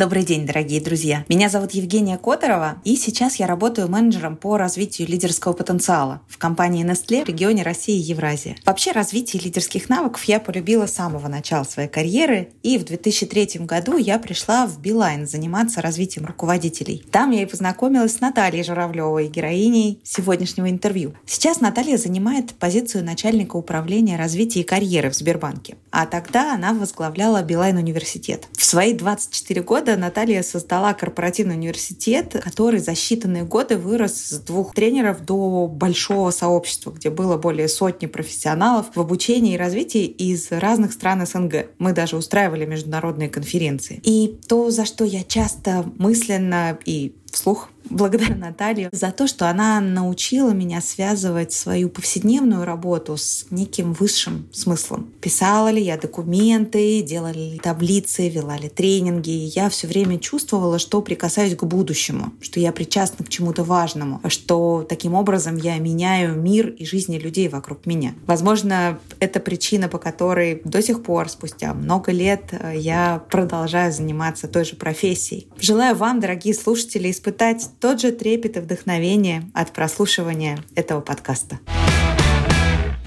Добрый 0.00 0.22
день, 0.22 0.46
дорогие 0.46 0.80
друзья. 0.80 1.26
Меня 1.28 1.50
зовут 1.50 1.72
Евгения 1.72 2.16
Которова, 2.16 2.80
и 2.84 2.96
сейчас 2.96 3.36
я 3.36 3.46
работаю 3.46 3.86
менеджером 3.86 4.34
по 4.34 4.56
развитию 4.56 5.06
лидерского 5.06 5.52
потенциала 5.52 6.22
в 6.26 6.38
компании 6.38 6.86
Nestle 6.86 7.22
в 7.22 7.28
регионе 7.28 7.62
России 7.62 7.98
и 7.98 8.12
Евразия. 8.12 8.56
Вообще, 8.64 8.92
развитие 8.92 9.42
лидерских 9.42 9.90
навыков 9.90 10.24
я 10.24 10.40
полюбила 10.40 10.86
с 10.86 10.94
самого 10.94 11.28
начала 11.28 11.64
своей 11.64 11.90
карьеры, 11.90 12.48
и 12.62 12.78
в 12.78 12.86
2003 12.86 13.66
году 13.66 13.98
я 13.98 14.18
пришла 14.18 14.66
в 14.66 14.80
Билайн 14.80 15.26
заниматься 15.26 15.82
развитием 15.82 16.24
руководителей. 16.24 17.04
Там 17.12 17.32
я 17.32 17.42
и 17.42 17.44
познакомилась 17.44 18.14
с 18.14 18.20
Натальей 18.22 18.64
Журавлевой, 18.64 19.28
героиней 19.28 20.00
сегодняшнего 20.02 20.70
интервью. 20.70 21.12
Сейчас 21.26 21.60
Наталья 21.60 21.98
занимает 21.98 22.54
позицию 22.54 23.04
начальника 23.04 23.56
управления 23.56 24.16
развития 24.16 24.60
и 24.60 24.64
карьеры 24.64 25.10
в 25.10 25.14
Сбербанке, 25.14 25.76
а 25.90 26.06
тогда 26.06 26.54
она 26.54 26.72
возглавляла 26.72 27.42
Билайн 27.42 27.76
университет. 27.76 28.48
В 28.56 28.64
свои 28.64 28.94
24 28.94 29.60
года 29.60 29.89
года 29.90 30.00
Наталья 30.00 30.42
создала 30.42 30.94
корпоративный 30.94 31.56
университет, 31.56 32.36
который 32.44 32.78
за 32.78 32.92
считанные 32.92 33.44
годы 33.44 33.76
вырос 33.76 34.14
с 34.14 34.38
двух 34.38 34.72
тренеров 34.72 35.24
до 35.24 35.66
большого 35.66 36.30
сообщества, 36.30 36.92
где 36.92 37.10
было 37.10 37.36
более 37.36 37.68
сотни 37.68 38.06
профессионалов 38.06 38.86
в 38.94 39.00
обучении 39.00 39.54
и 39.54 39.58
развитии 39.58 40.04
из 40.04 40.52
разных 40.52 40.92
стран 40.92 41.26
СНГ. 41.26 41.70
Мы 41.78 41.92
даже 41.92 42.16
устраивали 42.16 42.66
международные 42.66 43.28
конференции. 43.28 44.00
И 44.04 44.38
то, 44.46 44.70
за 44.70 44.84
что 44.84 45.04
я 45.04 45.24
часто 45.24 45.84
мысленно 45.98 46.78
и 46.84 47.16
вслух 47.30 47.68
благодарю 47.90 48.36
Наталью 48.36 48.88
за 48.92 49.10
то, 49.10 49.26
что 49.26 49.48
она 49.48 49.80
научила 49.80 50.50
меня 50.50 50.80
связывать 50.80 51.52
свою 51.52 51.88
повседневную 51.88 52.64
работу 52.64 53.16
с 53.16 53.46
неким 53.50 53.92
высшим 53.92 54.48
смыслом. 54.52 55.10
Писала 55.20 55.68
ли 55.70 55.82
я 55.82 55.96
документы, 55.96 57.02
делали 57.02 57.52
ли 57.52 57.58
таблицы, 57.58 58.28
вела 58.28 58.56
ли 58.56 58.68
тренинги. 58.68 59.30
Я 59.30 59.68
все 59.68 59.86
время 59.86 60.18
чувствовала, 60.18 60.78
что 60.78 61.02
прикасаюсь 61.02 61.56
к 61.56 61.64
будущему, 61.64 62.32
что 62.40 62.60
я 62.60 62.72
причастна 62.72 63.24
к 63.24 63.28
чему-то 63.28 63.64
важному, 63.64 64.20
что 64.28 64.86
таким 64.88 65.14
образом 65.14 65.56
я 65.56 65.78
меняю 65.78 66.40
мир 66.40 66.68
и 66.68 66.84
жизни 66.84 67.18
людей 67.18 67.48
вокруг 67.48 67.86
меня. 67.86 68.14
Возможно, 68.26 68.98
это 69.18 69.40
причина, 69.40 69.88
по 69.88 69.98
которой 69.98 70.62
до 70.64 70.82
сих 70.82 71.02
пор, 71.02 71.28
спустя 71.28 71.74
много 71.74 72.12
лет, 72.12 72.52
я 72.74 73.22
продолжаю 73.30 73.92
заниматься 73.92 74.48
той 74.48 74.64
же 74.64 74.76
профессией. 74.76 75.46
Желаю 75.58 75.96
вам, 75.96 76.20
дорогие 76.20 76.54
слушатели, 76.54 77.10
испытать 77.20 77.68
тот 77.80 78.00
же 78.00 78.12
трепет 78.12 78.56
и 78.56 78.60
вдохновение 78.60 79.42
от 79.52 79.72
прослушивания 79.72 80.58
этого 80.74 81.02
подкаста. 81.02 81.58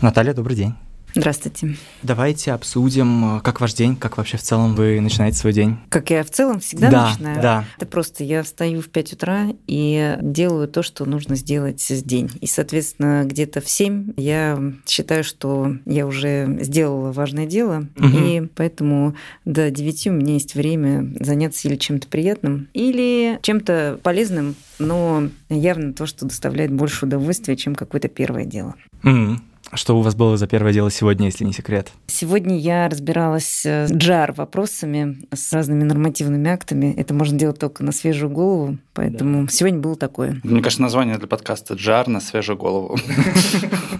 Наталья, 0.01 0.33
добрый 0.33 0.55
день. 0.55 0.75
Здравствуйте. 1.15 1.75
Давайте 2.01 2.53
обсудим, 2.53 3.39
как 3.41 3.61
ваш 3.61 3.73
день, 3.73 3.95
как 3.95 4.17
вообще 4.17 4.37
в 4.37 4.41
целом 4.41 4.73
вы 4.73 4.99
начинаете 4.99 5.37
свой 5.37 5.53
день. 5.53 5.77
Как 5.89 6.09
я 6.09 6.23
в 6.23 6.31
целом 6.31 6.59
всегда 6.59 6.89
да, 6.89 7.09
начинаю? 7.09 7.41
Да, 7.41 7.65
Это 7.77 7.85
просто 7.85 8.23
я 8.23 8.41
встаю 8.41 8.81
в 8.81 8.89
5 8.89 9.13
утра 9.13 9.47
и 9.67 10.17
делаю 10.21 10.67
то, 10.67 10.81
что 10.81 11.05
нужно 11.05 11.35
сделать 11.35 11.81
с 11.81 12.03
день. 12.03 12.31
И, 12.41 12.47
соответственно, 12.47 13.23
где-то 13.25 13.61
в 13.61 13.69
7 13.69 14.13
я 14.17 14.59
считаю, 14.87 15.23
что 15.23 15.75
я 15.85 16.07
уже 16.07 16.57
сделала 16.61 17.11
важное 17.11 17.45
дело, 17.45 17.85
угу. 17.95 18.07
и 18.07 18.41
поэтому 18.55 19.15
до 19.45 19.69
9 19.69 20.07
у 20.07 20.11
меня 20.13 20.33
есть 20.33 20.55
время 20.55 21.13
заняться 21.19 21.67
или 21.67 21.75
чем-то 21.75 22.07
приятным, 22.07 22.69
или 22.73 23.39
чем-то 23.43 23.99
полезным, 24.01 24.55
но 24.79 25.29
явно 25.49 25.93
то, 25.93 26.07
что 26.07 26.25
доставляет 26.25 26.71
больше 26.71 27.05
удовольствия, 27.05 27.55
чем 27.55 27.75
какое-то 27.75 28.07
первое 28.07 28.45
дело. 28.45 28.75
Mm. 29.03 29.37
Что 29.75 29.97
у 29.97 30.01
вас 30.01 30.15
было 30.15 30.37
за 30.37 30.47
первое 30.47 30.71
дело 30.73 30.91
сегодня, 30.91 31.25
если 31.25 31.45
не 31.45 31.53
секрет? 31.53 31.91
Сегодня 32.07 32.57
я 32.57 32.87
разбиралась 32.87 33.65
с 33.65 33.91
джар 33.91 34.31
вопросами, 34.33 35.17
с 35.33 35.51
разными 35.51 35.83
нормативными 35.83 36.49
актами. 36.49 36.93
Это 36.95 37.13
можно 37.13 37.37
делать 37.37 37.59
только 37.59 37.83
на 37.83 37.91
свежую 37.91 38.29
голову, 38.29 38.77
поэтому 38.93 39.45
да. 39.45 39.51
сегодня 39.51 39.79
было 39.79 39.95
такое. 39.95 40.39
Мне 40.43 40.61
кажется, 40.61 40.81
название 40.81 41.17
для 41.17 41.27
подкаста 41.27 41.73
«Джар 41.73 42.07
на 42.07 42.21
свежую 42.21 42.57
голову». 42.57 42.97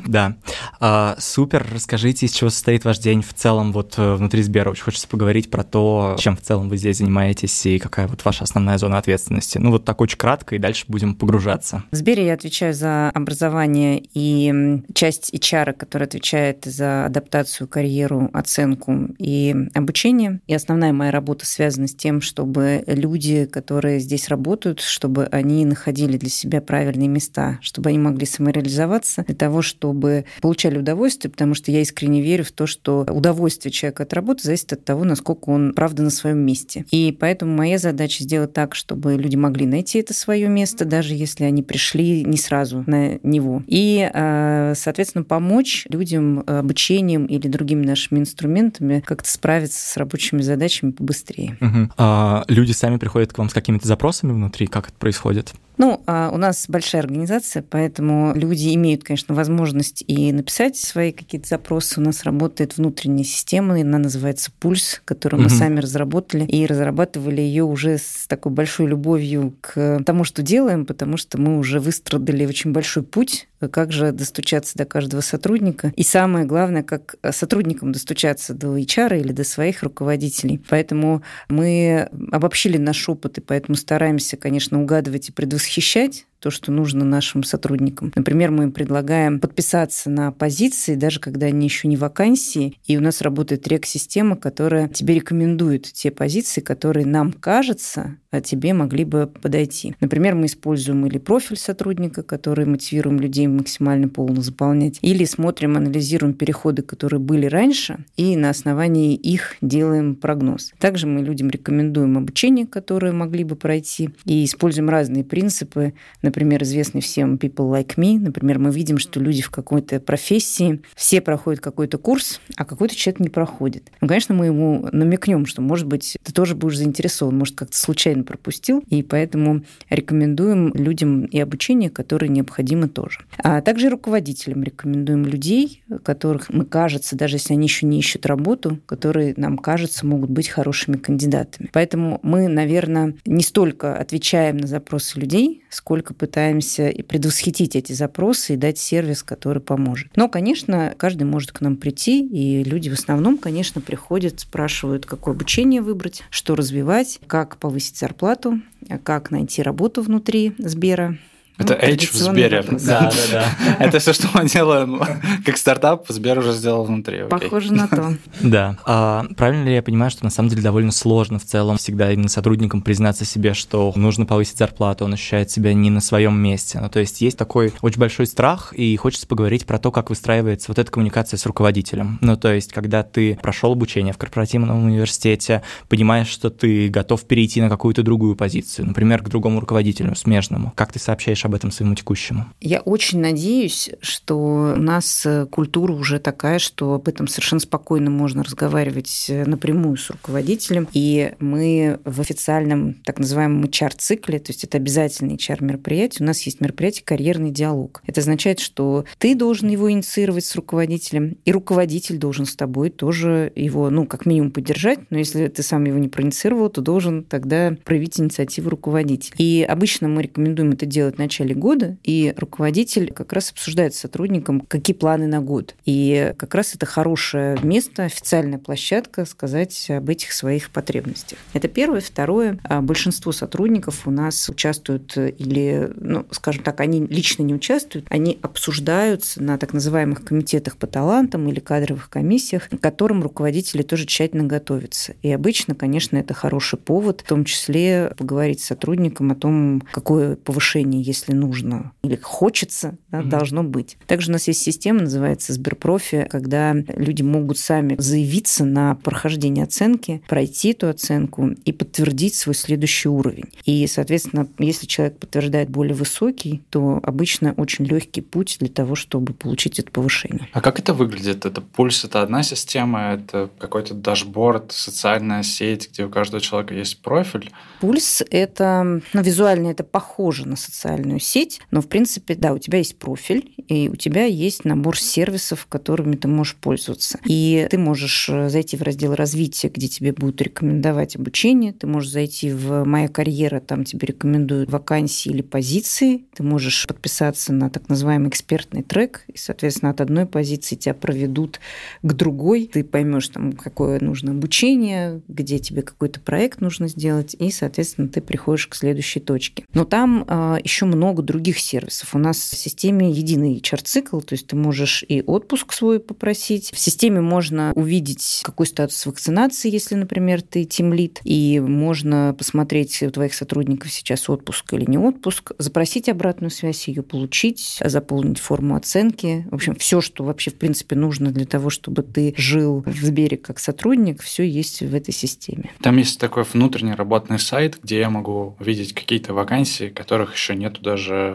Да. 0.06 0.36
А, 0.80 1.16
супер. 1.18 1.66
Расскажите, 1.74 2.26
из 2.26 2.34
чего 2.34 2.50
состоит 2.50 2.84
ваш 2.84 3.00
день 3.00 3.22
в 3.22 3.34
целом 3.34 3.72
вот 3.72 3.96
э, 3.98 4.16
внутри 4.16 4.44
Сбера. 4.44 4.70
Очень 4.70 4.84
хочется 4.84 5.08
поговорить 5.08 5.50
про 5.50 5.64
то, 5.64 6.18
чем 6.20 6.36
в 6.36 6.42
целом 6.42 6.70
вы 6.70 6.78
здесь 6.78 6.98
занимаетесь 6.98 7.66
и 7.66 7.80
какая 7.80 8.08
вот 8.08 8.24
ваша 8.26 8.44
основная 8.44 8.78
зона 8.78 8.98
ответственности. 8.98 9.58
Ну 9.58 9.72
вот 9.72 9.86
так 9.86 10.02
очень 10.02 10.18
кратко, 10.18 10.56
и 10.56 10.60
дальше 10.60 10.86
будем 10.88 11.16
погружаться. 11.16 11.84
В 11.92 11.96
Сбере 11.96 12.28
я 12.28 12.34
отвечаю 12.34 12.74
за 12.74 13.10
образование 13.10 14.04
и 14.14 14.84
часть 14.94 15.34
HR 15.34 15.63
HR, 15.64 15.74
который 15.74 16.04
отвечает 16.04 16.66
за 16.66 17.06
адаптацию, 17.06 17.68
карьеру, 17.68 18.30
оценку 18.34 19.10
и 19.18 19.56
обучение. 19.74 20.42
И 20.48 20.54
основная 20.54 20.94
моя 20.94 21.12
работа 21.12 21.46
связана 21.46 21.88
с 21.88 21.96
тем, 21.96 22.22
чтобы 22.22 22.84
люди, 22.88 23.46
которые 23.46 24.00
здесь 24.00 24.28
работают, 24.30 24.80
чтобы 24.82 25.26
они 25.26 25.66
находили 25.66 26.18
для 26.18 26.30
себя 26.30 26.62
правильные 26.62 27.08
места, 27.08 27.60
чтобы 27.62 27.90
они 27.90 28.00
могли 28.00 28.26
самореализоваться 28.26 29.24
для 29.24 29.36
того, 29.36 29.62
чтобы 29.62 30.26
получали 30.42 30.78
удовольствие, 30.78 31.32
потому 31.32 31.54
что 31.54 31.72
я 31.72 31.82
искренне 31.82 32.22
верю 32.22 32.44
в 32.44 32.52
то, 32.52 32.68
что 32.68 33.06
удовольствие 33.10 33.72
человека 33.72 34.04
от 34.04 34.14
работы 34.14 34.44
зависит 34.44 34.74
от 34.74 34.86
того, 34.86 35.04
насколько 35.04 35.50
он 35.50 35.74
правда 35.74 36.04
на 36.04 36.10
своем 36.10 36.40
месте. 36.40 36.86
И 36.92 37.16
поэтому 37.18 37.56
моя 37.56 37.78
задача 37.78 38.24
сделать 38.24 38.54
так, 38.54 38.76
чтобы 38.76 39.16
люди 39.16 39.36
могли 39.36 39.66
найти 39.66 40.00
это 40.00 40.14
свое 40.14 40.48
место, 40.48 40.86
даже 40.86 41.14
если 41.14 41.44
они 41.44 41.64
пришли 41.64 42.24
не 42.24 42.38
сразу 42.38 42.84
на 42.88 43.20
него. 43.24 43.64
И, 43.68 44.10
э, 44.12 44.74
соответственно, 44.76 45.24
помочь 45.24 45.53
помочь 45.54 45.86
людям 45.90 46.40
э, 46.48 46.60
обучением 46.60 47.28
или 47.28 47.48
другими 47.48 47.86
нашими 47.86 48.20
инструментами 48.20 49.04
как-то 49.06 49.30
справиться 49.30 49.88
с 49.88 49.98
рабочими 49.98 50.42
задачами 50.42 50.92
побыстрее. 50.92 51.58
Угу. 51.62 51.92
А 51.98 52.44
люди 52.48 52.72
сами 52.72 52.98
приходят 52.98 53.32
к 53.32 53.38
вам 53.38 53.50
с 53.50 53.54
какими-то 53.54 53.88
запросами 53.88 54.32
внутри, 54.32 54.66
как 54.66 54.88
это 54.88 54.98
происходит? 54.98 55.54
Ну, 55.78 56.04
а 56.06 56.30
у 56.32 56.38
нас 56.38 56.66
большая 56.68 57.02
организация, 57.02 57.64
поэтому 57.68 58.34
люди 58.36 58.74
имеют, 58.76 59.04
конечно, 59.04 59.34
возможность 59.34 60.04
и 60.08 60.32
написать 60.32 60.78
свои 60.78 61.12
какие-то 61.12 61.48
запросы. 61.48 62.00
У 62.00 62.04
нас 62.04 62.24
работает 62.24 62.78
внутренняя 62.78 63.24
система, 63.24 63.80
она 63.82 63.98
называется 63.98 64.52
«Пульс», 64.60 65.02
которую 65.06 65.42
мы 65.42 65.48
угу. 65.48 65.56
сами 65.56 65.80
разработали 65.80 66.46
и 66.46 66.66
разрабатывали 66.66 67.42
ее 67.42 67.64
уже 67.64 67.98
с 67.98 68.28
такой 68.28 68.52
большой 68.52 68.88
любовью 68.88 69.56
к 69.62 70.02
тому, 70.06 70.24
что 70.24 70.42
делаем, 70.42 70.86
потому 70.86 71.18
что 71.18 71.40
мы 71.40 71.58
уже 71.58 71.80
выстрадали 71.80 72.46
очень 72.46 72.72
большой 72.72 73.04
путь, 73.04 73.48
как 73.72 73.92
же 73.92 74.12
достучаться 74.12 74.78
до 74.78 74.86
каждого 74.86 75.22
сотрудника. 75.22 75.94
И 75.96 76.04
самое 76.04 76.46
главное, 76.46 76.84
как 76.84 77.16
сотрудникам 77.32 77.92
достучаться 77.92 78.54
до 78.54 78.78
HR 78.78 79.20
или 79.20 79.32
до 79.32 79.44
своих 79.44 79.84
руководителей. 79.84 80.62
Поэтому 80.70 81.24
мы 81.50 82.10
обобщили 82.32 82.78
наш 82.78 83.08
опыт, 83.08 83.38
и 83.38 83.42
поэтому 83.42 83.76
стараемся, 83.76 84.38
конечно, 84.38 84.82
угадывать 84.82 85.30
и 85.30 85.32
предвосхищать 85.64 86.26
то, 86.44 86.52
что 86.52 86.74
нужно 86.74 87.06
нашим 87.06 87.44
сотрудникам. 87.44 88.12
Например, 88.16 88.52
мы 88.52 88.70
предлагаем 88.70 89.40
подписаться 89.40 90.10
на 90.10 90.34
позиции, 90.34 90.96
даже 90.96 91.22
когда 91.22 91.46
они 91.46 91.66
еще 91.66 91.88
не 91.88 91.96
вакансии, 91.96 92.78
и 92.86 92.98
у 92.98 93.00
нас 93.02 93.22
работает 93.22 93.66
рек-система, 93.66 94.36
которая 94.36 94.90
тебе 94.90 95.16
рекомендует 95.16 95.84
те 95.84 96.12
позиции, 96.12 96.60
которые 96.60 97.06
нам 97.06 97.32
кажется, 97.32 98.18
а 98.30 98.42
тебе 98.42 98.74
могли 98.74 99.06
бы 99.06 99.28
подойти. 99.28 99.96
Например, 100.02 100.36
мы 100.36 100.48
используем 100.48 101.06
или 101.06 101.18
профиль 101.18 101.56
сотрудника, 101.56 102.24
который 102.24 102.66
мотивируем 102.66 103.22
людей 103.22 103.48
максимально 103.48 104.10
полно 104.10 104.42
заполнять, 104.42 105.00
или 105.02 105.24
смотрим, 105.24 105.78
анализируем 105.78 106.34
переходы, 106.34 106.82
которые 106.82 107.22
были 107.22 107.46
раньше, 107.46 108.04
и 108.18 108.36
на 108.36 108.50
основании 108.50 109.16
их 109.16 109.56
делаем 109.62 110.16
прогноз. 110.16 110.74
Также 110.80 111.08
мы 111.08 111.22
людям 111.22 111.50
рекомендуем 111.50 112.18
обучение, 112.18 112.68
которое 112.68 113.14
могли 113.14 113.46
бы 113.46 113.56
пройти, 113.56 114.10
и 114.26 114.44
используем 114.44 114.90
разные 114.90 115.24
принципы, 115.24 115.94
например, 116.34 116.64
известный 116.64 117.02
всем 117.02 117.36
People 117.36 117.72
Like 117.72 117.96
Me. 117.96 118.18
Например, 118.18 118.58
мы 118.58 118.72
видим, 118.72 118.98
что 118.98 119.20
люди 119.20 119.44
в 119.44 119.52
какой-то 119.52 120.00
профессии, 120.00 120.82
все 120.96 121.22
проходят 121.22 121.62
какой-то 121.62 122.00
курс, 122.00 122.42
а 122.58 122.66
какой-то 122.66 122.96
человек 122.96 123.20
не 123.20 123.30
проходит. 123.30 123.92
Ну, 124.02 124.08
конечно, 124.08 124.34
мы 124.34 124.48
ему 124.48 124.90
намекнем, 124.92 125.46
что, 125.46 125.62
может 125.62 125.86
быть, 125.86 126.18
ты 126.24 126.34
тоже 126.34 126.56
будешь 126.56 126.78
заинтересован, 126.78 127.38
может, 127.38 127.56
как-то 127.56 127.78
случайно 127.78 128.24
пропустил, 128.24 128.84
и 128.90 129.04
поэтому 129.04 129.62
рекомендуем 129.92 130.74
людям 130.74 131.26
и 131.26 131.40
обучение, 131.40 131.92
которое 131.92 132.30
необходимо 132.30 132.88
тоже. 132.88 133.20
А 133.38 133.62
также 133.62 133.90
руководителям 133.90 134.64
рекомендуем 134.64 135.26
людей, 135.26 135.84
которых 136.04 136.50
мы 136.50 136.66
кажется, 136.66 137.16
даже 137.16 137.36
если 137.36 137.54
они 137.54 137.68
еще 137.68 137.86
не 137.86 138.00
ищут 138.00 138.26
работу, 138.26 138.80
которые 138.88 139.36
нам 139.38 139.60
кажется 139.60 140.08
могут 140.08 140.32
быть 140.32 140.50
хорошими 140.50 140.98
кандидатами. 140.98 141.70
Поэтому 141.74 142.20
мы, 142.24 142.48
наверное, 142.48 143.14
не 143.28 143.44
столько 143.44 143.96
отвечаем 143.98 144.58
на 144.58 144.66
запросы 144.66 145.20
людей, 145.20 145.64
сколько 145.70 146.14
пытаемся 146.24 146.94
предвосхитить 147.06 147.76
эти 147.76 147.92
запросы 147.92 148.54
и 148.54 148.56
дать 148.56 148.78
сервис, 148.78 149.24
который 149.24 149.62
поможет. 149.62 150.08
Но, 150.16 150.30
конечно, 150.30 150.94
каждый 150.96 151.24
может 151.24 151.52
к 151.52 151.60
нам 151.60 151.76
прийти, 151.76 152.26
и 152.26 152.64
люди 152.64 152.88
в 152.88 152.94
основном, 152.94 153.38
конечно, 153.38 153.82
приходят, 153.82 154.40
спрашивают, 154.40 155.06
какое 155.06 155.34
обучение 155.34 155.82
выбрать, 155.82 156.24
что 156.30 156.56
развивать, 156.56 157.20
как 157.28 157.58
повысить 157.58 157.98
зарплату, 157.98 158.62
как 159.04 159.32
найти 159.32 159.62
работу 159.62 160.02
внутри 160.02 160.54
Сбера, 160.60 161.18
Это 161.58 161.78
ну, 161.80 161.88
H 161.88 162.10
в 162.10 162.16
Сбере. 162.16 162.64
Да, 162.64 163.12
да, 163.12 163.12
да. 163.32 163.76
Это 163.80 164.00
все, 164.00 164.14
что 164.14 164.28
мы 164.34 164.50
делаем 164.50 165.00
как 165.46 165.58
стартап, 165.58 166.06
Сбер 166.10 166.40
уже 166.40 166.52
сделал 166.54 166.84
внутри. 166.84 167.24
Похоже 167.30 167.74
на 167.74 167.88
то. 167.88 168.14
Да. 168.42 168.78
А 168.86 169.26
правильно 169.38 169.66
ли 169.66 169.76
я 169.76 169.84
понимаю, 169.84 170.12
что 170.12 170.24
на 170.24 170.30
самом 170.30 170.50
деле 170.50 170.62
довольно 170.62 170.92
сложно 170.92 171.40
в 171.40 171.46
целом 171.46 171.78
всегда 171.78 172.12
именно 172.12 172.28
сотрудникам 172.28 172.82
признаться 172.82 173.26
себе, 173.26 173.54
что 173.54 173.94
нужно 173.96 174.26
повысить 174.26 174.58
зарплату, 174.58 175.06
он 175.06 175.14
ощущает 175.14 175.52
себя 175.52 175.74
не 175.74 175.90
на 175.90 176.02
своем 176.02 176.38
месте. 176.40 176.80
Ну, 176.80 176.90
то 176.90 177.00
есть 177.00 177.22
есть 177.22 177.38
такой 177.38 177.72
очень 177.82 178.00
большой 178.00 178.26
страх, 178.26 178.74
и 178.74 178.96
хочется 178.98 179.28
поговорить 179.28 179.66
про 179.66 179.78
то, 179.78 179.92
как 179.92 180.10
выстраивается 180.10 180.66
вот 180.70 180.80
эта 180.80 180.92
коммуникация 180.92 181.38
с 181.38 181.46
руководителем. 181.46 182.18
Ну, 182.22 182.36
то 182.36 182.54
есть, 182.54 182.74
когда 182.74 183.04
ты 183.04 183.38
прошел 183.42 183.72
обучение 183.72 184.14
в 184.14 184.18
корпоративном 184.18 184.86
университете, 184.86 185.62
понимаешь, 185.88 186.28
что 186.28 186.50
ты 186.50 186.90
готов 186.90 187.24
перейти 187.26 187.62
на 187.62 187.70
какую-то 187.70 188.04
другую 188.04 188.36
позицию, 188.36 188.88
например, 188.88 189.22
к 189.24 189.30
другому 189.30 189.60
руководителю, 189.60 190.16
смежному. 190.16 190.74
Как 190.76 190.92
ты 190.92 191.00
сообщаешь 191.00 191.43
об 191.46 191.56
этом 191.56 191.72
своему 191.72 191.96
текущему? 191.96 192.46
Я 192.62 192.80
очень 192.82 193.20
надеюсь, 193.20 193.92
что 194.02 194.74
у 194.76 194.76
нас 194.76 195.26
э, 195.26 195.46
культура 195.46 195.94
уже 195.94 196.20
такая, 196.20 196.60
что 196.60 196.94
об 196.94 197.08
этом 197.08 197.28
совершенно 197.28 197.60
спокойно 197.60 198.10
можно 198.10 198.44
разговаривать 198.44 199.26
э, 199.30 199.46
напрямую 199.46 199.98
с 199.98 200.10
руководителем. 200.10 200.88
И 200.94 201.34
мы 201.40 202.00
в 202.06 202.22
официальном 202.22 202.96
так 203.06 203.20
называемом 203.20 203.64
HR-цикле, 203.66 204.40
то 204.40 204.52
есть 204.52 204.64
это 204.64 204.78
обязательный 204.78 205.36
HR-мероприятие, 205.36 206.24
у 206.24 206.28
нас 206.28 206.42
есть 206.44 206.62
мероприятие 206.62 207.04
«Карьерный 207.06 207.52
диалог». 207.52 208.02
Это 208.08 208.22
означает, 208.22 208.60
что 208.60 209.06
ты 209.18 209.36
должен 209.36 209.70
его 209.70 209.92
инициировать 209.92 210.46
с 210.46 210.56
руководителем, 210.56 211.38
и 211.46 211.52
руководитель 211.52 212.18
должен 212.18 212.46
с 212.46 212.56
тобой 212.56 212.90
тоже 212.90 213.52
его, 213.56 213.90
ну, 213.90 214.06
как 214.06 214.26
минимум 214.26 214.52
поддержать, 214.52 215.00
но 215.10 215.18
если 215.18 215.48
ты 215.48 215.64
сам 215.64 215.86
его 215.86 215.98
не 215.98 216.08
проинициировал, 216.08 216.70
то 216.70 216.82
должен 216.82 217.24
тогда 217.24 217.76
проявить 217.84 218.20
инициативу 218.20 218.70
руководитель. 218.70 219.34
И 219.38 219.66
обычно 219.68 220.08
мы 220.08 220.24
рекомендуем 220.24 220.72
это 220.72 220.86
делать 220.86 221.18
на 221.18 221.24
начале 221.34 221.56
года, 221.56 221.98
и 222.04 222.34
руководитель 222.38 223.12
как 223.12 223.34
раз 223.34 223.52
обсуждает 223.52 223.96
с 223.96 224.00
сотрудником, 224.00 224.62
какие 224.62 224.96
планы 224.96 225.26
на 225.26 225.42
год. 225.42 225.76
И 225.86 226.34
как 226.38 226.54
раз 226.54 226.76
это 226.76 226.86
хорошее 226.86 227.58
место, 227.64 228.04
официальная 228.04 228.60
площадка 228.60 229.26
сказать 229.26 229.90
об 229.90 230.10
этих 230.10 230.32
своих 230.32 230.70
потребностях. 230.70 231.40
Это 231.54 231.68
первое. 231.68 232.02
Второе, 232.02 232.60
а, 232.66 232.82
большинство 232.82 233.32
сотрудников 233.32 234.06
у 234.06 234.12
нас 234.12 234.48
участвуют 234.48 235.18
или, 235.18 235.92
ну, 235.96 236.26
скажем 236.30 236.64
так, 236.64 236.80
они 236.82 237.00
лично 237.08 237.42
не 237.42 237.56
участвуют, 237.56 238.06
они 238.10 238.38
обсуждаются 238.42 239.42
на 239.42 239.58
так 239.58 239.74
называемых 239.74 240.24
комитетах 240.24 240.78
по 240.78 240.86
талантам 240.86 241.48
или 241.48 241.60
кадровых 241.60 242.10
комиссиях, 242.10 242.70
к 242.70 242.78
которым 242.80 243.24
руководители 243.24 243.82
тоже 243.82 244.06
тщательно 244.06 244.44
готовятся. 244.44 245.16
И 245.24 245.32
обычно, 245.32 245.74
конечно, 245.74 246.18
это 246.18 246.36
хороший 246.36 246.78
повод, 246.78 247.22
в 247.22 247.28
том 247.28 247.46
числе 247.46 248.14
поговорить 248.18 248.62
с 248.62 248.66
сотрудником 248.66 249.32
о 249.32 249.36
том, 249.36 249.82
какое 249.92 250.36
повышение, 250.44 251.02
если 251.02 251.23
если 251.24 251.34
нужно 251.34 251.94
или 252.04 252.16
хочется, 252.16 252.98
да, 253.10 253.20
mm-hmm. 253.20 253.30
должно 253.30 253.64
быть. 253.64 253.98
Также 254.08 254.30
у 254.30 254.34
нас 254.34 254.48
есть 254.48 254.62
система, 254.62 255.02
называется 255.02 255.54
Сберпрофи, 255.54 256.28
когда 256.30 256.74
люди 256.74 257.22
могут 257.22 257.58
сами 257.58 257.96
заявиться 257.98 258.66
на 258.66 258.96
прохождение 258.96 259.64
оценки, 259.64 260.22
пройти 260.28 260.72
эту 260.72 260.90
оценку 260.90 261.52
и 261.66 261.72
подтвердить 261.72 262.36
свой 262.36 262.56
следующий 262.56 263.10
уровень. 263.10 263.46
И, 263.66 263.86
соответственно, 263.88 264.48
если 264.60 264.86
человек 264.86 265.18
подтверждает 265.18 265.70
более 265.70 265.96
высокий, 265.96 266.64
то 266.70 267.00
обычно 267.04 267.54
очень 267.58 267.86
легкий 267.86 268.22
путь 268.22 268.58
для 268.60 268.70
того, 268.70 268.96
чтобы 268.96 269.34
получить 269.34 269.80
это 269.80 269.92
повышение. 269.92 270.48
А 270.52 270.62
как 270.62 270.80
это 270.80 270.94
выглядит? 270.94 271.46
Это 271.46 271.62
пульс, 271.62 272.04
это 272.04 272.22
одна 272.22 272.44
система, 272.44 273.14
это 273.14 273.50
какой-то 273.58 273.94
дашборд, 273.94 274.72
социальная 274.72 275.44
сеть, 275.44 275.90
где 275.92 276.06
у 276.06 276.10
каждого 276.10 276.42
человека 276.42 276.74
есть 276.74 277.02
профиль? 277.02 277.52
Пульс– 277.80 278.24
это, 278.30 279.02
ну, 279.14 279.22
визуально 279.22 279.70
это 279.70 279.84
похоже 279.84 280.48
на 280.48 280.56
социальную 280.56 281.13
социальную 281.14 281.20
сеть, 281.20 281.62
но, 281.72 281.82
в 281.82 281.88
принципе, 281.88 282.36
да, 282.36 282.54
у 282.54 282.58
тебя 282.58 282.78
есть 282.78 282.98
профиль, 282.98 283.54
и 283.68 283.90
у 283.90 283.96
тебя 283.96 284.26
есть 284.26 284.66
набор 284.66 284.98
сервисов, 284.98 285.66
которыми 285.68 286.16
ты 286.16 286.28
можешь 286.28 286.56
пользоваться. 286.56 287.20
И 287.26 287.68
ты 287.70 287.78
можешь 287.78 288.30
э, 288.30 288.50
зайти 288.50 288.78
в 288.78 288.82
раздел 288.82 289.16
развития, 289.16 289.70
где 289.70 289.88
тебе 289.88 290.14
будут 290.14 290.42
рекомендовать 290.42 291.16
обучение, 291.16 291.74
ты 291.74 291.88
можешь 291.88 292.12
зайти 292.12 292.52
в 292.52 292.86
«Моя 292.86 293.08
карьера», 293.08 293.60
там 293.60 293.84
тебе 293.84 294.08
рекомендуют 294.08 294.72
вакансии 294.72 295.30
или 295.30 295.42
позиции, 295.42 296.26
ты 296.36 296.44
можешь 296.44 296.88
подписаться 296.88 297.54
на 297.54 297.70
так 297.70 297.90
называемый 297.90 298.30
экспертный 298.30 298.84
трек, 298.84 299.26
и, 299.28 299.38
соответственно, 299.38 299.92
от 299.92 300.02
одной 300.02 300.26
позиции 300.26 300.76
тебя 300.76 300.94
проведут 300.94 301.60
к 302.02 302.14
другой, 302.14 302.70
ты 302.72 302.84
поймешь, 302.84 303.30
там, 303.30 303.54
какое 303.54 304.00
нужно 304.00 304.32
обучение, 304.32 305.22
где 305.28 305.60
тебе 305.60 305.82
какой-то 305.82 306.20
проект 306.20 306.62
нужно 306.62 306.88
сделать, 306.88 307.36
и, 307.38 307.52
соответственно, 307.52 308.08
ты 308.08 308.22
приходишь 308.22 308.68
к 308.68 308.76
следующей 308.76 309.20
точке. 309.20 309.66
Но 309.74 309.86
там 309.86 310.26
э, 310.28 310.58
еще 310.64 310.86
много 310.86 311.03
много 311.04 311.22
других 311.22 311.60
сервисов. 311.60 312.16
У 312.16 312.18
нас 312.18 312.38
в 312.38 312.56
системе 312.56 313.12
единый 313.12 313.58
HR-цикл, 313.58 314.22
то 314.22 314.34
есть 314.34 314.48
ты 314.48 314.56
можешь 314.56 315.04
и 315.08 315.22
отпуск 315.22 315.74
свой 315.74 316.00
попросить. 316.00 316.72
В 316.74 316.80
системе 316.80 317.20
можно 317.20 317.74
увидеть, 317.76 318.42
какой 318.44 318.68
статус 318.68 319.06
вакцинации, 319.06 319.70
если, 319.70 319.96
например, 319.96 320.42
ты 320.42 320.64
тимлит, 320.64 321.20
и 321.26 321.60
можно 321.60 322.34
посмотреть 322.38 323.04
у 323.04 323.12
твоих 323.12 323.34
сотрудников 323.34 323.92
сейчас 323.92 324.30
отпуск 324.30 324.74
или 324.74 324.86
не 324.90 324.98
отпуск, 324.98 325.52
запросить 325.58 326.08
обратную 326.08 326.52
связь, 326.52 326.88
ее 326.88 327.04
получить, 327.04 327.80
заполнить 327.84 328.40
форму 328.40 328.76
оценки. 328.76 329.46
В 329.52 329.56
общем, 329.56 329.76
все, 329.76 330.00
что 330.00 330.24
вообще, 330.24 330.52
в 330.52 330.56
принципе, 330.56 330.96
нужно 330.96 331.32
для 331.32 331.46
того, 331.46 331.70
чтобы 331.70 332.04
ты 332.04 332.34
жил 332.38 332.84
в 332.86 333.04
Сбере 333.04 333.36
как 333.36 333.60
сотрудник, 333.60 334.22
все 334.22 334.44
есть 334.44 334.82
в 334.82 334.96
этой 334.96 335.14
системе. 335.14 335.72
Там 335.82 335.98
есть 335.98 336.18
такой 336.18 336.44
внутренний 336.44 336.94
работный 336.94 337.40
сайт, 337.40 337.80
где 337.84 338.00
я 338.00 338.10
могу 338.10 338.56
видеть 338.60 338.94
какие-то 338.94 339.34
вакансии, 339.34 339.90
которых 339.90 340.34
еще 340.34 340.56
нету 340.56 340.82
даже 340.82 340.93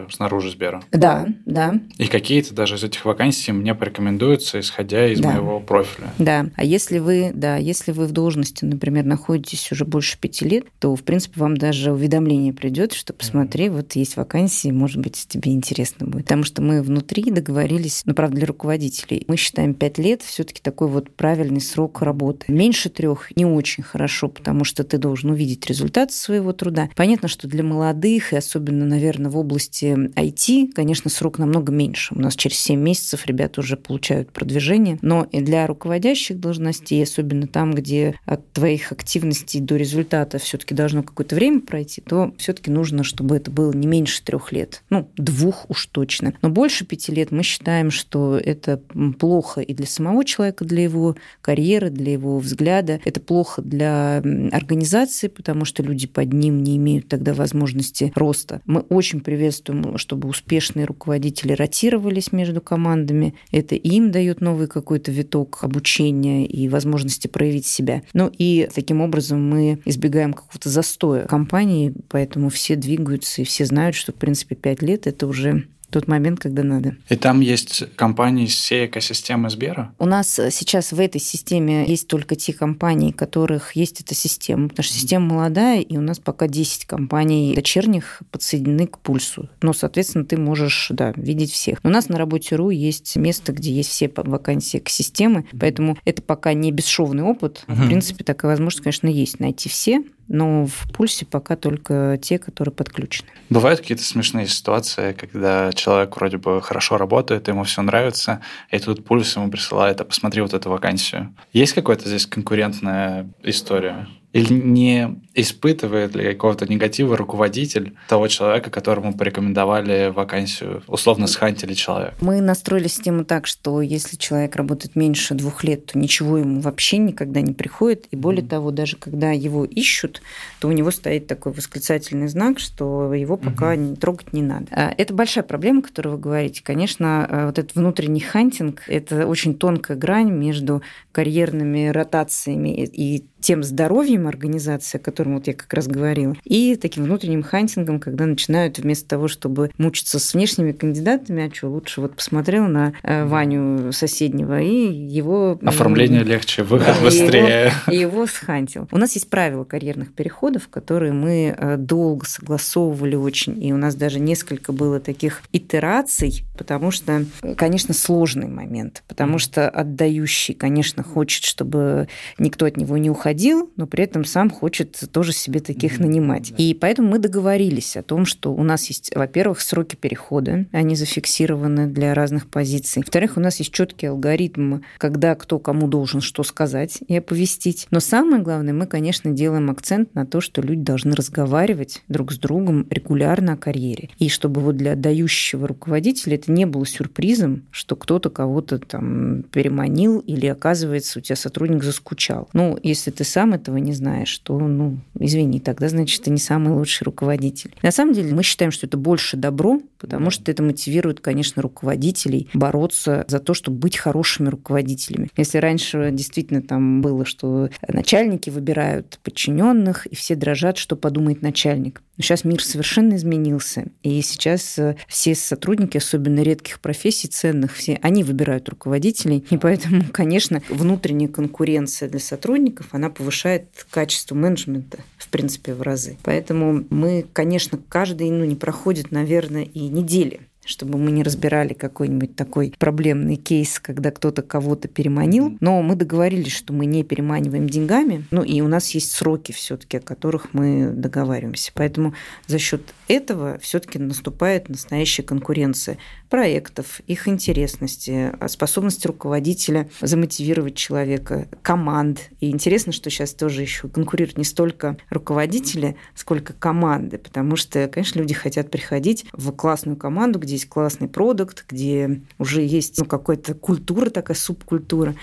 снаружи 0.09 0.51
Сбера. 0.51 0.83
Да, 0.91 1.27
да. 1.45 1.79
И 1.97 2.07
какие-то 2.07 2.53
даже 2.53 2.75
из 2.75 2.83
этих 2.83 3.05
вакансий 3.05 3.51
мне 3.51 3.75
порекомендуются, 3.75 4.59
исходя 4.59 5.07
из 5.07 5.19
да. 5.19 5.31
моего 5.31 5.59
профиля. 5.59 6.09
Да. 6.17 6.47
А 6.55 6.63
если 6.63 6.99
вы, 6.99 7.31
да, 7.33 7.57
если 7.57 7.91
вы 7.91 8.05
в 8.05 8.11
должности, 8.11 8.65
например, 8.65 9.05
находитесь 9.05 9.71
уже 9.71 9.85
больше 9.85 10.17
пяти 10.19 10.45
лет, 10.45 10.65
то, 10.79 10.95
в 10.95 11.03
принципе, 11.03 11.39
вам 11.39 11.57
даже 11.57 11.91
уведомление 11.91 12.53
придет, 12.53 12.93
что 12.93 13.13
посмотри, 13.13 13.65
mm-hmm. 13.65 13.75
вот 13.75 13.95
есть 13.95 14.17
вакансии, 14.17 14.69
может 14.69 14.97
быть, 15.01 15.25
тебе 15.27 15.51
интересно 15.53 16.07
будет. 16.07 16.23
Потому 16.23 16.43
что 16.43 16.61
мы 16.61 16.81
внутри 16.81 17.23
договорились, 17.31 18.03
ну, 18.05 18.13
правда, 18.13 18.37
для 18.37 18.47
руководителей. 18.47 19.25
Мы 19.27 19.37
считаем 19.37 19.73
пять 19.73 19.97
лет 19.97 20.21
все-таки 20.21 20.61
такой 20.61 20.87
вот 20.87 21.15
правильный 21.15 21.61
срок 21.61 22.01
работы. 22.01 22.51
Меньше 22.51 22.89
трех 22.89 23.35
не 23.35 23.45
очень 23.45 23.83
хорошо, 23.83 24.27
потому 24.27 24.63
что 24.63 24.83
ты 24.83 24.97
должен 24.97 25.31
увидеть 25.31 25.65
результат 25.67 26.11
своего 26.11 26.53
труда. 26.53 26.89
Понятно, 26.95 27.27
что 27.27 27.47
для 27.47 27.63
молодых 27.63 28.33
и 28.33 28.35
особенно, 28.35 28.85
наверное, 28.85 29.31
в 29.31 29.37
области 29.37 29.48
области 29.49 30.11
IT, 30.15 30.73
конечно, 30.73 31.09
срок 31.09 31.39
намного 31.39 31.71
меньше. 31.71 32.13
У 32.13 32.19
нас 32.19 32.35
через 32.35 32.59
7 32.59 32.79
месяцев 32.79 33.25
ребята 33.25 33.61
уже 33.61 33.77
получают 33.77 34.31
продвижение. 34.31 34.99
Но 35.01 35.27
и 35.31 35.41
для 35.41 35.65
руководящих 35.65 36.39
должностей, 36.39 37.03
особенно 37.03 37.47
там, 37.47 37.73
где 37.73 38.15
от 38.25 38.51
твоих 38.53 38.91
активностей 38.91 39.59
до 39.59 39.75
результата 39.75 40.37
все-таки 40.37 40.75
должно 40.75 41.01
какое-то 41.01 41.35
время 41.35 41.61
пройти, 41.61 42.01
то 42.01 42.33
все-таки 42.37 42.69
нужно, 42.69 43.03
чтобы 43.03 43.35
это 43.35 43.49
было 43.49 43.73
не 43.73 43.87
меньше 43.87 44.23
трех 44.23 44.51
лет. 44.51 44.83
Ну, 44.91 45.09
двух 45.17 45.67
уж 45.69 45.87
точно. 45.87 46.33
Но 46.43 46.49
больше 46.49 46.85
пяти 46.85 47.11
лет 47.11 47.31
мы 47.31 47.41
считаем, 47.41 47.89
что 47.89 48.37
это 48.37 48.81
плохо 49.17 49.61
и 49.61 49.73
для 49.73 49.87
самого 49.87 50.23
человека, 50.23 50.63
для 50.63 50.83
его 50.83 51.15
карьеры, 51.41 51.89
для 51.89 52.11
его 52.11 52.37
взгляда. 52.37 52.99
Это 53.03 53.19
плохо 53.19 53.63
для 53.63 54.17
организации, 54.51 55.27
потому 55.27 55.65
что 55.65 55.81
люди 55.81 56.05
под 56.05 56.33
ним 56.33 56.61
не 56.61 56.77
имеют 56.77 57.07
тогда 57.07 57.33
возможности 57.33 58.11
роста. 58.15 58.61
Мы 58.65 58.81
очень 58.81 59.21
приветствуем 59.21 59.38
приветствуем, 59.39 59.97
чтобы 59.97 60.27
успешные 60.27 60.85
руководители 60.85 61.53
ротировались 61.53 62.33
между 62.33 62.59
командами. 62.59 63.35
Это 63.53 63.75
им 63.75 64.11
дает 64.11 64.41
новый 64.41 64.67
какой-то 64.67 65.13
виток 65.13 65.59
обучения 65.61 66.45
и 66.45 66.67
возможности 66.67 67.27
проявить 67.27 67.65
себя. 67.65 68.01
Ну 68.11 68.29
и 68.37 68.67
таким 68.75 68.99
образом 68.99 69.49
мы 69.49 69.79
избегаем 69.85 70.33
какого-то 70.33 70.67
застоя 70.67 71.25
компании, 71.25 71.93
поэтому 72.09 72.49
все 72.49 72.75
двигаются 72.75 73.41
и 73.41 73.45
все 73.45 73.65
знают, 73.65 73.95
что, 73.95 74.11
в 74.11 74.15
принципе, 74.15 74.55
пять 74.55 74.81
лет– 74.81 75.07
это 75.07 75.25
уже 75.25 75.63
тот 75.89 76.07
момент, 76.07 76.39
когда 76.39 76.63
надо. 76.63 76.95
И 77.09 77.15
там 77.15 77.41
есть 77.41 77.83
компании 77.95 78.45
из 78.45 78.55
всей 78.55 78.85
экосистемы 78.85 79.49
Сбера? 79.49 79.93
У 79.99 80.05
нас 80.05 80.39
сейчас 80.51 80.91
в 80.91 80.99
этой 80.99 81.21
системе 81.21 81.85
есть 81.87 82.07
только 82.07 82.35
те 82.35 82.53
компании, 82.53 83.11
у 83.11 83.13
которых 83.13 83.75
есть 83.75 84.01
эта 84.01 84.15
система, 84.15 84.69
потому 84.69 84.83
что 84.83 84.93
система 84.93 85.33
молодая, 85.33 85.81
и 85.81 85.97
у 85.97 86.01
нас 86.01 86.19
пока 86.19 86.47
10 86.47 86.85
компаний 86.85 87.53
дочерних 87.55 88.21
подсоединены 88.31 88.87
к 88.87 88.99
пульсу. 88.99 89.49
Но, 89.61 89.73
соответственно, 89.73 90.25
ты 90.25 90.37
можешь 90.37 90.87
да, 90.91 91.13
видеть 91.15 91.51
всех. 91.51 91.79
У 91.83 91.89
нас 91.89 92.09
на 92.09 92.17
работе 92.17 92.55
РУ 92.55 92.69
есть 92.69 93.15
место, 93.15 93.51
где 93.51 93.71
есть 93.71 93.89
все 93.89 94.11
вакансии 94.15 94.77
к 94.77 94.89
системе, 94.89 95.45
поэтому 95.59 95.97
это 96.05 96.21
пока 96.21 96.53
не 96.53 96.71
бесшовный 96.71 97.23
опыт. 97.23 97.63
В 97.67 97.87
принципе, 97.87 98.23
такая 98.23 98.51
возможность, 98.51 98.83
конечно, 98.83 99.07
есть 99.07 99.39
найти 99.39 99.69
все, 99.69 100.03
но 100.29 100.65
в 100.65 100.87
пульсе 100.93 101.25
пока 101.25 101.55
только 101.55 102.17
те, 102.21 102.39
которые 102.39 102.73
подключены. 102.73 103.27
Бывают 103.49 103.81
какие-то 103.81 104.03
смешные 104.03 104.47
ситуации, 104.47 105.13
когда 105.13 105.73
человек 105.73 106.15
вроде 106.15 106.37
бы 106.37 106.61
хорошо 106.61 106.97
работает, 106.97 107.47
ему 107.47 107.63
все 107.63 107.81
нравится, 107.81 108.41
и 108.71 108.79
тут 108.79 109.03
пульс 109.03 109.35
ему 109.35 109.49
присылает, 109.49 109.99
а 109.99 110.05
посмотри 110.05 110.41
вот 110.41 110.53
эту 110.53 110.69
вакансию. 110.69 111.35
Есть 111.51 111.73
какая-то 111.73 112.07
здесь 112.07 112.25
конкурентная 112.25 113.29
история? 113.43 114.07
Или 114.31 114.53
не 114.53 115.19
испытывает 115.33 116.15
ли 116.15 116.33
какого-то 116.33 116.71
негатива 116.71 117.17
руководитель 117.17 117.95
того 118.07 118.27
человека, 118.27 118.69
которому 118.69 119.15
порекомендовали 119.15 120.09
вакансию, 120.09 120.83
условно 120.87 121.25
схантили 121.25 121.73
человек? 121.73 122.13
Мы 122.21 122.39
настроили 122.41 122.87
систему 122.87 123.25
так, 123.25 123.47
что 123.47 123.81
если 123.81 124.17
человек 124.17 124.55
работает 124.55 124.95
меньше 124.95 125.33
двух 125.33 125.63
лет, 125.63 125.87
то 125.87 125.97
ничего 125.97 126.37
ему 126.37 126.59
вообще 126.59 126.97
никогда 126.97 127.41
не 127.41 127.53
приходит. 127.53 128.05
И 128.11 128.15
более 128.15 128.43
mm-hmm. 128.43 128.49
того, 128.49 128.71
даже 128.71 128.97
когда 128.97 129.31
его 129.31 129.65
ищут, 129.65 130.21
то 130.59 130.67
у 130.67 130.71
него 130.71 130.91
стоит 130.91 131.25
такой 131.25 131.51
восклицательный 131.51 132.27
знак, 132.27 132.59
что 132.59 133.13
его 133.13 133.35
пока 133.35 133.75
mm-hmm. 133.75 133.95
трогать 133.95 134.33
не 134.33 134.43
надо. 134.43 134.67
А, 134.71 134.93
это 134.95 135.13
большая 135.13 135.43
проблема, 135.43 135.79
о 135.79 135.83
которой 135.83 136.09
вы 136.09 136.17
говорите. 136.19 136.61
Конечно, 136.63 137.27
э, 137.29 137.45
вот 137.47 137.57
этот 137.57 137.75
внутренний 137.75 138.19
хантинг– 138.19 138.83
это 138.87 139.25
очень 139.25 139.55
тонкая 139.55 139.97
грань 139.97 140.31
между 140.31 140.83
карьерными 141.11 141.87
ротациями 141.87 142.85
и 142.85 143.25
тем 143.39 143.63
здоровьем 143.63 144.18
организации, 144.27 144.97
о 144.97 145.01
котором 145.01 145.35
вот 145.35 145.47
я 145.47 145.53
как 145.53 145.73
раз 145.73 145.87
говорила, 145.87 146.35
и 146.43 146.75
таким 146.75 147.05
внутренним 147.05 147.43
хантингом, 147.43 147.99
когда 147.99 148.25
начинают 148.25 148.79
вместо 148.79 149.07
того, 149.07 149.27
чтобы 149.27 149.71
мучиться 149.77 150.19
с 150.19 150.33
внешними 150.33 150.71
кандидатами, 150.71 151.47
а 151.47 151.53
что, 151.53 151.69
лучше 151.69 152.01
вот 152.01 152.15
посмотрел 152.15 152.67
на 152.67 152.93
э, 153.03 153.25
Ваню 153.25 153.91
соседнего 153.91 154.59
и 154.61 154.91
его... 154.91 155.59
Оформление 155.63 156.23
легче, 156.23 156.63
выход 156.63 156.95
да, 156.97 157.03
быстрее. 157.03 157.71
И 157.87 157.95
его, 157.95 158.09
его 158.09 158.27
схантил. 158.27 158.87
У 158.91 158.97
нас 158.97 159.13
есть 159.13 159.29
правила 159.29 159.63
карьерных 159.63 160.13
переходов, 160.13 160.67
которые 160.67 161.13
мы 161.13 161.55
э, 161.57 161.77
долго 161.77 162.25
согласовывали 162.25 163.15
очень, 163.15 163.63
и 163.63 163.71
у 163.71 163.77
нас 163.77 163.95
даже 163.95 164.19
несколько 164.19 164.71
было 164.71 164.99
таких 164.99 165.41
итераций, 165.53 166.43
потому 166.57 166.91
что, 166.91 167.25
конечно, 167.55 167.93
сложный 167.93 168.47
момент, 168.47 169.03
потому 169.07 169.39
что 169.39 169.69
отдающий, 169.69 170.53
конечно, 170.53 171.03
хочет, 171.03 171.43
чтобы 171.43 172.07
никто 172.37 172.65
от 172.65 172.77
него 172.77 172.97
не 172.97 173.09
уходил, 173.09 173.71
но 173.75 173.87
при 173.87 174.03
этом 174.03 174.08
сам 174.25 174.49
хочет 174.49 174.99
тоже 175.11 175.33
себе 175.33 175.59
таких 175.59 175.99
нанимать. 175.99 176.53
И 176.57 176.73
поэтому 176.73 177.09
мы 177.09 177.19
договорились 177.19 177.97
о 177.97 178.03
том, 178.03 178.25
что 178.25 178.53
у 178.53 178.63
нас 178.63 178.87
есть, 178.87 179.11
во-первых, 179.15 179.61
сроки 179.61 179.95
перехода, 179.95 180.65
они 180.71 180.95
зафиксированы 180.95 181.87
для 181.87 182.13
разных 182.13 182.47
позиций. 182.47 183.01
Во-вторых, 183.01 183.37
у 183.37 183.39
нас 183.39 183.57
есть 183.59 183.71
четкий 183.71 184.07
алгоритм, 184.07 184.79
когда 184.97 185.35
кто 185.35 185.59
кому 185.59 185.87
должен 185.87 186.21
что 186.21 186.43
сказать 186.43 186.99
и 187.07 187.17
оповестить. 187.17 187.87
Но 187.91 187.99
самое 187.99 188.41
главное, 188.41 188.73
мы, 188.73 188.87
конечно, 188.87 189.31
делаем 189.31 189.69
акцент 189.69 190.13
на 190.15 190.25
то, 190.25 190.41
что 190.41 190.61
люди 190.61 190.81
должны 190.81 191.15
разговаривать 191.15 192.03
друг 192.07 192.31
с 192.31 192.37
другом 192.37 192.87
регулярно 192.89 193.53
о 193.53 193.57
карьере. 193.57 194.09
И 194.19 194.29
чтобы 194.29 194.61
вот 194.61 194.77
для 194.77 194.93
отдающего 194.93 195.67
руководителя 195.67 196.35
это 196.35 196.51
не 196.51 196.65
было 196.65 196.85
сюрпризом, 196.85 197.63
что 197.71 197.95
кто-то 197.95 198.29
кого-то 198.29 198.79
там 198.79 199.43
переманил 199.43 200.19
или, 200.19 200.47
оказывается, 200.47 201.19
у 201.19 201.21
тебя 201.21 201.35
сотрудник 201.35 201.83
заскучал. 201.83 202.49
Ну, 202.53 202.77
если 202.81 203.11
ты 203.11 203.23
сам 203.23 203.53
этого 203.53 203.77
не 203.77 203.93
знаешь, 203.99 204.37
то, 204.39 204.57
ну, 204.57 204.97
извини, 205.19 205.59
тогда, 205.59 205.89
значит, 205.89 206.23
ты 206.23 206.31
не 206.31 206.39
самый 206.39 206.73
лучший 206.73 207.03
руководитель. 207.03 207.75
На 207.81 207.91
самом 207.91 208.13
деле 208.13 208.33
мы 208.33 208.43
считаем, 208.43 208.71
что 208.71 208.87
это 208.87 208.97
больше 208.97 209.37
добро, 209.37 209.79
потому 209.99 210.31
что 210.31 210.49
это 210.51 210.63
мотивирует, 210.63 211.19
конечно, 211.19 211.61
руководителей 211.61 212.49
бороться 212.53 213.25
за 213.27 213.39
то, 213.39 213.53
чтобы 213.53 213.77
быть 213.77 213.97
хорошими 213.97 214.47
руководителями. 214.47 215.29
Если 215.37 215.57
раньше 215.57 216.09
действительно 216.11 216.61
там 216.61 217.01
было, 217.01 217.25
что 217.25 217.69
начальники 217.87 218.49
выбирают 218.49 219.19
подчиненных, 219.23 220.05
и 220.07 220.15
все 220.15 220.35
дрожат, 220.35 220.77
что 220.77 220.95
подумает 220.95 221.41
начальник. 221.41 222.01
Но 222.17 222.23
сейчас 222.23 222.43
мир 222.43 222.61
совершенно 222.63 223.15
изменился, 223.15 223.85
и 224.03 224.21
сейчас 224.21 224.77
э, 224.77 224.97
все 225.07 225.35
сотрудники, 225.35 225.97
особенно 225.97 226.41
редких 226.41 226.81
профессий, 226.81 227.29
ценных, 227.29 227.73
все, 227.75 227.97
они 228.01 228.23
выбирают 228.23 228.67
руководителей, 228.67 229.45
и 229.49 229.57
поэтому, 229.57 230.03
конечно, 230.11 230.61
внутренняя 230.69 231.29
конкуренция 231.29 232.09
для 232.09 232.19
сотрудников, 232.19 232.87
она 232.91 233.09
повышает 233.09 233.69
качество 233.89 234.35
менеджмента, 234.35 234.99
в 235.17 235.29
принципе, 235.29 235.73
в 235.73 235.81
разы. 235.81 236.17
Поэтому 236.23 236.85
мы, 236.89 237.25
конечно, 237.33 237.79
каждый, 237.89 238.29
ну, 238.29 238.45
не 238.45 238.55
проходит, 238.55 239.11
наверное, 239.11 239.63
и 239.63 239.87
недели 239.87 240.41
чтобы 240.69 240.99
мы 240.99 241.11
не 241.11 241.23
разбирали 241.23 241.73
какой-нибудь 241.73 242.35
такой 242.35 242.75
проблемный 242.77 243.37
кейс, 243.37 243.79
когда 243.79 244.11
кто-то 244.11 244.43
кого-то 244.43 244.87
переманил. 244.87 245.57
Но 245.59 245.81
мы 245.81 245.95
договорились, 245.95 246.51
что 246.51 246.73
мы 246.73 246.85
не 246.85 247.03
переманиваем 247.03 247.67
деньгами. 247.67 248.25
Ну 248.29 248.43
и 248.43 248.61
у 248.61 248.67
нас 248.67 248.91
есть 248.91 249.11
сроки 249.11 249.51
все-таки, 249.51 249.97
о 249.97 250.01
которых 250.01 250.53
мы 250.53 250.91
договариваемся. 250.91 251.71
Поэтому 251.73 252.13
за 252.45 252.59
счет 252.59 252.93
этого 253.07 253.57
все-таки 253.57 253.97
наступает 253.97 254.69
настоящая 254.69 255.23
конкуренция 255.23 255.97
проектов, 256.29 257.01
их 257.07 257.27
интересности, 257.27 258.31
способности 258.47 259.07
руководителя 259.07 259.89
замотивировать 260.01 260.75
человека, 260.75 261.47
команд. 261.63 262.29
И 262.39 262.51
интересно, 262.51 262.91
что 262.91 263.09
сейчас 263.09 263.33
тоже 263.33 263.63
еще 263.63 263.87
конкурируют 263.87 264.37
не 264.37 264.43
столько 264.43 264.97
руководители, 265.09 265.95
сколько 266.13 266.53
команды, 266.53 267.17
потому 267.17 267.55
что, 267.55 267.87
конечно, 267.87 268.19
люди 268.19 268.35
хотят 268.35 268.69
приходить 268.69 269.25
в 269.33 269.51
классную 269.51 269.97
команду, 269.97 270.37
где 270.37 270.58
есть 270.59 270.69
классный 270.69 271.07
продукт, 271.07 271.65
где 271.67 272.21
уже 272.37 272.61
есть 272.61 272.99
ну, 272.99 273.05
какая-то 273.05 273.53
культура 273.53 274.09
такая, 274.09 274.35
субкультура. 274.35 275.15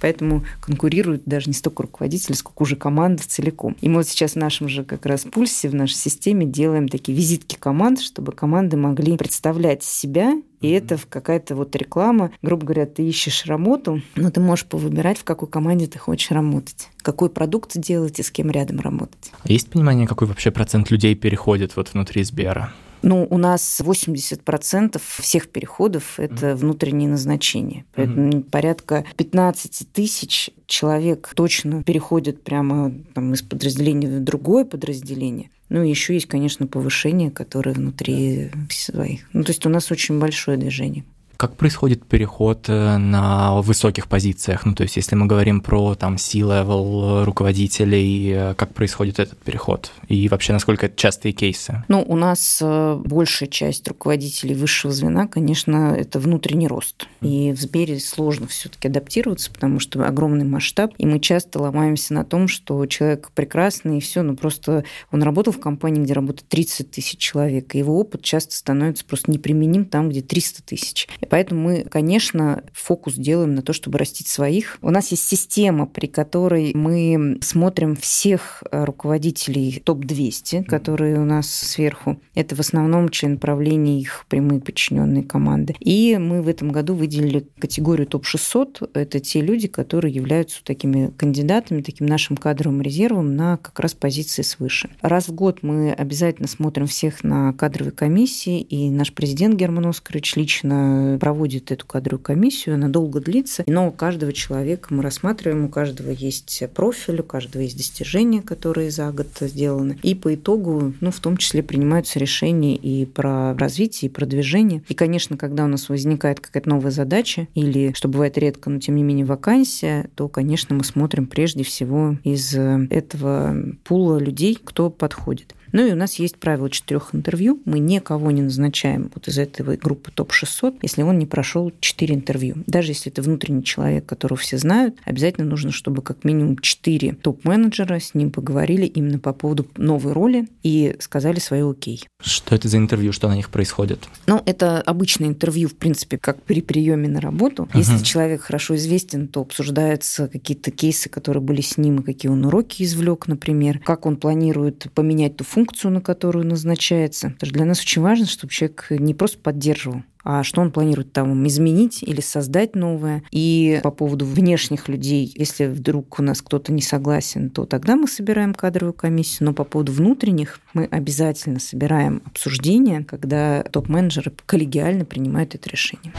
Поэтому 0.00 0.44
конкурируют 0.60 1.22
даже 1.26 1.48
не 1.48 1.54
столько 1.54 1.82
руководители, 1.82 2.34
сколько 2.34 2.62
уже 2.62 2.76
команда 2.76 3.22
целиком. 3.26 3.76
И 3.80 3.88
мы 3.88 3.96
вот 3.96 4.08
сейчас 4.08 4.32
в 4.32 4.36
нашем 4.36 4.68
же 4.68 4.84
как 4.84 5.04
раз 5.06 5.24
пульсе, 5.24 5.68
в 5.68 5.74
нашей 5.74 5.96
системе 5.96 6.46
делаем 6.46 6.88
такие 6.88 7.16
визитки 7.16 7.56
команд, 7.56 8.00
чтобы 8.00 8.32
команды 8.32 8.76
могли 8.76 9.16
представлять 9.16 9.82
себя 9.82 10.34
и 10.60 10.70
это 10.70 10.98
какая-то 11.10 11.56
вот 11.56 11.76
реклама. 11.76 12.30
Грубо 12.40 12.64
говоря, 12.64 12.86
ты 12.86 13.06
ищешь 13.06 13.44
работу, 13.44 14.00
но 14.16 14.30
ты 14.30 14.40
можешь 14.40 14.64
повыбирать, 14.64 15.18
в 15.18 15.24
какой 15.24 15.46
команде 15.46 15.86
ты 15.86 15.98
хочешь 15.98 16.30
работать, 16.30 16.88
какой 17.02 17.28
продукт 17.28 17.78
делать 17.78 18.18
и 18.18 18.22
с 18.22 18.30
кем 18.30 18.50
рядом 18.50 18.80
работать. 18.80 19.30
Есть 19.44 19.68
понимание, 19.68 20.06
какой 20.06 20.26
вообще 20.26 20.50
процент 20.50 20.90
людей 20.90 21.14
переходит 21.16 21.76
вот 21.76 21.92
внутри 21.92 22.24
Сбера? 22.24 22.72
Ну, 23.04 23.26
у 23.28 23.36
нас 23.36 23.82
80% 23.84 25.00
всех 25.20 25.50
переходов– 25.50 26.14
это 26.18 26.56
внутренние 26.56 27.06
назначения. 27.06 27.84
Поэтому 27.94 28.30
mm-hmm. 28.30 28.50
порядка 28.50 29.04
15 29.16 29.92
тысяч 29.92 30.48
человек 30.66 31.30
точно 31.36 31.82
переходят 31.82 32.42
прямо 32.42 32.94
там, 33.12 33.34
из 33.34 33.42
подразделения 33.42 34.08
в 34.08 34.24
другое 34.24 34.64
подразделение. 34.64 35.50
Ну, 35.68 35.82
еще 35.82 36.14
есть, 36.14 36.26
конечно, 36.26 36.66
повышение, 36.66 37.30
которое 37.30 37.72
внутри 37.72 38.50
своих. 38.70 39.28
Ну, 39.34 39.44
то 39.44 39.50
есть 39.50 39.66
у 39.66 39.68
нас 39.68 39.90
очень 39.92 40.18
большое 40.18 40.56
движение. 40.56 41.04
Как 41.36 41.56
происходит 41.56 42.06
переход 42.06 42.68
э, 42.68 42.96
на 42.96 43.60
высоких 43.60 44.06
позициях? 44.06 44.64
Ну, 44.64 44.74
то 44.74 44.84
есть, 44.84 44.96
если 44.96 45.16
мы 45.16 45.26
говорим 45.26 45.60
про 45.60 45.94
там 45.94 46.16
C-level 46.16 47.24
руководителей, 47.24 48.30
э, 48.30 48.54
как 48.54 48.72
происходит 48.72 49.18
этот 49.18 49.38
переход? 49.38 49.90
И 50.08 50.28
вообще, 50.28 50.52
насколько 50.52 50.86
это 50.86 50.96
частые 50.96 51.32
кейсы? 51.32 51.84
Ну, 51.88 52.04
у 52.06 52.16
нас 52.16 52.60
э, 52.62 53.02
большая 53.04 53.48
часть 53.48 53.88
руководителей 53.88 54.54
высшего 54.54 54.92
звена, 54.92 55.26
конечно, 55.26 55.94
это 55.96 56.20
внутренний 56.20 56.68
рост. 56.68 57.08
И 57.20 57.52
в 57.52 57.60
Сбере 57.60 57.98
сложно 57.98 58.46
все 58.46 58.68
таки 58.68 58.88
адаптироваться, 58.88 59.50
потому 59.50 59.80
что 59.80 60.06
огромный 60.06 60.44
масштаб, 60.44 60.92
и 60.98 61.06
мы 61.06 61.18
часто 61.18 61.60
ломаемся 61.60 62.14
на 62.14 62.24
том, 62.24 62.46
что 62.46 62.86
человек 62.86 63.30
прекрасный, 63.34 63.98
и 63.98 64.00
все, 64.00 64.22
но 64.22 64.36
просто 64.36 64.84
он 65.10 65.22
работал 65.22 65.52
в 65.52 65.60
компании, 65.60 66.02
где 66.02 66.12
работает 66.12 66.48
30 66.48 66.90
тысяч 66.92 67.18
человек, 67.18 67.74
и 67.74 67.78
его 67.78 67.98
опыт 67.98 68.22
часто 68.22 68.54
становится 68.54 69.04
просто 69.04 69.30
неприменим 69.32 69.84
там, 69.84 70.10
где 70.10 70.22
300 70.22 70.62
тысяч. 70.62 71.08
И 71.24 71.26
поэтому 71.26 71.62
мы, 71.62 71.84
конечно, 71.84 72.62
фокус 72.74 73.14
делаем 73.14 73.54
на 73.54 73.62
то, 73.62 73.72
чтобы 73.72 73.96
растить 73.98 74.28
своих. 74.28 74.76
У 74.82 74.90
нас 74.90 75.10
есть 75.10 75.26
система, 75.26 75.86
при 75.86 76.06
которой 76.06 76.72
мы 76.74 77.38
смотрим 77.40 77.96
всех 77.96 78.62
э, 78.70 78.84
руководителей 78.84 79.80
топ-200, 79.82 80.64
которые 80.64 81.18
у 81.18 81.24
нас 81.24 81.50
сверху. 81.50 82.20
Это 82.34 82.54
в 82.54 82.60
основном 82.60 83.08
член 83.08 83.38
правления 83.38 83.98
их 83.98 84.26
прямые 84.28 84.60
подчиненные 84.60 85.22
команды. 85.22 85.74
И 85.80 86.18
мы 86.18 86.42
в 86.42 86.48
этом 86.48 86.70
году 86.70 86.94
выделили 86.94 87.46
категорию 87.58 88.06
топ-600. 88.06 88.90
Это 88.92 89.18
те 89.18 89.40
люди, 89.40 89.66
которые 89.66 90.12
являются 90.14 90.62
такими 90.62 91.10
кандидатами, 91.16 91.80
таким 91.80 92.06
нашим 92.06 92.36
кадровым 92.36 92.82
резервом 92.82 93.34
на 93.34 93.56
как 93.56 93.80
раз 93.80 93.94
позиции 93.94 94.42
свыше. 94.42 94.90
Раз 95.00 95.28
в 95.28 95.34
год 95.34 95.62
мы 95.62 95.90
обязательно 95.90 96.48
смотрим 96.48 96.86
всех 96.86 97.24
на 97.24 97.54
кадровой 97.54 97.92
комиссии, 97.92 98.60
и 98.60 98.90
наш 98.90 99.14
президент 99.14 99.54
Герман 99.54 99.86
Оскарович 99.86 100.36
лично 100.36 101.13
проводит 101.18 101.72
эту 101.72 101.86
кадровую 101.86 102.22
комиссию, 102.22 102.76
она 102.76 102.88
долго 102.88 103.20
длится, 103.20 103.64
но 103.66 103.88
у 103.88 103.90
каждого 103.90 104.32
человека 104.32 104.92
мы 104.92 105.02
рассматриваем, 105.02 105.64
у 105.64 105.68
каждого 105.68 106.10
есть 106.10 106.62
профиль, 106.74 107.20
у 107.20 107.24
каждого 107.24 107.62
есть 107.62 107.76
достижения, 107.76 108.42
которые 108.42 108.90
за 108.90 109.10
год 109.10 109.28
сделаны. 109.40 109.98
И 110.02 110.14
по 110.14 110.34
итогу, 110.34 110.92
ну, 111.00 111.10
в 111.10 111.20
том 111.20 111.36
числе 111.36 111.62
принимаются 111.62 112.18
решения 112.18 112.76
и 112.76 113.06
про 113.06 113.54
развитие, 113.54 114.10
и 114.10 114.12
продвижение. 114.12 114.82
И, 114.88 114.94
конечно, 114.94 115.36
когда 115.36 115.64
у 115.64 115.68
нас 115.68 115.88
возникает 115.88 116.40
какая-то 116.40 116.68
новая 116.68 116.90
задача, 116.90 117.48
или, 117.54 117.92
что 117.94 118.08
бывает 118.08 118.38
редко, 118.38 118.70
но 118.70 118.78
тем 118.78 118.96
не 118.96 119.02
менее 119.02 119.26
вакансия, 119.26 120.08
то, 120.14 120.28
конечно, 120.28 120.74
мы 120.74 120.84
смотрим 120.84 121.26
прежде 121.26 121.64
всего 121.64 122.16
из 122.24 122.54
этого 122.54 123.56
пула 123.84 124.18
людей, 124.18 124.58
кто 124.62 124.90
подходит. 124.90 125.54
Ну 125.74 125.84
и 125.84 125.92
у 125.92 125.96
нас 125.96 126.20
есть 126.20 126.36
правило 126.36 126.70
четырех 126.70 127.16
интервью. 127.16 127.60
Мы 127.64 127.80
никого 127.80 128.30
не 128.30 128.42
назначаем 128.42 129.10
вот 129.12 129.26
из 129.26 129.38
этой 129.38 129.76
группы 129.76 130.12
топ-600, 130.12 130.78
если 130.82 131.02
он 131.02 131.18
не 131.18 131.26
прошел 131.26 131.72
четыре 131.80 132.14
интервью. 132.14 132.62
Даже 132.68 132.92
если 132.92 133.10
это 133.10 133.22
внутренний 133.22 133.64
человек, 133.64 134.06
которого 134.06 134.38
все 134.38 134.56
знают, 134.56 134.94
обязательно 135.04 135.48
нужно, 135.48 135.72
чтобы 135.72 136.00
как 136.00 136.22
минимум 136.22 136.58
четыре 136.58 137.12
топ-менеджера 137.14 137.98
с 137.98 138.14
ним 138.14 138.30
поговорили 138.30 138.86
именно 138.86 139.18
по 139.18 139.32
поводу 139.32 139.66
новой 139.76 140.12
роли 140.12 140.46
и 140.62 140.94
сказали 141.00 141.40
свое 141.40 141.68
окей. 141.68 142.04
Что 142.22 142.54
это 142.54 142.68
за 142.68 142.76
интервью, 142.76 143.12
что 143.12 143.28
на 143.28 143.34
них 143.34 143.50
происходит? 143.50 144.08
Ну, 144.28 144.40
это 144.46 144.80
обычное 144.80 145.26
интервью, 145.26 145.68
в 145.68 145.74
принципе, 145.74 146.18
как 146.18 146.40
при 146.44 146.62
приеме 146.62 147.08
на 147.08 147.20
работу. 147.20 147.64
Uh-huh. 147.64 147.78
Если 147.78 148.04
человек 148.04 148.42
хорошо 148.42 148.76
известен, 148.76 149.26
то 149.26 149.40
обсуждаются 149.40 150.28
какие-то 150.28 150.70
кейсы, 150.70 151.08
которые 151.08 151.42
были 151.42 151.62
с 151.62 151.78
ним, 151.78 151.98
и 151.98 152.02
какие 152.04 152.30
он 152.30 152.44
уроки 152.44 152.84
извлек, 152.84 153.26
например, 153.26 153.80
как 153.80 154.06
он 154.06 154.16
планирует 154.16 154.86
поменять 154.94 155.36
ту 155.36 155.42
функцию, 155.42 155.63
на 155.84 156.00
которую 156.00 156.46
назначается. 156.46 157.30
Потому 157.30 157.48
что 157.48 157.54
для 157.54 157.64
нас 157.64 157.80
очень 157.80 158.02
важно, 158.02 158.26
чтобы 158.26 158.52
человек 158.52 158.86
не 158.90 159.14
просто 159.14 159.38
поддерживал, 159.38 160.02
а 160.24 160.42
что 160.42 160.60
он 160.60 160.70
планирует 160.70 161.12
там 161.12 161.46
изменить 161.46 162.02
или 162.02 162.20
создать 162.20 162.74
новое. 162.74 163.22
И 163.30 163.80
по 163.82 163.90
поводу 163.90 164.24
внешних 164.24 164.88
людей, 164.88 165.32
если 165.36 165.66
вдруг 165.66 166.18
у 166.18 166.22
нас 166.22 166.40
кто-то 166.40 166.72
не 166.72 166.82
согласен, 166.82 167.50
то 167.50 167.66
тогда 167.66 167.96
мы 167.96 168.08
собираем 168.08 168.54
кадровую 168.54 168.94
комиссию. 168.94 169.48
Но 169.48 169.52
по 169.52 169.64
поводу 169.64 169.92
внутренних 169.92 170.60
мы 170.72 170.84
обязательно 170.84 171.60
собираем 171.60 172.22
обсуждение, 172.24 173.04
когда 173.04 173.62
топ-менеджеры 173.62 174.32
коллегиально 174.46 175.04
принимают 175.04 175.54
это 175.54 175.68
решение. 175.68 176.12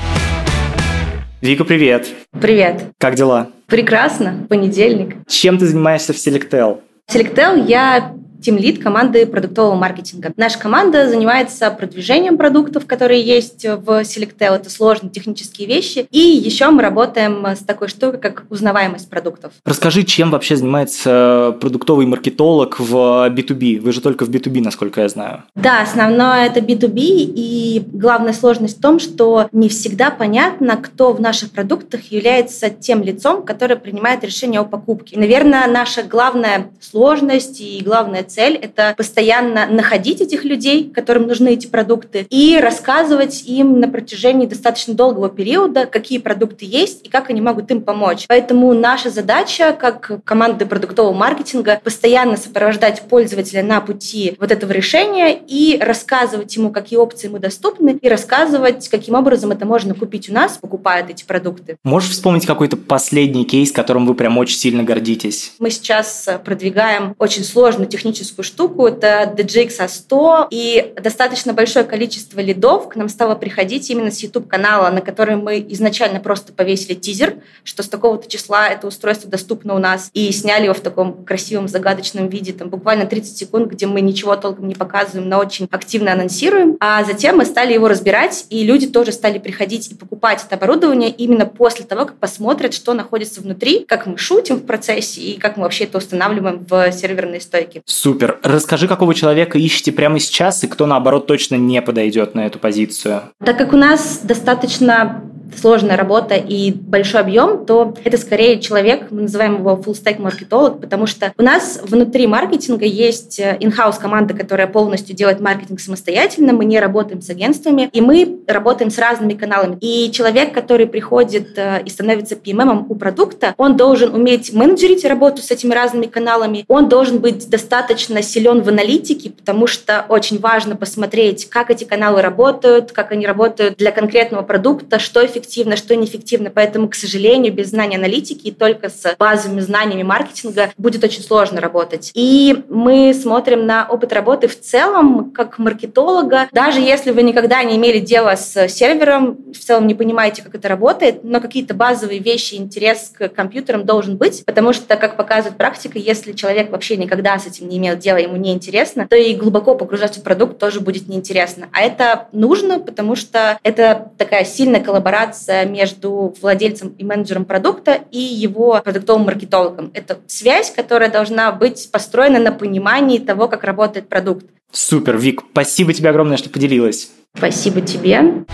Вика, 1.41 1.63
привет. 1.63 2.07
Привет. 2.31 2.93
Как 2.97 3.15
дела? 3.15 3.49
Прекрасно. 3.67 4.45
Понедельник. 4.49 5.17
Чем 5.27 5.57
ты 5.57 5.67
занимаешься 5.67 6.13
в 6.13 6.15
Selectel? 6.15 6.81
В 7.07 7.15
Selectel 7.15 7.67
я 7.67 8.15
тимлид 8.41 8.81
команды 8.81 9.25
продуктового 9.25 9.75
маркетинга. 9.75 10.31
Наша 10.37 10.59
команда 10.59 11.09
занимается 11.09 11.69
продвижением 11.71 12.37
продуктов, 12.37 12.85
которые 12.85 13.21
есть 13.21 13.63
в 13.65 14.01
Selectel. 14.01 14.55
Это 14.55 14.69
сложные 14.69 15.09
технические 15.09 15.67
вещи. 15.67 16.07
И 16.11 16.19
еще 16.19 16.69
мы 16.69 16.81
работаем 16.81 17.45
с 17.45 17.59
такой 17.59 17.87
штукой, 17.87 18.19
как 18.19 18.45
узнаваемость 18.49 19.09
продуктов. 19.09 19.53
Расскажи, 19.65 20.03
чем 20.03 20.31
вообще 20.31 20.55
занимается 20.55 21.55
продуктовый 21.59 22.05
маркетолог 22.05 22.79
в 22.79 22.93
B2B? 23.29 23.79
Вы 23.79 23.91
же 23.91 24.01
только 24.01 24.25
в 24.25 24.29
B2B, 24.29 24.61
насколько 24.61 25.01
я 25.01 25.09
знаю. 25.09 25.43
Да, 25.55 25.81
основное 25.81 26.47
это 26.47 26.59
B2B. 26.59 26.95
И 26.97 27.83
главная 27.91 28.33
сложность 28.33 28.77
в 28.77 28.81
том, 28.81 28.99
что 28.99 29.47
не 29.51 29.69
всегда 29.69 30.11
понятно, 30.11 30.77
кто 30.77 31.13
в 31.13 31.21
наших 31.21 31.51
продуктах 31.51 32.11
является 32.11 32.69
тем 32.69 33.03
лицом, 33.03 33.43
которое 33.43 33.75
принимает 33.75 34.23
решение 34.23 34.59
о 34.59 34.65
покупке. 34.65 35.17
наверное, 35.17 35.67
наша 35.67 36.03
главная 36.03 36.71
сложность 36.79 37.61
и 37.61 37.81
главная 37.83 38.23
цель— 38.25 38.55
это 38.61 38.93
постоянно 38.97 39.65
находить 39.67 40.21
этих 40.21 40.43
людей, 40.43 40.91
которым 40.93 41.27
нужны 41.27 41.53
эти 41.53 41.67
продукты, 41.67 42.27
и 42.29 42.59
рассказывать 42.61 43.43
им 43.45 43.79
на 43.79 43.87
протяжении 43.87 44.45
достаточно 44.45 44.93
долгого 44.93 45.29
периода, 45.29 45.85
какие 45.85 46.19
продукты 46.19 46.65
есть 46.65 47.05
и 47.05 47.09
как 47.09 47.29
они 47.29 47.41
могут 47.41 47.71
им 47.71 47.81
помочь. 47.81 48.25
Поэтому 48.27 48.73
наша 48.73 49.09
задача, 49.09 49.75
как 49.79 50.23
команды 50.23 50.65
продуктового 50.65 51.13
маркетинга, 51.13 51.79
постоянно 51.83 52.37
сопровождать 52.37 53.01
пользователя 53.03 53.63
на 53.63 53.81
пути 53.81 54.35
вот 54.39 54.51
этого 54.51 54.71
решения 54.71 55.37
и 55.47 55.77
рассказывать 55.79 56.55
ему, 56.55 56.71
какие 56.71 56.97
опции 56.97 57.27
ему 57.27 57.39
доступны, 57.39 57.97
и 58.01 58.09
рассказывать, 58.09 58.87
каким 58.89 59.15
образом 59.15 59.51
это 59.51 59.65
можно 59.65 59.93
купить 59.93 60.29
у 60.29 60.33
нас, 60.33 60.57
покупая 60.57 61.05
эти 61.07 61.23
продукты. 61.23 61.77
Можешь 61.83 62.11
вспомнить 62.11 62.45
какой-то 62.45 62.77
последний 62.77 63.45
кейс, 63.45 63.71
которым 63.71 64.05
вы 64.05 64.15
прям 64.15 64.37
очень 64.37 64.57
сильно 64.57 64.83
гордитесь? 64.83 65.53
Мы 65.59 65.69
сейчас 65.69 66.27
продвигаем 66.43 67.15
очень 67.19 67.43
сложную 67.43 67.87
техническую 67.87 68.14
техническую 68.15 68.45
штуку. 68.45 68.87
Это 68.87 69.33
DJX 69.35 69.87
100 69.87 70.47
и 70.49 70.93
достаточно 71.01 71.53
большое 71.53 71.85
количество 71.85 72.39
лидов 72.39 72.89
к 72.89 72.95
нам 72.95 73.09
стало 73.09 73.35
приходить 73.35 73.89
именно 73.89 74.09
с 74.09 74.19
YouTube-канала, 74.19 74.89
на 74.89 75.01
который 75.01 75.35
мы 75.35 75.65
изначально 75.69 76.19
просто 76.19 76.53
повесили 76.53 76.93
тизер, 76.93 77.35
что 77.63 77.83
с 77.83 77.89
такого-то 77.89 78.29
числа 78.29 78.69
это 78.69 78.87
устройство 78.87 79.29
доступно 79.29 79.75
у 79.75 79.79
нас, 79.79 80.09
и 80.13 80.31
сняли 80.31 80.65
его 80.65 80.73
в 80.73 80.79
таком 80.79 81.25
красивом 81.25 81.67
загадочном 81.67 82.29
виде, 82.29 82.53
там 82.53 82.69
буквально 82.69 83.05
30 83.05 83.37
секунд, 83.37 83.71
где 83.71 83.85
мы 83.85 84.01
ничего 84.01 84.35
толком 84.35 84.67
не 84.67 84.75
показываем, 84.75 85.27
но 85.27 85.39
очень 85.39 85.67
активно 85.71 86.13
анонсируем. 86.13 86.77
А 86.79 87.03
затем 87.03 87.37
мы 87.37 87.45
стали 87.45 87.73
его 87.73 87.87
разбирать, 87.87 88.45
и 88.49 88.63
люди 88.63 88.87
тоже 88.87 89.11
стали 89.11 89.39
приходить 89.39 89.91
и 89.91 89.95
покупать 89.95 90.43
это 90.45 90.55
оборудование 90.55 91.09
именно 91.09 91.45
после 91.45 91.85
того, 91.85 92.05
как 92.05 92.17
посмотрят, 92.17 92.73
что 92.73 92.93
находится 92.93 93.41
внутри, 93.41 93.85
как 93.85 94.05
мы 94.05 94.17
шутим 94.17 94.57
в 94.57 94.65
процессе 94.65 95.21
и 95.21 95.37
как 95.37 95.57
мы 95.57 95.63
вообще 95.63 95.83
это 95.83 95.97
устанавливаем 95.97 96.65
в 96.69 96.91
серверной 96.91 97.41
стойке. 97.41 97.81
Супер. 98.05 98.37
Расскажи, 98.43 98.87
какого 98.87 99.15
человека 99.15 99.57
ищете 99.57 99.91
прямо 99.91 100.19
сейчас 100.19 100.63
и 100.63 100.67
кто, 100.67 100.85
наоборот, 100.85 101.25
точно 101.25 101.55
не 101.55 101.81
подойдет 101.81 102.35
на 102.35 102.45
эту 102.45 102.59
позицию. 102.59 103.23
Так 103.43 103.57
как 103.57 103.73
у 103.73 103.77
нас 103.77 104.19
достаточно 104.21 105.23
сложная 105.59 105.97
работа 105.97 106.35
и 106.35 106.71
большой 106.71 107.21
объем, 107.21 107.65
то 107.65 107.93
это 108.03 108.17
скорее 108.17 108.59
человек, 108.59 109.07
мы 109.11 109.23
называем 109.23 109.59
его 109.59 109.71
full 109.71 109.93
stack 109.93 110.21
маркетолог, 110.21 110.81
потому 110.81 111.05
что 111.05 111.33
у 111.37 111.43
нас 111.43 111.79
внутри 111.83 112.27
маркетинга 112.27 112.85
есть 112.85 113.39
in-house 113.39 113.99
команда, 113.99 114.33
которая 114.33 114.67
полностью 114.67 115.15
делает 115.15 115.39
маркетинг 115.39 115.79
самостоятельно, 115.79 116.53
мы 116.53 116.65
не 116.65 116.79
работаем 116.79 117.21
с 117.21 117.29
агентствами, 117.29 117.89
и 117.91 118.01
мы 118.01 118.39
работаем 118.47 118.91
с 118.91 118.97
разными 118.97 119.33
каналами. 119.33 119.77
И 119.81 120.11
человек, 120.11 120.53
который 120.53 120.87
приходит 120.87 121.57
э, 121.57 121.81
и 121.83 121.89
становится 121.89 122.35
PMM 122.35 122.85
у 122.89 122.95
продукта, 122.95 123.53
он 123.57 123.77
должен 123.77 124.13
уметь 124.13 124.53
менеджерить 124.53 125.05
работу 125.05 125.41
с 125.41 125.51
этими 125.51 125.73
разными 125.73 126.05
каналами, 126.05 126.65
он 126.67 126.89
должен 126.89 127.19
быть 127.19 127.49
достаточно 127.49 128.21
силен 128.21 128.61
в 128.61 128.69
аналитике, 128.69 129.31
потому 129.31 129.67
что 129.67 130.05
очень 130.09 130.39
важно 130.39 130.75
посмотреть, 130.75 131.49
как 131.49 131.69
эти 131.69 131.83
каналы 131.83 132.21
работают, 132.21 132.91
как 132.91 133.11
они 133.11 133.25
работают 133.25 133.77
для 133.77 133.91
конкретного 133.91 134.43
продукта, 134.43 134.99
что 134.99 135.25
эффективно, 135.25 135.34
что 135.75 135.95
неэффективно. 135.95 136.49
Поэтому, 136.49 136.89
к 136.89 136.95
сожалению, 136.95 137.53
без 137.53 137.69
знания 137.69 137.97
аналитики 137.97 138.47
и 138.47 138.51
только 138.51 138.89
с 138.89 139.15
базовыми 139.17 139.61
знаниями 139.61 140.03
маркетинга 140.03 140.71
будет 140.77 141.03
очень 141.03 141.21
сложно 141.21 141.61
работать. 141.61 142.11
И 142.13 142.63
мы 142.69 143.13
смотрим 143.13 143.65
на 143.65 143.87
опыт 143.87 144.13
работы 144.13 144.47
в 144.47 144.59
целом, 144.59 145.31
как 145.31 145.59
маркетолога. 145.59 146.47
Даже 146.51 146.79
если 146.79 147.11
вы 147.11 147.23
никогда 147.23 147.63
не 147.63 147.75
имели 147.75 147.99
дело 147.99 148.35
с 148.35 148.67
сервером, 148.67 149.37
в 149.53 149.57
целом 149.57 149.87
не 149.87 149.95
понимаете, 149.95 150.41
как 150.41 150.55
это 150.55 150.67
работает, 150.67 151.23
но 151.23 151.41
какие-то 151.41 151.73
базовые 151.73 152.19
вещи, 152.19 152.55
интерес 152.55 153.11
к 153.17 153.29
компьютерам 153.29 153.85
должен 153.85 154.17
быть, 154.17 154.45
потому 154.45 154.73
что, 154.73 154.95
как 154.95 155.17
показывает 155.17 155.57
практика, 155.57 155.99
если 155.99 156.33
человек 156.33 156.71
вообще 156.71 156.97
никогда 156.97 157.37
с 157.39 157.47
этим 157.47 157.67
не 157.69 157.77
имел 157.77 157.97
дела, 157.97 158.17
ему 158.17 158.35
не 158.37 158.53
интересно, 158.53 159.07
то 159.07 159.15
и 159.15 159.33
глубоко 159.33 159.75
погружаться 159.75 160.19
в 160.19 160.23
продукт 160.23 160.57
тоже 160.57 160.79
будет 160.79 161.07
неинтересно. 161.07 161.67
А 161.71 161.81
это 161.81 162.27
нужно, 162.31 162.79
потому 162.79 163.15
что 163.15 163.59
это 163.63 164.11
такая 164.17 164.45
сильная 164.45 164.81
коллаборация 164.81 165.24
коммуникация 165.25 165.65
между 165.65 166.33
владельцем 166.41 166.89
и 166.89 167.03
менеджером 167.03 167.45
продукта 167.45 167.99
и 168.11 168.19
его 168.19 168.81
продуктовым 168.83 169.25
маркетологом. 169.25 169.91
Это 169.93 170.19
связь, 170.27 170.71
которая 170.71 171.09
должна 171.09 171.51
быть 171.51 171.89
построена 171.91 172.39
на 172.39 172.51
понимании 172.51 173.19
того, 173.19 173.47
как 173.47 173.63
работает 173.63 174.07
продукт. 174.07 174.45
Супер, 174.71 175.17
Вик, 175.17 175.43
спасибо 175.51 175.93
тебе 175.93 176.09
огромное, 176.09 176.37
что 176.37 176.49
поделилась. 176.49 177.09
Спасибо 177.35 177.81
тебе. 177.81 178.45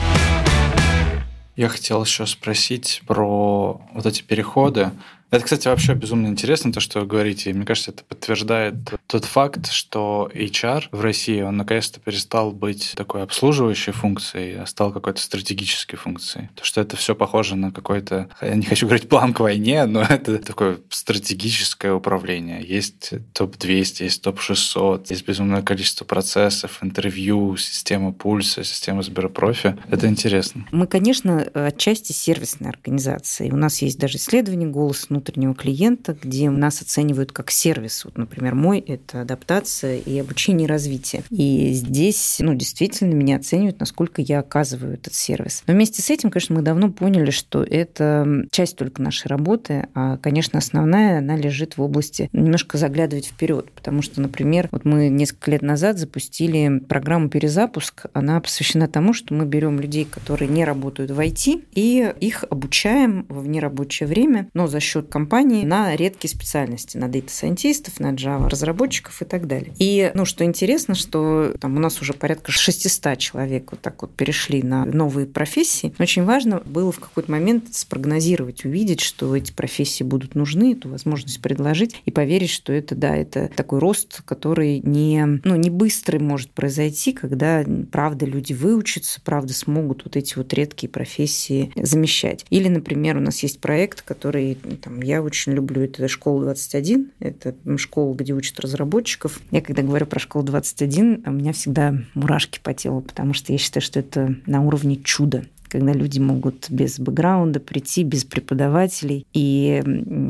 Я 1.56 1.68
хотел 1.68 2.04
еще 2.04 2.26
спросить 2.26 3.02
про 3.06 3.82
вот 3.94 4.06
эти 4.06 4.24
переходы. 4.24 4.92
Это, 5.32 5.46
кстати, 5.46 5.70
вообще 5.70 5.94
безумно 5.94 6.28
интересно, 6.28 6.74
то, 6.74 6.82
что 6.82 7.00
вы 7.00 7.06
говорите. 7.06 7.54
Мне 7.54 7.66
кажется, 7.66 7.92
это 7.92 8.04
подтверждает 8.04 8.76
тот 9.08 9.24
факт, 9.24 9.72
что 9.72 10.30
HR 10.34 10.90
в 10.92 11.00
России, 11.00 11.42
он 11.42 11.56
наконец-то 11.56 12.02
перестал 12.02 12.52
быть 12.52 12.94
такой 12.98 13.24
обслуживающей 13.24 13.94
функцией, 13.94 14.60
а 14.62 14.66
стал 14.66 14.92
какой-то 14.92 15.22
стратегической 15.22 15.98
функцией. 15.98 16.50
То, 16.56 16.66
что 16.66 16.82
это 16.82 16.98
все 16.98 17.16
похоже 17.16 17.56
на 17.56 17.72
какой-то, 17.72 18.28
я 18.42 18.56
не 18.56 18.66
хочу 18.66 18.88
говорить 18.88 19.08
план 19.08 19.34
к 19.34 19.40
войне, 19.40 19.86
но 19.86 20.02
это 20.10 20.38
такое 20.38 20.80
стратегическое 20.90 21.94
управление. 21.94 22.62
Есть 22.62 23.14
топ-200, 23.32 24.04
есть 24.04 24.22
топ-600, 24.24 25.06
есть 25.10 25.26
безумное 25.26 25.62
количество 25.62 26.04
процессов, 26.04 26.80
интервью, 26.82 27.56
система 27.56 28.12
пульса, 28.12 28.66
система 28.66 29.02
Сберпрофи. 29.02 29.78
Это 29.90 30.08
интересно. 30.08 30.68
Мы, 30.74 30.88
конечно, 30.88 31.42
отчасти 31.54 32.12
сервисная 32.12 32.72
организация. 32.72 33.48
И 33.48 33.52
у 33.52 33.58
нас 33.58 33.82
есть 33.82 33.98
даже 33.98 34.18
исследование 34.18 34.68
«Голос 34.68 35.10
внутреннего 35.22 35.54
клиента, 35.54 36.18
где 36.20 36.50
нас 36.50 36.82
оценивают 36.82 37.32
как 37.32 37.52
сервис. 37.52 38.06
Вот, 38.06 38.18
например, 38.18 38.56
мой– 38.56 38.80
это 38.88 39.22
адаптация 39.22 39.98
и 39.98 40.18
обучение 40.20 40.66
и 40.66 40.70
развитие. 40.70 41.24
И 41.30 41.72
здесь, 41.74 42.38
ну, 42.40 42.56
действительно 42.56 43.14
меня 43.14 43.38
оценивают, 43.38 43.80
насколько 43.80 44.22
я 44.22 44.40
оказываю 44.40 44.96
этот 44.96 45.14
сервис. 45.14 45.64
Но 45.68 45.74
вместе 45.74 46.02
с 46.02 46.10
этим, 46.10 46.32
конечно, 46.32 46.56
мы 46.56 46.62
давно 46.64 46.92
поняли, 46.92 47.30
что 47.30 47.64
это 47.64 48.46
часть 48.52 48.78
только 48.78 49.02
нашей 49.02 49.28
работы, 49.28 49.88
а, 49.94 50.18
конечно, 50.18 50.58
основная, 50.58 51.20
она 51.20 51.36
лежит 51.36 51.78
в 51.78 51.82
области 51.82 52.30
немножко 52.34 52.78
заглядывать 52.78 53.28
вперед, 53.28 53.72
потому 53.72 54.02
что, 54.02 54.22
например, 54.22 54.70
вот 54.72 54.86
мы 54.86 55.10
несколько 55.10 55.52
лет 55.52 55.62
назад 55.62 56.00
запустили 56.00 56.80
программу 56.80 57.30
«Перезапуск». 57.30 58.08
Она 58.14 58.40
посвящена 58.40 58.88
тому, 58.88 59.14
что 59.14 59.34
мы 59.36 59.46
берем 59.46 59.80
людей, 59.80 60.06
которые 60.06 60.50
не 60.50 60.66
работают 60.66 61.12
в 61.12 61.20
IT, 61.20 61.66
и 61.74 62.14
их 62.20 62.44
обучаем 62.50 63.26
в 63.30 63.48
нерабочее 63.48 64.08
время, 64.08 64.50
но 64.54 64.68
за 64.68 64.80
счет 64.80 65.11
компании 65.12 65.66
на 65.66 65.96
редкие 65.96 66.32
специальности, 66.32 66.98
на 66.98 67.08
дата-сайентистов, 67.08 68.00
на 68.00 68.14
Java 68.14 68.50
разработчиков 68.50 69.22
и 69.22 69.26
так 69.26 69.48
далее. 69.48 69.74
И, 69.78 70.12
ну, 70.16 70.26
что 70.26 70.44
интересно, 70.44 70.96
что 70.96 71.54
там 71.60 71.76
у 71.78 71.80
нас 71.80 72.02
уже 72.02 72.14
порядка 72.14 72.52
600 72.52 73.18
человек 73.18 73.72
вот 73.72 73.82
так 73.82 74.02
вот 74.02 74.16
перешли 74.16 74.64
на 74.64 74.86
новые 74.86 75.28
профессии. 75.28 75.94
Очень 76.00 76.24
важно 76.24 76.62
было 76.66 76.92
в 76.92 77.00
какой-то 77.00 77.32
момент 77.32 77.74
спрогнозировать, 77.74 78.66
увидеть, 78.66 79.02
что 79.02 79.36
эти 79.36 79.52
профессии 79.52 80.04
будут 80.04 80.36
нужны, 80.36 80.74
эту 80.74 80.90
возможность 80.90 81.42
предложить 81.42 82.02
и 82.06 82.12
поверить, 82.12 82.50
что 82.50 82.74
это, 82.74 82.96
да, 82.96 83.16
это 83.16 83.50
такой 83.56 83.80
рост, 83.80 84.22
который 84.24 84.80
не, 84.80 85.42
ну, 85.44 85.56
не 85.56 85.70
быстрый 85.70 86.20
может 86.20 86.52
произойти, 86.52 87.12
когда, 87.12 87.66
правда, 87.92 88.26
люди 88.26 88.54
выучатся, 88.54 89.20
правда, 89.24 89.54
смогут 89.54 90.04
вот 90.06 90.16
эти 90.16 90.36
вот 90.38 90.54
редкие 90.54 90.90
профессии 90.90 91.72
замещать. 91.76 92.46
Или, 92.50 92.68
например, 92.68 93.18
у 93.18 93.22
нас 93.22 93.44
есть 93.44 93.60
проект, 93.60 94.02
который 94.02 94.56
там, 94.82 95.01
я 95.02 95.22
очень 95.22 95.54
люблю, 95.54 95.82
это 95.82 96.08
«Школа 96.08 96.52
21», 96.52 97.12
это 97.20 97.56
школа, 97.78 98.14
где 98.16 98.34
учат 98.34 98.60
разработчиков. 98.60 99.40
Я 99.52 99.62
когда 99.62 99.82
говорю 99.82 100.06
про 100.06 100.20
«Школу 100.20 100.46
21», 100.46 101.24
у 101.28 101.32
меня 101.32 101.54
всегда 101.54 101.96
мурашки 102.14 102.60
по 102.62 102.74
телу, 102.74 103.02
потому 103.02 103.34
что 103.34 103.52
я 103.52 103.58
считаю, 103.58 103.82
что 103.82 104.00
это 104.00 104.36
на 104.46 104.62
уровне 104.62 104.98
чуда 104.98 105.46
когда 105.72 105.94
люди 105.94 106.20
могут 106.20 106.70
без 106.70 107.00
бэкграунда 107.00 107.62
прийти, 107.62 108.04
без 108.04 108.26
преподавателей 108.26 109.26
и 109.32 109.82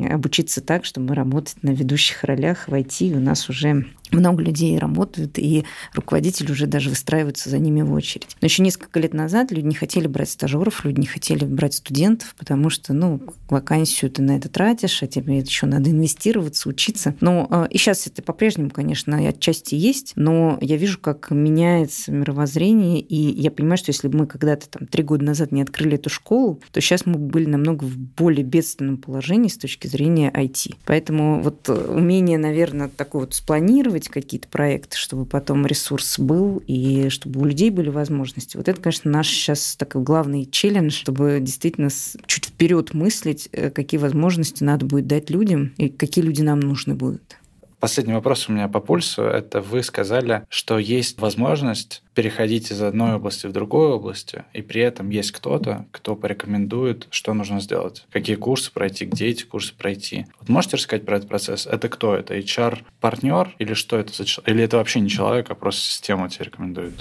обучиться 0.07 0.61
так, 0.61 0.85
чтобы 0.85 1.15
работать 1.15 1.63
на 1.63 1.71
ведущих 1.71 2.23
ролях 2.23 2.67
в 2.67 2.73
IT. 2.73 3.07
И 3.07 3.15
у 3.15 3.19
нас 3.19 3.49
уже 3.49 3.87
много 4.11 4.43
людей 4.43 4.77
работают, 4.77 5.37
и 5.37 5.65
руководители 5.93 6.51
уже 6.51 6.67
даже 6.67 6.89
выстраиваются 6.89 7.49
за 7.49 7.59
ними 7.59 7.81
в 7.81 7.93
очередь. 7.93 8.35
Но 8.41 8.45
еще 8.45 8.63
несколько 8.63 8.99
лет 8.99 9.13
назад 9.13 9.51
люди 9.51 9.65
не 9.65 9.75
хотели 9.75 10.07
брать 10.07 10.29
стажеров, 10.29 10.85
люди 10.85 10.99
не 11.01 11.05
хотели 11.05 11.45
брать 11.45 11.75
студентов, 11.75 12.35
потому 12.37 12.69
что, 12.69 12.93
ну, 12.93 13.21
вакансию 13.49 14.11
ты 14.11 14.21
на 14.21 14.37
это 14.37 14.49
тратишь, 14.49 15.03
а 15.03 15.07
тебе 15.07 15.39
еще 15.39 15.65
надо 15.65 15.89
инвестироваться, 15.89 16.69
учиться. 16.69 17.15
Но 17.21 17.47
а, 17.49 17.65
и 17.65 17.77
сейчас 17.77 18.07
это 18.07 18.21
по-прежнему, 18.21 18.69
конечно, 18.69 19.17
отчасти 19.27 19.75
есть, 19.75 20.13
но 20.15 20.57
я 20.61 20.77
вижу, 20.77 20.99
как 20.99 21.31
меняется 21.31 22.11
мировоззрение, 22.11 22.99
и 22.99 23.15
я 23.15 23.51
понимаю, 23.51 23.77
что 23.77 23.89
если 23.89 24.07
бы 24.07 24.19
мы 24.19 24.27
когда-то 24.27 24.69
там 24.69 24.87
три 24.87 25.03
года 25.03 25.25
назад 25.25 25.51
не 25.51 25.61
открыли 25.61 25.95
эту 25.95 26.09
школу, 26.09 26.61
то 26.71 26.81
сейчас 26.81 27.05
мы 27.05 27.17
были 27.17 27.45
намного 27.45 27.83
в 27.83 27.97
более 27.97 28.43
бедственном 28.43 28.97
положении 28.97 29.47
с 29.47 29.57
точки 29.57 29.87
зрения 29.87 30.31
IT. 30.31 30.75
Поэтому 30.85 31.41
вот 31.41 31.69
умение, 31.69 32.37
наверное, 32.37 32.89
такое 32.89 33.21
вот 33.21 33.33
спланировать, 33.33 34.00
делать 34.01 34.09
какие-то 34.09 34.47
проекты, 34.47 34.97
чтобы 34.97 35.25
потом 35.25 35.65
ресурс 35.65 36.19
был 36.19 36.61
и 36.67 37.09
чтобы 37.09 37.41
у 37.41 37.45
людей 37.45 37.69
были 37.69 37.89
возможности. 37.89 38.57
Вот 38.57 38.67
это, 38.67 38.81
конечно, 38.81 39.11
наш 39.11 39.27
сейчас 39.27 39.75
такой 39.75 40.01
главный 40.01 40.45
челлендж, 40.45 40.91
чтобы 40.91 41.39
действительно 41.41 41.89
чуть 42.25 42.45
вперед 42.45 42.93
мыслить, 42.93 43.49
э, 43.51 43.69
какие 43.69 43.99
возможности 43.99 44.63
надо 44.63 44.85
будет 44.85 45.07
дать 45.07 45.29
людям 45.29 45.73
и 45.77 45.89
какие 45.89 46.23
люди 46.23 46.41
нам 46.41 46.59
нужны 46.59 46.95
будут. 46.95 47.37
Последний 47.79 48.13
вопрос 48.13 48.47
у 48.47 48.51
меня 48.51 48.67
по 48.67 48.79
пульсу. 48.79 49.23
Это 49.23 49.59
вы 49.59 49.81
сказали, 49.81 50.43
что 50.49 50.77
есть 50.77 51.19
возможность 51.19 52.03
переходить 52.13 52.71
из 52.71 52.81
одной 52.81 53.15
области 53.15 53.47
в 53.47 53.51
другую 53.51 53.91
область, 53.91 54.35
и 54.53 54.61
при 54.61 54.81
этом 54.81 55.09
есть 55.09 55.31
кто-то, 55.31 55.85
кто 55.91 56.15
порекомендует, 56.15 57.07
что 57.09 57.33
нужно 57.33 57.61
сделать, 57.61 58.05
какие 58.11 58.35
курсы 58.35 58.71
пройти, 58.71 59.05
где 59.05 59.27
эти 59.27 59.43
курсы 59.43 59.73
пройти. 59.73 60.25
Вот 60.39 60.49
можете 60.49 60.77
рассказать 60.77 61.05
про 61.05 61.17
этот 61.17 61.29
процесс? 61.29 61.65
Это 61.65 61.89
кто? 61.89 62.15
Это 62.15 62.37
HR-партнер 62.37 63.55
или 63.59 63.73
что 63.73 63.97
это 63.97 64.13
за 64.13 64.25
человек? 64.25 64.49
Или 64.49 64.63
это 64.63 64.77
вообще 64.77 64.99
не 64.99 65.09
человек, 65.09 65.49
а 65.49 65.55
просто 65.55 65.81
система 65.81 66.29
тебе 66.29 66.45
рекомендует? 66.45 66.93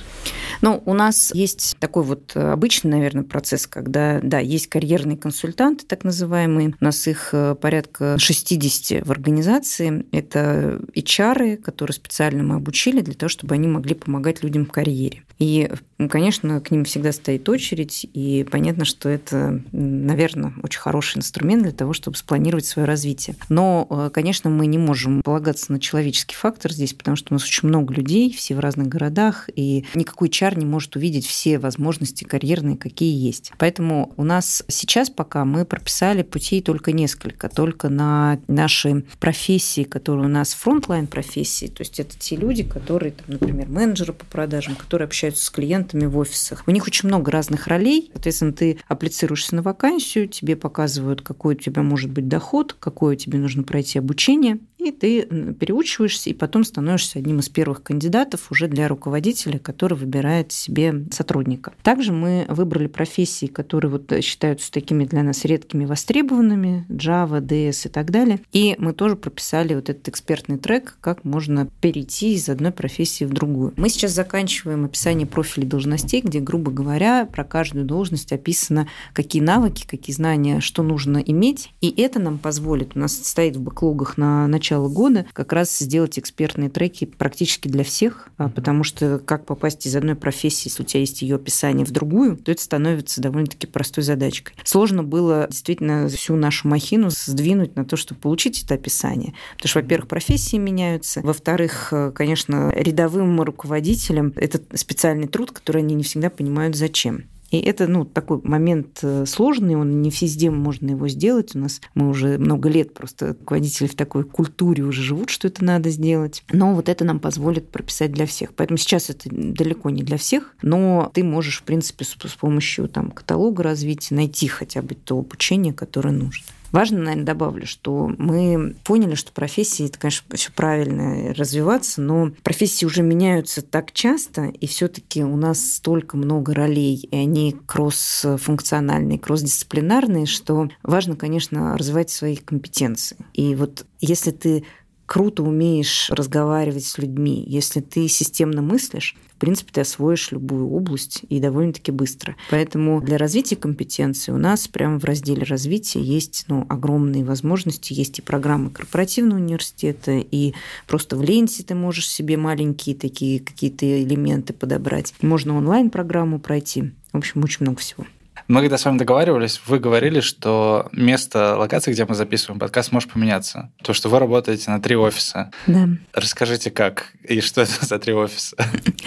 Ну, 0.62 0.82
у 0.84 0.94
нас 0.94 1.34
есть 1.34 1.76
такой 1.80 2.04
вот 2.04 2.36
обычный, 2.36 2.90
наверное, 2.90 3.24
процесс, 3.24 3.66
когда, 3.66 4.20
да, 4.22 4.38
есть 4.38 4.68
карьерные 4.68 5.16
консультанты, 5.16 5.86
так 5.86 6.04
называемые. 6.04 6.74
У 6.80 6.84
нас 6.84 7.06
их 7.08 7.30
э, 7.32 7.54
порядка 7.60 8.18
60 8.18 9.06
в 9.06 9.10
организации. 9.10 10.06
Это 10.12 10.80
HR, 10.94 11.56
которые 11.56 11.94
специально 11.94 12.42
мы 12.42 12.56
обучили 12.56 13.00
для 13.00 13.14
того, 13.14 13.28
чтобы 13.28 13.54
они 13.54 13.68
могли 13.68 13.94
помогать 13.94 14.42
людям 14.42 14.66
в 14.66 14.72
карьере 14.72 15.09
карьере. 15.10 15.29
И, 15.40 15.70
конечно, 16.10 16.60
к 16.60 16.70
ним 16.70 16.84
всегда 16.84 17.12
стоит 17.12 17.48
очередь, 17.48 18.06
и 18.12 18.46
понятно, 18.48 18.84
что 18.84 19.08
это, 19.08 19.62
наверное, 19.72 20.52
очень 20.62 20.80
хороший 20.80 21.18
инструмент 21.18 21.62
для 21.62 21.72
того, 21.72 21.94
чтобы 21.94 22.18
спланировать 22.18 22.66
свое 22.66 22.86
развитие. 22.86 23.36
Но, 23.48 23.86
э, 23.90 24.10
конечно, 24.12 24.50
мы 24.50 24.66
не 24.66 24.76
можем 24.76 25.22
полагаться 25.22 25.72
на 25.72 25.80
человеческий 25.80 26.36
фактор 26.36 26.72
здесь, 26.72 26.92
потому 26.92 27.16
что 27.16 27.32
у 27.32 27.34
нас 27.34 27.44
очень 27.44 27.68
много 27.68 27.94
людей, 27.94 28.32
все 28.32 28.54
в 28.54 28.60
разных 28.60 28.88
городах, 28.88 29.48
и 29.56 29.86
никакой 29.94 30.28
HR 30.28 30.58
не 30.58 30.66
может 30.66 30.94
увидеть 30.96 31.26
все 31.26 31.58
возможности 31.58 32.24
карьерные, 32.24 32.76
какие 32.76 33.16
есть. 33.16 33.52
Поэтому 33.56 34.12
у 34.18 34.24
нас 34.24 34.62
сейчас 34.68 35.08
пока 35.08 35.46
мы 35.46 35.64
прописали 35.64 36.22
путей 36.22 36.60
только 36.60 36.92
несколько, 36.92 37.48
только 37.48 37.88
на 37.88 38.40
наши 38.46 39.04
профессии, 39.18 39.84
которые 39.84 40.26
у 40.26 40.30
нас 40.30 40.52
frontline 40.52 41.06
профессии, 41.06 41.66
то 41.66 41.80
есть 41.80 41.98
это 41.98 42.18
те 42.18 42.36
люди, 42.36 42.62
которые, 42.62 43.12
там, 43.12 43.24
например, 43.28 43.68
менеджеры 43.68 44.12
по 44.12 44.26
продажам, 44.26 44.74
которые 44.74 45.06
общаются 45.06 45.29
с 45.38 45.50
клиентами 45.50 46.06
в 46.06 46.16
офисах. 46.18 46.64
У 46.66 46.70
них 46.70 46.86
очень 46.86 47.08
много 47.08 47.30
разных 47.30 47.66
ролей. 47.66 48.10
Соответственно, 48.12 48.52
ты 48.52 48.78
апплицируешься 48.88 49.54
на 49.54 49.62
вакансию, 49.62 50.28
тебе 50.28 50.56
показывают, 50.56 51.22
какой 51.22 51.54
у 51.54 51.58
тебя 51.58 51.82
может 51.82 52.10
быть 52.10 52.28
доход, 52.28 52.76
какое 52.78 53.16
тебе 53.16 53.38
нужно 53.38 53.62
пройти 53.62 53.98
обучение, 53.98 54.58
и 54.88 54.92
ты 54.92 55.22
переучиваешься, 55.54 56.30
и 56.30 56.34
потом 56.34 56.64
становишься 56.64 57.18
одним 57.18 57.40
из 57.40 57.48
первых 57.48 57.82
кандидатов 57.82 58.50
уже 58.50 58.68
для 58.68 58.88
руководителя, 58.88 59.58
который 59.58 59.96
выбирает 59.96 60.52
себе 60.52 61.04
сотрудника. 61.10 61.72
Также 61.82 62.12
мы 62.12 62.46
выбрали 62.48 62.86
профессии, 62.86 63.46
которые 63.46 63.90
вот 63.90 64.12
считаются 64.22 64.70
такими 64.72 65.04
для 65.04 65.22
нас 65.22 65.44
редкими, 65.44 65.84
востребованными, 65.84 66.86
Java, 66.88 67.40
DS 67.40 67.86
и 67.86 67.90
так 67.90 68.10
далее. 68.10 68.40
И 68.52 68.76
мы 68.78 68.92
тоже 68.92 69.16
прописали 69.16 69.74
вот 69.74 69.88
этот 69.88 70.08
экспертный 70.08 70.58
трек, 70.58 70.96
как 71.00 71.24
можно 71.24 71.68
перейти 71.80 72.34
из 72.34 72.48
одной 72.48 72.72
профессии 72.72 73.24
в 73.24 73.32
другую. 73.32 73.72
Мы 73.76 73.88
сейчас 73.88 74.12
заканчиваем 74.12 74.84
описание 74.84 75.26
профилей 75.26 75.66
должностей, 75.66 76.20
где, 76.20 76.40
грубо 76.40 76.70
говоря, 76.70 77.26
про 77.26 77.44
каждую 77.44 77.84
должность 77.84 78.32
описано, 78.32 78.88
какие 79.12 79.42
навыки, 79.42 79.86
какие 79.86 80.14
знания, 80.14 80.60
что 80.60 80.82
нужно 80.82 81.18
иметь. 81.18 81.72
И 81.80 81.88
это 82.00 82.18
нам 82.18 82.38
позволит, 82.38 82.96
у 82.96 83.00
нас 83.00 83.14
стоит 83.14 83.56
в 83.56 83.60
бэклогах 83.60 84.16
на 84.16 84.46
начало 84.70 84.88
года, 84.88 85.26
как 85.32 85.52
раз 85.52 85.76
сделать 85.78 86.18
экспертные 86.18 86.70
треки 86.70 87.04
практически 87.04 87.68
для 87.68 87.82
всех, 87.82 88.28
а, 88.36 88.48
потому 88.48 88.84
что 88.84 89.18
как 89.18 89.44
попасть 89.44 89.86
из 89.86 89.96
одной 89.96 90.14
профессии, 90.14 90.68
если 90.68 90.82
у 90.82 90.86
тебя 90.86 91.00
есть 91.00 91.22
ее 91.22 91.36
описание, 91.36 91.84
в 91.84 91.90
другую, 91.90 92.36
то 92.36 92.52
это 92.52 92.62
становится 92.62 93.20
довольно-таки 93.20 93.66
простой 93.66 94.04
задачкой. 94.04 94.54
Сложно 94.64 95.02
было 95.02 95.46
действительно 95.50 96.08
всю 96.08 96.36
нашу 96.36 96.68
махину 96.68 97.10
сдвинуть 97.10 97.74
на 97.74 97.84
то, 97.84 97.96
чтобы 97.96 98.20
получить 98.20 98.62
это 98.62 98.74
описание. 98.74 99.34
Потому 99.56 99.68
что, 99.68 99.80
во-первых, 99.80 100.08
профессии 100.08 100.56
меняются, 100.56 101.20
во-вторых, 101.22 101.88
э, 101.92 102.12
конечно, 102.14 102.72
рядовым 102.74 103.40
руководителям 103.40 104.32
это 104.36 104.60
специальный 104.76 105.26
труд, 105.26 105.50
который 105.50 105.82
они 105.82 105.94
не 105.94 106.04
всегда 106.04 106.30
понимают, 106.30 106.76
зачем. 106.76 107.24
И 107.50 107.58
это 107.58 107.86
ну, 107.88 108.04
такой 108.04 108.40
момент 108.44 109.00
э, 109.02 109.24
сложный, 109.26 109.74
он 109.74 110.02
не 110.02 110.10
везде 110.10 110.50
можно 110.50 110.90
его 110.90 111.08
сделать. 111.08 111.54
У 111.56 111.58
нас 111.58 111.80
мы 111.94 112.08
уже 112.08 112.38
много 112.38 112.68
лет 112.68 112.94
просто 112.94 113.28
руководители 113.28 113.88
в 113.88 113.96
такой 113.96 114.24
культуре 114.24 114.84
уже 114.84 115.02
живут, 115.02 115.30
что 115.30 115.48
это 115.48 115.64
надо 115.64 115.90
сделать. 115.90 116.44
Но 116.52 116.74
вот 116.74 116.88
это 116.88 117.04
нам 117.04 117.18
позволит 117.18 117.68
прописать 117.68 118.12
для 118.12 118.26
всех. 118.26 118.54
Поэтому 118.54 118.78
сейчас 118.78 119.10
это 119.10 119.28
далеко 119.30 119.90
не 119.90 120.02
для 120.02 120.16
всех, 120.16 120.54
но 120.62 121.10
ты 121.12 121.24
можешь, 121.24 121.60
в 121.60 121.64
принципе, 121.64 122.04
с, 122.04 122.10
с 122.10 122.34
помощью 122.34 122.88
там, 122.88 123.10
каталога 123.10 123.62
развития 123.62 124.14
найти 124.14 124.46
хотя 124.46 124.82
бы 124.82 124.94
то 124.94 125.18
обучение, 125.18 125.72
которое 125.72 126.12
нужно. 126.12 126.44
Важно, 126.72 127.00
наверное, 127.00 127.24
добавлю, 127.24 127.66
что 127.66 128.12
мы 128.18 128.76
поняли, 128.84 129.14
что 129.14 129.32
профессии, 129.32 129.86
это, 129.86 129.98
конечно, 129.98 130.36
все 130.36 130.52
правильно 130.52 131.34
развиваться, 131.34 132.00
но 132.00 132.30
профессии 132.42 132.84
уже 132.84 133.02
меняются 133.02 133.62
так 133.62 133.92
часто, 133.92 134.46
и 134.46 134.66
все-таки 134.66 135.24
у 135.24 135.36
нас 135.36 135.74
столько 135.74 136.16
много 136.16 136.54
ролей, 136.54 137.08
и 137.10 137.16
они 137.16 137.56
кросс-функциональные, 137.66 139.18
кросс-дисциплинарные, 139.18 140.26
что 140.26 140.68
важно, 140.82 141.16
конечно, 141.16 141.76
развивать 141.76 142.10
свои 142.10 142.36
компетенции. 142.36 143.16
И 143.32 143.54
вот 143.54 143.86
если 144.00 144.30
ты 144.30 144.64
круто 145.10 145.42
умеешь 145.42 146.08
разговаривать 146.10 146.84
с 146.84 146.96
людьми, 146.96 147.42
если 147.44 147.80
ты 147.80 148.06
системно 148.06 148.62
мыслишь, 148.62 149.16
в 149.34 149.40
принципе, 149.40 149.72
ты 149.72 149.80
освоишь 149.80 150.30
любую 150.30 150.70
область 150.70 151.22
и 151.28 151.40
довольно-таки 151.40 151.90
быстро. 151.90 152.36
Поэтому 152.48 153.00
для 153.00 153.18
развития 153.18 153.56
компетенции 153.56 154.30
у 154.30 154.36
нас 154.36 154.68
прямо 154.68 155.00
в 155.00 155.04
разделе 155.04 155.42
развития 155.42 156.00
есть 156.00 156.44
ну, 156.46 156.64
огромные 156.68 157.24
возможности. 157.24 157.92
Есть 157.92 158.20
и 158.20 158.22
программы 158.22 158.70
корпоративного 158.70 159.40
университета, 159.40 160.12
и 160.12 160.52
просто 160.86 161.16
в 161.16 161.22
ленте 161.22 161.64
ты 161.64 161.74
можешь 161.74 162.08
себе 162.08 162.36
маленькие 162.36 162.94
такие 162.94 163.40
какие-то 163.40 163.86
элементы 164.04 164.52
подобрать. 164.52 165.12
Можно 165.22 165.56
онлайн-программу 165.56 166.38
пройти. 166.38 166.92
В 167.12 167.16
общем, 167.16 167.42
очень 167.42 167.64
много 167.64 167.80
всего. 167.80 168.06
Мы 168.50 168.62
когда 168.62 168.78
с 168.78 168.84
вами 168.84 168.98
договаривались, 168.98 169.60
вы 169.66 169.78
говорили, 169.78 170.18
что 170.18 170.88
место 170.90 171.56
локации, 171.56 171.92
где 171.92 172.04
мы 172.04 172.16
записываем 172.16 172.58
подкаст, 172.58 172.90
может 172.90 173.12
поменяться. 173.12 173.70
То, 173.80 173.92
что 173.92 174.08
вы 174.08 174.18
работаете 174.18 174.72
на 174.72 174.82
три 174.82 174.96
офиса. 174.96 175.52
Да. 175.68 175.88
Расскажите, 176.12 176.72
как 176.72 177.12
и 177.22 177.40
что 177.42 177.60
это 177.60 177.86
за 177.86 178.00
три 178.00 178.12
офиса? 178.12 178.56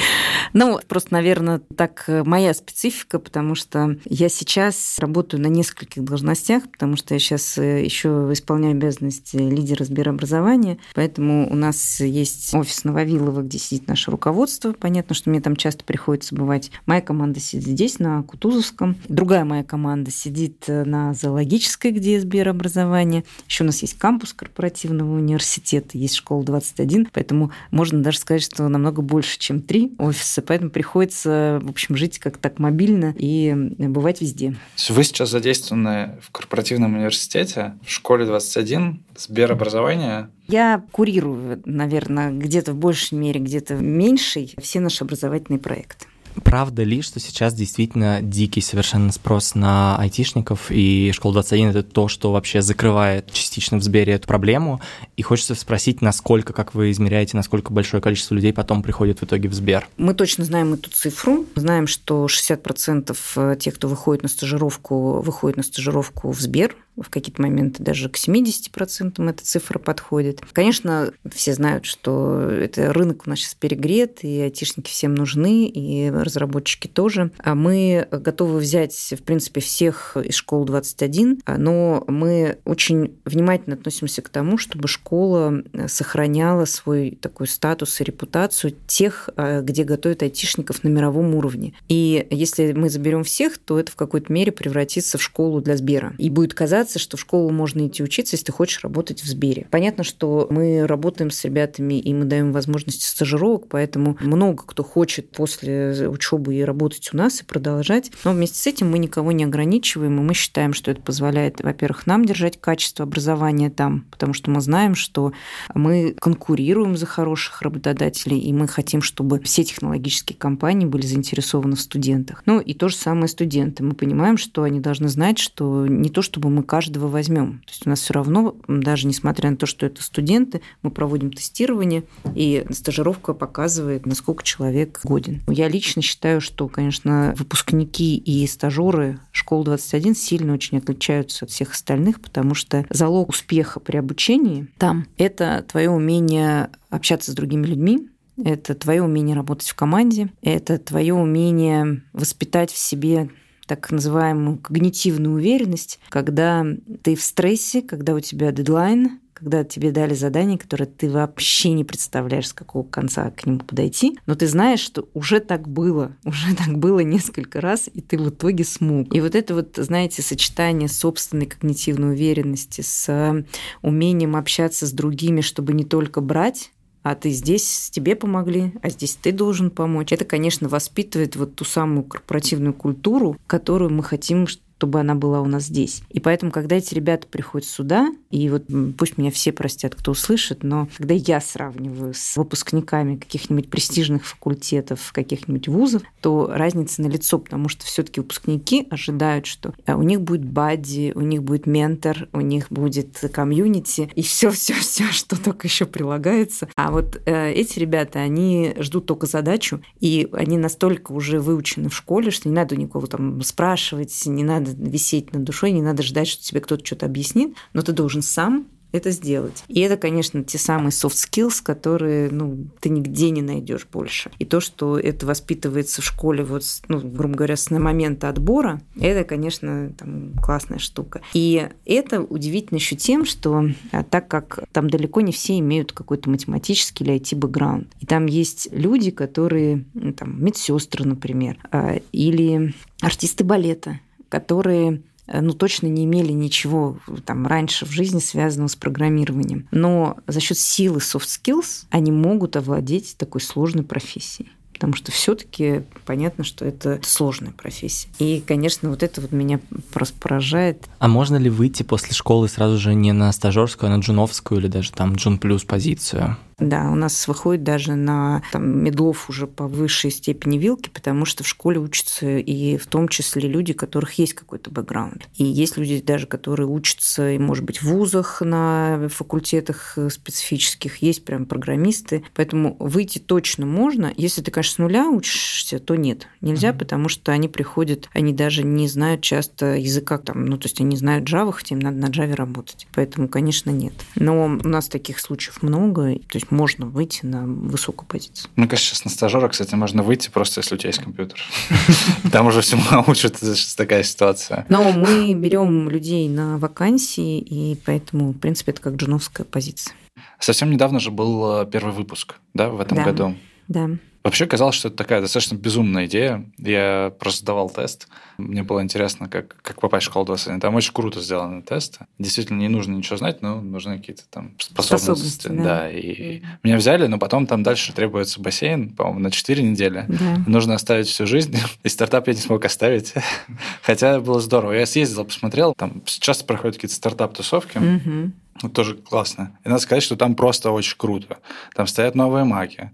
Ну, 0.53 0.79
просто, 0.87 1.13
наверное, 1.13 1.61
так 1.75 2.03
э, 2.07 2.23
моя 2.23 2.53
специфика, 2.53 3.17
потому 3.17 3.55
что 3.55 3.97
я 4.05 4.29
сейчас 4.29 4.99
работаю 4.99 5.41
на 5.41 5.47
нескольких 5.47 6.03
должностях, 6.03 6.69
потому 6.71 6.95
что 6.95 7.15
я 7.15 7.19
сейчас 7.19 7.57
э, 7.57 7.83
еще 7.83 8.29
исполняю 8.31 8.73
обязанности 8.73 9.35
лидера 9.37 9.83
Сберобразования, 9.83 10.77
поэтому 10.93 11.51
у 11.51 11.55
нас 11.55 11.99
есть 11.99 12.53
офис 12.53 12.83
Нововилова, 12.83 13.41
где 13.41 13.57
сидит 13.57 13.87
наше 13.87 14.11
руководство. 14.11 14.73
Понятно, 14.73 15.15
что 15.15 15.31
мне 15.31 15.41
там 15.41 15.55
часто 15.55 15.83
приходится 15.83 16.35
бывать. 16.35 16.71
Моя 16.85 17.01
команда 17.01 17.39
сидит 17.39 17.67
здесь, 17.67 17.97
на 17.97 18.21
Кутузовском. 18.21 18.95
Другая 19.07 19.45
моя 19.45 19.63
команда 19.63 20.11
сидит 20.11 20.65
э, 20.67 20.83
на 20.83 21.13
зоологической, 21.13 21.91
где 21.91 22.19
Сберобразование. 22.19 23.23
Еще 23.47 23.63
у 23.63 23.67
нас 23.67 23.81
есть 23.81 23.97
кампус 23.97 24.33
корпоративного 24.33 25.15
университета, 25.15 25.97
есть 25.97 26.15
школа 26.15 26.43
21, 26.43 27.09
поэтому 27.11 27.51
можно 27.71 28.03
даже 28.03 28.19
сказать, 28.19 28.43
что 28.43 28.67
намного 28.67 29.01
больше, 29.01 29.39
чем 29.39 29.61
три 29.61 29.92
офиса 29.97 30.41
поэтому 30.41 30.69
приходится, 30.69 31.59
в 31.63 31.69
общем, 31.69 31.95
жить 31.95 32.19
как 32.19 32.37
так 32.37 32.59
мобильно 32.59 33.13
и 33.17 33.53
бывать 33.53 34.21
везде. 34.21 34.55
Вы 34.89 35.03
сейчас 35.03 35.29
задействованы 35.29 36.19
в 36.21 36.31
корпоративном 36.31 36.95
университете, 36.95 37.75
в 37.85 37.91
школе 37.91 38.25
21, 38.25 39.03
Сберобразование. 39.15 40.29
Я 40.47 40.83
курирую, 40.91 41.61
наверное, 41.65 42.31
где-то 42.31 42.73
в 42.73 42.75
большей 42.75 43.17
мере, 43.17 43.39
где-то 43.39 43.75
в 43.75 43.81
меньшей 43.81 44.53
все 44.61 44.79
наши 44.79 45.03
образовательные 45.03 45.59
проекты. 45.59 46.07
Правда 46.43 46.83
ли, 46.83 47.01
что 47.01 47.19
сейчас 47.19 47.53
действительно 47.53 48.21
дикий 48.21 48.61
совершенно 48.61 49.11
спрос 49.11 49.55
на 49.55 49.97
айтишников, 49.97 50.67
и 50.69 51.11
школа 51.13 51.35
21— 51.35 51.69
это 51.69 51.83
то, 51.83 52.07
что 52.07 52.31
вообще 52.31 52.61
закрывает 52.61 53.31
частично 53.31 53.77
в 53.77 53.83
Сбере 53.83 54.13
эту 54.13 54.27
проблему? 54.27 54.81
И 55.17 55.21
хочется 55.21 55.55
спросить, 55.55 56.01
насколько, 56.01 56.53
как 56.53 56.73
вы 56.73 56.91
измеряете, 56.91 57.37
насколько 57.37 57.71
большое 57.71 58.01
количество 58.01 58.35
людей 58.35 58.53
потом 58.53 58.83
приходит 58.83 59.19
в 59.19 59.23
итоге 59.23 59.49
в 59.49 59.53
Сбер? 59.53 59.87
Мы 59.97 60.13
точно 60.13 60.45
знаем 60.45 60.73
эту 60.73 60.89
цифру. 60.89 61.45
Знаем, 61.55 61.87
что 61.87 62.25
60% 62.25 63.57
тех, 63.57 63.75
кто 63.75 63.87
выходит 63.87 64.23
на 64.23 64.29
стажировку, 64.29 65.21
выходит 65.21 65.57
на 65.57 65.63
стажировку 65.63 66.31
в 66.31 66.39
Сбер 66.39 66.75
в 66.95 67.09
какие-то 67.09 67.41
моменты 67.41 67.81
даже 67.81 68.09
к 68.09 68.17
70% 68.17 69.29
эта 69.29 69.43
цифра 69.43 69.79
подходит. 69.79 70.41
Конечно, 70.53 71.11
все 71.31 71.53
знают, 71.53 71.85
что 71.85 72.39
это 72.41 72.93
рынок 72.93 73.23
у 73.25 73.29
нас 73.29 73.39
сейчас 73.39 73.55
перегрет, 73.55 74.23
и 74.23 74.41
айтишники 74.41 74.89
всем 74.89 75.15
нужны, 75.15 75.67
и 75.67 76.09
разработчики 76.09 76.87
тоже. 76.87 77.31
А 77.39 77.55
мы 77.55 78.07
готовы 78.11 78.59
взять, 78.59 79.13
в 79.17 79.23
принципе, 79.23 79.61
всех 79.61 80.17
из 80.17 80.35
школ 80.35 80.65
21, 80.65 81.41
но 81.57 82.03
мы 82.07 82.57
очень 82.65 83.15
внимательно 83.25 83.75
относимся 83.75 84.21
к 84.21 84.29
тому, 84.29 84.57
чтобы 84.57 84.87
школа 84.87 85.63
сохраняла 85.87 86.65
свой 86.65 87.17
такой 87.19 87.47
статус 87.47 87.99
и 88.01 88.03
репутацию 88.03 88.75
тех, 88.87 89.29
где 89.35 89.83
готовят 89.83 90.21
айтишников 90.23 90.83
на 90.83 90.89
мировом 90.89 91.33
уровне. 91.35 91.73
И 91.89 92.27
если 92.29 92.73
мы 92.73 92.89
заберем 92.89 93.23
всех, 93.23 93.57
то 93.57 93.79
это 93.79 93.91
в 93.91 93.95
какой-то 93.95 94.31
мере 94.31 94.51
превратится 94.51 95.17
в 95.17 95.23
школу 95.23 95.61
для 95.61 95.77
Сбера. 95.77 96.13
И 96.17 96.29
будет 96.29 96.53
казаться, 96.53 96.82
казаться, 96.83 96.99
что 96.99 97.15
в 97.15 97.21
школу 97.21 97.49
можно 97.51 97.87
идти 97.87 98.03
учиться, 98.03 98.35
если 98.35 98.47
ты 98.47 98.51
хочешь 98.51 98.83
работать 98.83 99.21
в 99.21 99.25
Сбере. 99.25 99.67
Понятно, 99.71 100.03
что 100.03 100.47
мы 100.49 100.85
работаем 100.85 101.31
с 101.31 101.45
ребятами, 101.45 101.97
и 101.97 102.13
мы 102.13 102.25
даем 102.25 102.51
возможности 102.51 103.05
стажировок, 103.05 103.69
поэтому 103.69 104.17
много 104.19 104.63
кто 104.65 104.83
хочет 104.83 105.31
после 105.31 106.09
учебы 106.09 106.55
и 106.55 106.63
работать 106.63 107.09
у 107.13 107.17
нас 107.17 107.41
и 107.41 107.45
продолжать. 107.45 108.11
Но 108.25 108.33
вместе 108.33 108.57
с 108.57 108.67
этим 108.67 108.91
мы 108.91 108.99
никого 108.99 109.31
не 109.31 109.45
ограничиваем, 109.45 110.19
и 110.19 110.23
мы 110.23 110.33
считаем, 110.33 110.73
что 110.73 110.91
это 110.91 111.01
позволяет, 111.01 111.61
во-первых, 111.61 112.05
нам 112.05 112.25
держать 112.25 112.59
качество 112.59 113.03
образования 113.03 113.69
там, 113.69 114.05
потому 114.11 114.33
что 114.33 114.51
мы 114.51 114.59
знаем, 114.59 114.95
что 114.95 115.31
мы 115.73 116.15
конкурируем 116.19 116.97
за 116.97 117.05
хороших 117.05 117.61
работодателей, 117.61 118.39
и 118.39 118.51
мы 118.51 118.67
хотим, 118.67 119.01
чтобы 119.01 119.39
все 119.39 119.63
технологические 119.63 120.37
компании 120.37 120.85
были 120.85 121.05
заинтересованы 121.05 121.77
в 121.77 121.81
студентах. 121.81 122.43
Ну 122.45 122.59
и 122.59 122.73
то 122.73 122.89
же 122.89 122.95
самое 122.95 123.29
студенты. 123.29 123.83
Мы 123.83 123.93
понимаем, 123.93 124.37
что 124.37 124.63
они 124.63 124.81
должны 124.81 125.07
знать, 125.07 125.39
что 125.39 125.87
не 125.87 126.09
то, 126.09 126.21
чтобы 126.21 126.49
мы 126.49 126.63
каждого 126.73 127.07
возьмем. 127.07 127.59
То 127.67 127.71
есть 127.71 127.85
у 127.85 127.89
нас 127.91 127.99
все 127.99 128.15
равно, 128.15 128.55
даже 128.67 129.05
несмотря 129.05 129.51
на 129.51 129.57
то, 129.57 129.67
что 129.67 129.85
это 129.85 130.01
студенты, 130.01 130.61
мы 130.81 130.89
проводим 130.89 131.31
тестирование, 131.31 132.03
и 132.33 132.65
стажировка 132.71 133.35
показывает, 133.35 134.07
насколько 134.07 134.43
человек 134.43 134.99
годен. 135.03 135.43
Я 135.47 135.67
лично 135.67 136.01
считаю, 136.01 136.41
что, 136.41 136.67
конечно, 136.67 137.35
выпускники 137.37 138.17
и 138.17 138.47
стажеры 138.47 139.19
школы 139.31 139.65
21 139.65 140.15
сильно 140.15 140.51
очень 140.51 140.79
отличаются 140.79 141.45
от 141.45 141.51
всех 141.51 141.73
остальных, 141.73 142.19
потому 142.19 142.55
что 142.55 142.87
залог 142.89 143.29
успеха 143.29 143.79
при 143.79 143.97
обучении 143.97 144.65
там– 144.79 145.05
это 145.19 145.63
твое 145.69 145.91
умение 145.91 146.71
общаться 146.89 147.33
с 147.33 147.35
другими 147.35 147.67
людьми, 147.67 148.09
это 148.43 148.73
твое 148.73 149.03
умение 149.03 149.35
работать 149.35 149.69
в 149.69 149.75
команде, 149.75 150.29
это 150.41 150.79
твое 150.79 151.13
умение 151.13 152.01
воспитать 152.13 152.71
в 152.71 152.77
себе 152.79 153.29
так 153.67 153.91
называемую 153.91 154.57
когнитивную 154.57 155.35
уверенность, 155.35 155.99
когда 156.09 156.65
ты 157.01 157.15
в 157.15 157.21
стрессе, 157.21 157.81
когда 157.81 158.13
у 158.13 158.19
тебя 158.19 158.51
дедлайн, 158.51 159.19
когда 159.43 159.63
тебе 159.65 159.91
дали 159.91 160.13
задание, 160.13 160.57
которое 160.57 160.85
ты 160.85 161.09
вообще 161.09 161.71
не 161.71 161.83
представляешь, 161.83 162.47
с 162.47 162.53
какого 162.53 162.83
конца 162.83 163.29
к 163.31 163.45
нему 163.45 163.59
подойти, 163.59 164.17
но 164.25 164.35
ты 164.35 164.47
знаешь, 164.47 164.79
что 164.79 165.09
уже 165.13 165.41
так 165.41 165.67
было, 165.67 166.15
уже 166.25 166.55
так 166.55 166.77
было 166.77 166.99
несколько 167.01 167.59
раз, 167.59 167.89
и 167.93 168.01
ты 168.01 168.17
в 168.17 168.29
итоге 168.29 168.63
смог. 168.63 169.13
И 169.13 169.19
вот 169.19 169.35
это 169.35 169.53
вот, 169.55 169.73
знаете, 169.75 170.21
сочетание 170.21 170.87
собственной 170.87 171.47
когнитивной 171.47 172.13
уверенности 172.13 172.81
с 172.81 173.45
умением 173.81 174.35
общаться 174.35 174.87
с 174.87 174.91
другими, 174.93 175.41
чтобы 175.41 175.73
не 175.73 175.83
только 175.83 176.21
брать, 176.21 176.71
а 177.03 177.15
ты 177.15 177.29
здесь 177.29 177.89
тебе 177.91 178.15
помогли, 178.15 178.73
а 178.81 178.89
здесь 178.89 179.15
ты 179.15 179.31
должен 179.31 179.69
помочь. 179.69 180.11
Это, 180.11 180.25
конечно, 180.25 180.69
воспитывает 180.69 181.35
вот 181.35 181.55
ту 181.55 181.65
самую 181.65 182.03
корпоративную 182.03 182.73
культуру, 182.73 183.37
которую 183.45 183.91
мы 183.91 184.03
хотим, 184.03 184.47
чтобы 184.83 184.99
она 184.99 185.15
была 185.15 185.39
у 185.39 185.45
нас 185.45 185.63
здесь. 185.63 186.03
И 186.09 186.19
поэтому, 186.19 186.51
когда 186.51 186.75
эти 186.75 186.93
ребята 186.93 187.25
приходят 187.25 187.65
сюда, 187.65 188.11
и 188.31 188.49
вот 188.49 188.65
пусть 188.97 189.17
меня 189.17 189.31
все 189.31 189.53
простят, 189.53 189.95
кто 189.95 190.11
услышит, 190.11 190.61
но 190.61 190.89
когда 190.97 191.13
я 191.13 191.39
сравниваю 191.39 192.13
с 192.13 192.35
выпускниками 192.35 193.15
каких-нибудь 193.15 193.69
престижных 193.69 194.25
факультетов, 194.25 195.13
каких-нибудь 195.13 195.69
вузов, 195.69 196.01
то 196.19 196.51
разница 196.53 197.01
на 197.01 197.07
лицо, 197.07 197.39
потому 197.39 197.69
что 197.69 197.85
все-таки 197.85 198.19
выпускники 198.19 198.85
ожидают, 198.89 199.45
что 199.45 199.73
э, 199.85 199.93
у 199.93 200.01
них 200.01 200.19
будет 200.19 200.43
бадди, 200.43 201.13
у 201.15 201.21
них 201.21 201.43
будет 201.43 201.65
ментор, 201.65 202.27
у 202.33 202.41
них 202.41 202.67
будет 202.69 203.23
комьюнити, 203.31 204.11
и 204.15 204.21
все, 204.21 204.51
все, 204.51 204.73
все, 204.73 205.05
что 205.13 205.41
только 205.41 205.67
еще 205.67 205.85
прилагается. 205.85 206.67
А 206.75 206.91
вот 206.91 207.21
э, 207.25 207.53
эти 207.53 207.79
ребята, 207.79 208.19
они 208.19 208.73
ждут 208.79 209.05
только 209.05 209.27
задачу, 209.27 209.81
и 210.01 210.27
они 210.33 210.57
настолько 210.57 211.13
уже 211.13 211.39
выучены 211.39 211.87
в 211.87 211.95
школе, 211.95 212.31
что 212.31 212.49
не 212.49 212.55
надо 212.55 212.75
никого 212.75 213.07
там 213.07 213.41
спрашивать, 213.43 214.25
не 214.25 214.43
надо 214.43 214.72
висеть 214.77 215.33
над 215.33 215.43
душой, 215.43 215.71
не 215.71 215.81
надо 215.81 216.03
ждать, 216.03 216.27
что 216.27 216.43
тебе 216.43 216.61
кто-то 216.61 216.85
что-то 216.85 217.05
объяснит, 217.05 217.55
но 217.73 217.81
ты 217.81 217.91
должен 217.91 218.21
сам 218.21 218.67
это 218.93 219.09
сделать. 219.09 219.63
И 219.67 219.81
это, 219.81 219.97
конечно, 219.97 220.43
те 220.43 220.57
самые 220.57 220.91
soft 220.91 221.15
skills, 221.15 221.61
которые 221.61 222.29
ну, 222.29 222.67
ты 222.79 222.89
нигде 222.89 223.31
не 223.31 223.41
найдешь 223.41 223.87
больше. 223.91 224.31
И 224.39 224.45
то, 224.45 224.61
что 224.61 224.97
это 224.97 225.25
воспитывается 225.25 226.01
в 226.01 226.05
школе, 226.05 226.43
вот, 226.43 226.63
ну, 226.87 226.99
грубо 227.01 227.35
говоря, 227.35 227.57
с 227.57 227.71
момента 227.71 228.29
отбора, 228.29 228.81
это, 228.95 229.23
конечно, 229.27 229.91
там, 229.97 230.33
классная 230.41 230.77
штука. 230.77 231.21
И 231.33 231.67
это 231.85 232.21
удивительно 232.21 232.77
еще 232.77 232.95
тем, 232.95 233.25
что 233.25 233.67
а, 233.91 234.03
так 234.03 234.27
как 234.27 234.59
там 234.71 234.89
далеко 234.89 235.21
не 235.21 235.31
все 235.31 235.57
имеют 235.57 235.91
какой-то 235.91 236.29
математический 236.29 237.03
или 237.03 237.19
IT-бэкграунд, 237.19 237.87
и 237.99 238.05
там 238.05 238.27
есть 238.27 238.69
люди, 238.71 239.09
которые, 239.09 239.85
там, 240.17 240.43
медсестры, 240.43 241.05
например, 241.05 241.57
а, 241.71 241.99
или 242.11 242.75
артисты 243.01 243.43
балета, 243.43 243.99
которые 244.33 245.03
Э, 245.27 245.41
ну, 245.41 245.53
точно 245.53 245.87
не 245.87 246.05
имели 246.05 246.31
ничего 246.31 246.97
там 247.25 247.47
раньше 247.47 247.85
в 247.85 247.91
жизни, 247.91 248.19
связанного 248.19 248.67
с 248.67 248.75
программированием. 248.75 249.67
Но 249.71 250.17
за 250.27 250.39
счет 250.39 250.57
силы 250.57 250.99
soft 250.99 251.27
skills 251.27 251.85
они 251.89 252.11
могут 252.11 252.55
овладеть 252.55 253.15
такой 253.17 253.41
сложной 253.41 253.83
профессией 253.83 254.51
потому 254.83 254.97
что 254.97 255.13
все-таки 255.13 255.83
понятно, 256.05 256.43
что 256.43 256.65
это 256.65 256.99
сложная 257.03 257.53
профессия. 257.53 258.09
И, 258.19 258.43
конечно, 258.45 258.89
вот 258.89 259.01
это 259.01 259.21
вот 259.21 259.31
меня 259.31 259.61
просто 259.93 260.19
поражает. 260.19 260.89
А 260.99 261.07
можно 261.07 261.37
ли 261.37 261.49
выйти 261.49 261.83
после 261.83 262.11
школы 262.11 262.49
сразу 262.49 262.77
же 262.77 262.93
не 262.93 263.13
на 263.13 263.31
стажерскую, 263.31 263.89
а 263.89 263.95
на 263.95 264.01
джуновскую 264.01 264.59
или 264.59 264.67
даже 264.67 264.91
там 264.91 265.15
джун 265.15 265.37
плюс 265.37 265.63
позицию? 265.63 266.35
Да, 266.59 266.89
у 266.91 266.95
нас 266.95 267.27
выходит 267.27 267.63
даже 267.63 267.95
на 267.95 268.41
там, 268.51 268.83
медлов 268.83 269.29
уже 269.29 269.47
по 269.47 269.67
высшей 269.67 270.11
степени 270.11 270.57
вилки, 270.57 270.89
потому 270.89 271.25
что 271.25 271.43
в 271.43 271.47
школе 271.47 271.79
учатся 271.79 272.37
и 272.37 272.77
в 272.77 272.85
том 272.87 273.07
числе 273.07 273.49
люди, 273.49 273.71
у 273.71 273.75
которых 273.75 274.13
есть 274.13 274.33
какой-то 274.33 274.69
бэкграунд. 274.69 275.27
И 275.35 275.43
есть 275.43 275.77
люди 275.77 276.01
даже, 276.01 276.27
которые 276.27 276.67
учатся, 276.67 277.31
и, 277.31 277.37
может 277.37 277.65
быть, 277.65 277.81
в 277.81 277.85
вузах 277.85 278.41
на 278.41 279.09
факультетах 279.09 279.97
специфических, 280.09 280.97
есть 280.97 281.25
прям 281.25 281.45
программисты. 281.45 282.23
Поэтому 282.35 282.77
выйти 282.79 283.19
точно 283.19 283.65
можно, 283.65 284.13
если 284.15 284.41
ты, 284.41 284.51
конечно, 284.51 284.72
с 284.73 284.77
нуля 284.79 285.07
учишься, 285.07 285.79
то 285.79 285.95
нет, 285.95 286.27
нельзя, 286.41 286.69
mm-hmm. 286.69 286.77
потому 286.77 287.09
что 287.09 287.31
они 287.31 287.47
приходят, 287.47 288.09
они 288.13 288.33
даже 288.33 288.63
не 288.63 288.87
знают 288.87 289.21
часто 289.21 289.75
языка 289.75 290.17
там, 290.17 290.45
ну, 290.45 290.57
то 290.57 290.65
есть 290.65 290.81
они 290.81 290.97
знают 290.97 291.29
Java, 291.29 291.51
хотя 291.51 291.75
им 291.75 291.79
надо 291.79 291.97
на 291.97 292.07
Java 292.07 292.33
работать. 292.35 292.87
Поэтому, 292.93 293.27
конечно, 293.27 293.69
нет. 293.69 293.93
Но 294.15 294.45
у 294.45 294.67
нас 294.67 294.87
таких 294.87 295.19
случаев 295.19 295.61
много, 295.61 296.15
то 296.15 296.37
есть 296.37 296.51
можно 296.51 296.85
выйти 296.85 297.25
на 297.25 297.45
высокую 297.45 298.07
позицию. 298.07 298.49
Мне 298.55 298.67
кажется, 298.67 298.91
сейчас 298.91 299.05
на 299.05 299.11
стажера, 299.11 299.47
кстати, 299.47 299.75
можно 299.75 300.01
выйти 300.01 300.29
просто, 300.29 300.61
если 300.61 300.75
у 300.75 300.77
тебя 300.77 300.89
есть 300.89 301.01
компьютер. 301.01 301.39
Там 302.31 302.47
уже 302.47 302.61
всему 302.61 302.81
учат, 303.07 303.37
сейчас 303.37 303.75
такая 303.75 304.03
ситуация. 304.03 304.65
Но 304.69 304.91
мы 304.91 305.33
берем 305.33 305.89
людей 305.89 306.27
на 306.29 306.57
вакансии, 306.57 307.39
и 307.39 307.79
поэтому, 307.85 308.31
в 308.31 308.39
принципе, 308.39 308.71
это 308.71 308.81
как 308.81 308.95
джуновская 308.95 309.45
позиция. 309.45 309.93
Совсем 310.39 310.71
недавно 310.71 310.99
же 310.99 311.11
был 311.11 311.61
э, 311.61 311.65
первый 311.65 311.93
выпуск, 311.93 312.35
да, 312.53 312.69
в 312.69 312.81
этом 312.81 313.03
году. 313.03 313.35
Да. 313.67 313.89
Вообще 314.23 314.45
казалось, 314.45 314.75
что 314.75 314.87
это 314.87 314.95
такая 314.95 315.19
достаточно 315.19 315.55
безумная 315.55 316.05
идея. 316.05 316.45
Я 316.57 317.13
просто 317.19 317.41
сдавал 317.41 317.69
тест. 317.69 318.07
Мне 318.37 318.63
было 318.63 318.81
интересно, 318.81 319.27
как, 319.27 319.57
как 319.61 319.81
попасть 319.81 320.05
в 320.05 320.09
школу 320.09 320.25
21. 320.25 320.61
Там 320.61 320.75
очень 320.75 320.93
круто 320.93 321.19
сделаны 321.19 321.61
тесты. 321.61 322.05
Действительно, 322.19 322.59
не 322.59 322.69
нужно 322.69 322.93
ничего 322.93 323.17
знать, 323.17 323.41
но 323.41 323.59
нужны 323.59 323.97
какие-то 323.97 324.23
там 324.29 324.53
способности. 324.59 325.05
способности 325.05 325.47
да. 325.49 325.63
да. 325.63 325.91
И 325.91 326.39
mm. 326.39 326.43
меня 326.63 326.77
взяли, 326.77 327.07
но 327.07 327.19
потом 327.19 327.47
там 327.47 327.63
дальше 327.63 327.91
требуется 327.91 328.39
бассейн, 328.39 328.91
по-моему, 328.91 329.19
на 329.19 329.29
4 329.29 329.61
недели. 329.61 330.05
Да. 330.07 330.43
Нужно 330.47 330.75
оставить 330.75 331.07
всю 331.07 331.27
жизнь. 331.27 331.57
И 331.83 331.89
стартап 331.89 332.27
я 332.27 332.33
не 332.33 332.39
смог 332.39 332.63
оставить. 332.63 333.13
Хотя 333.81 334.21
было 334.21 334.39
здорово. 334.39 334.71
Я 334.71 334.85
съездил, 334.85 335.25
посмотрел. 335.25 335.73
Там 335.73 336.01
часто 336.05 336.45
проходят 336.45 336.77
какие-то 336.77 336.95
стартап-тусовки. 336.95 337.77
Mm-hmm. 337.77 338.69
Тоже 338.69 338.95
классно. 338.95 339.57
И 339.65 339.69
надо 339.69 339.81
сказать, 339.81 340.03
что 340.03 340.15
там 340.15 340.35
просто 340.35 340.71
очень 340.71 340.95
круто. 340.95 341.39
Там 341.75 341.87
стоят 341.87 342.15
новые 342.15 342.45
маки 342.45 342.91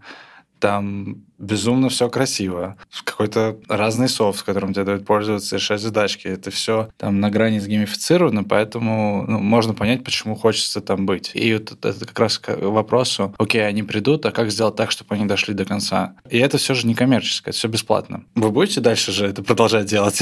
там 0.59 1.23
безумно 1.37 1.89
все 1.89 2.09
красиво. 2.09 2.77
Какой-то 3.03 3.57
разный 3.67 4.09
софт, 4.09 4.43
которым 4.43 4.73
тебе 4.73 4.85
дают 4.85 5.05
пользоваться, 5.05 5.55
решать 5.55 5.81
задачки. 5.81 6.27
Это 6.27 6.51
все 6.51 6.89
там 6.97 7.19
на 7.19 7.29
грани 7.29 7.59
сгеймифицировано, 7.59 8.43
поэтому 8.43 9.25
ну, 9.27 9.39
можно 9.39 9.73
понять, 9.73 10.03
почему 10.03 10.35
хочется 10.35 10.81
там 10.81 11.05
быть. 11.05 11.31
И 11.33 11.53
вот 11.53 11.85
это 11.85 12.05
как 12.05 12.19
раз 12.19 12.37
к 12.37 12.55
вопросу, 12.57 13.33
окей, 13.37 13.65
они 13.65 13.83
придут, 13.83 14.25
а 14.25 14.31
как 14.31 14.51
сделать 14.51 14.75
так, 14.75 14.91
чтобы 14.91 15.15
они 15.15 15.25
дошли 15.25 15.53
до 15.53 15.65
конца? 15.65 16.15
И 16.29 16.37
это 16.37 16.57
все 16.57 16.73
же 16.73 16.85
не 16.87 16.95
коммерческое, 16.95 17.51
это 17.51 17.57
все 17.57 17.67
бесплатно. 17.67 18.23
Вы 18.35 18.51
будете 18.51 18.81
дальше 18.81 19.11
же 19.11 19.25
это 19.25 19.41
продолжать 19.43 19.85
делать? 19.85 20.21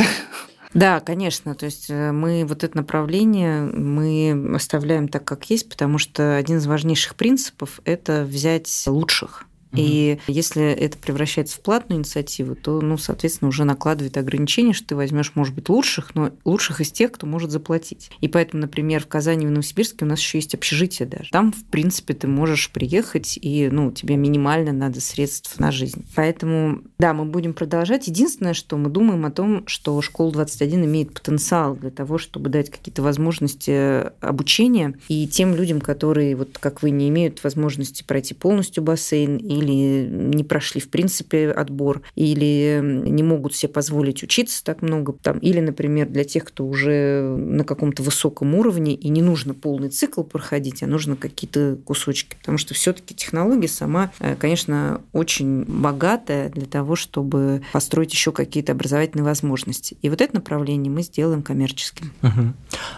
Да, 0.73 0.99
конечно. 0.99 1.55
То 1.55 1.65
есть 1.65 1.89
э, 1.89 2.11
мы 2.11 2.45
вот 2.45 2.63
это 2.63 2.77
направление 2.77 3.61
мы 3.61 4.55
оставляем 4.55 5.07
так, 5.07 5.23
как 5.23 5.49
есть, 5.49 5.69
потому 5.69 5.97
что 5.97 6.35
один 6.35 6.57
из 6.57 6.67
важнейших 6.67 7.15
принципов– 7.15 7.79
это 7.85 8.23
взять 8.23 8.69
лучших. 8.85 9.45
И 9.73 10.19
если 10.27 10.63
это 10.71 10.97
превращается 10.97 11.57
в 11.57 11.61
платную 11.61 11.99
инициативу, 11.99 12.55
то, 12.55 12.81
ну, 12.81 12.97
соответственно, 12.97 13.49
уже 13.49 13.63
накладывает 13.63 14.17
ограничения, 14.17 14.73
что 14.73 14.89
ты 14.89 14.95
возьмешь, 14.95 15.33
может 15.35 15.53
быть, 15.53 15.69
лучших, 15.69 16.15
но 16.15 16.31
лучших 16.45 16.81
из 16.81 16.91
тех, 16.91 17.11
кто 17.11 17.27
может 17.27 17.51
заплатить. 17.51 18.09
И 18.21 18.27
поэтому, 18.27 18.61
например, 18.61 19.03
в 19.03 19.07
Казани 19.07 19.45
и 19.45 19.47
в 19.47 19.51
Новосибирске 19.51 20.05
у 20.05 20.07
нас 20.07 20.19
еще 20.19 20.37
есть 20.37 20.55
общежитие 20.55 21.07
даже. 21.07 21.29
Там, 21.31 21.51
в 21.51 21.65
принципе, 21.65 22.13
ты 22.13 22.27
можешь 22.27 22.71
приехать, 22.71 23.37
и, 23.41 23.69
ну, 23.71 23.91
тебе 23.91 24.15
минимально 24.15 24.71
надо 24.71 25.01
средств 25.01 25.59
на 25.59 25.71
жизнь. 25.71 26.05
Поэтому, 26.15 26.81
да, 26.99 27.13
мы 27.13 27.25
будем 27.25 27.53
продолжать. 27.53 28.07
Единственное, 28.07 28.53
что 28.53 28.77
мы 28.77 28.89
думаем 28.89 29.25
о 29.25 29.31
том, 29.31 29.67
что 29.67 30.01
школа 30.01 30.31
21 30.31 30.85
имеет 30.85 31.13
потенциал 31.13 31.75
для 31.75 31.91
того, 31.91 32.17
чтобы 32.17 32.49
дать 32.49 32.69
какие-то 32.69 33.01
возможности 33.01 34.11
обучения 34.23 34.97
и 35.07 35.27
тем 35.27 35.55
людям, 35.55 35.81
которые, 35.81 36.35
вот 36.35 36.57
как 36.59 36.81
вы, 36.81 36.91
не 36.91 37.09
имеют 37.09 37.43
возможности 37.43 38.03
пройти 38.03 38.33
полностью 38.33 38.83
бассейн 38.83 39.37
или 39.37 39.56
или 39.59 40.07
не 40.07 40.43
прошли 40.43 40.81
в 40.81 40.89
принципе 40.89 41.51
отбор, 41.51 42.01
или 42.15 42.79
не 42.81 43.23
могут 43.23 43.55
себе 43.55 43.71
позволить 43.71 44.23
учиться 44.23 44.63
так 44.63 44.81
много, 44.81 45.13
там, 45.13 45.39
или, 45.39 45.59
например, 45.59 46.07
для 46.09 46.23
тех, 46.23 46.45
кто 46.45 46.65
уже 46.65 47.35
на 47.37 47.63
каком-то 47.63 48.03
высоком 48.03 48.55
уровне 48.55 48.93
и 48.93 49.09
не 49.09 49.21
нужно 49.21 49.53
полный 49.53 49.89
цикл 49.89 50.23
проходить, 50.23 50.83
а 50.83 50.87
нужно 50.87 51.15
какие-то 51.15 51.77
кусочки, 51.85 52.35
потому 52.39 52.57
что 52.57 52.73
все-таки 52.73 53.15
технология 53.15 53.67
сама, 53.67 54.11
э, 54.19 54.35
конечно, 54.35 55.01
очень 55.13 55.63
богатая 55.63 56.49
для 56.49 56.65
того, 56.65 56.95
чтобы 56.95 57.61
построить 57.73 58.13
еще 58.13 58.31
какие-то 58.31 58.71
образовательные 58.71 59.25
возможности. 59.25 59.97
И 60.01 60.09
вот 60.09 60.21
это 60.21 60.35
направление 60.35 60.91
мы 60.91 61.01
сделаем 61.01 61.41
коммерческим. 61.41 62.11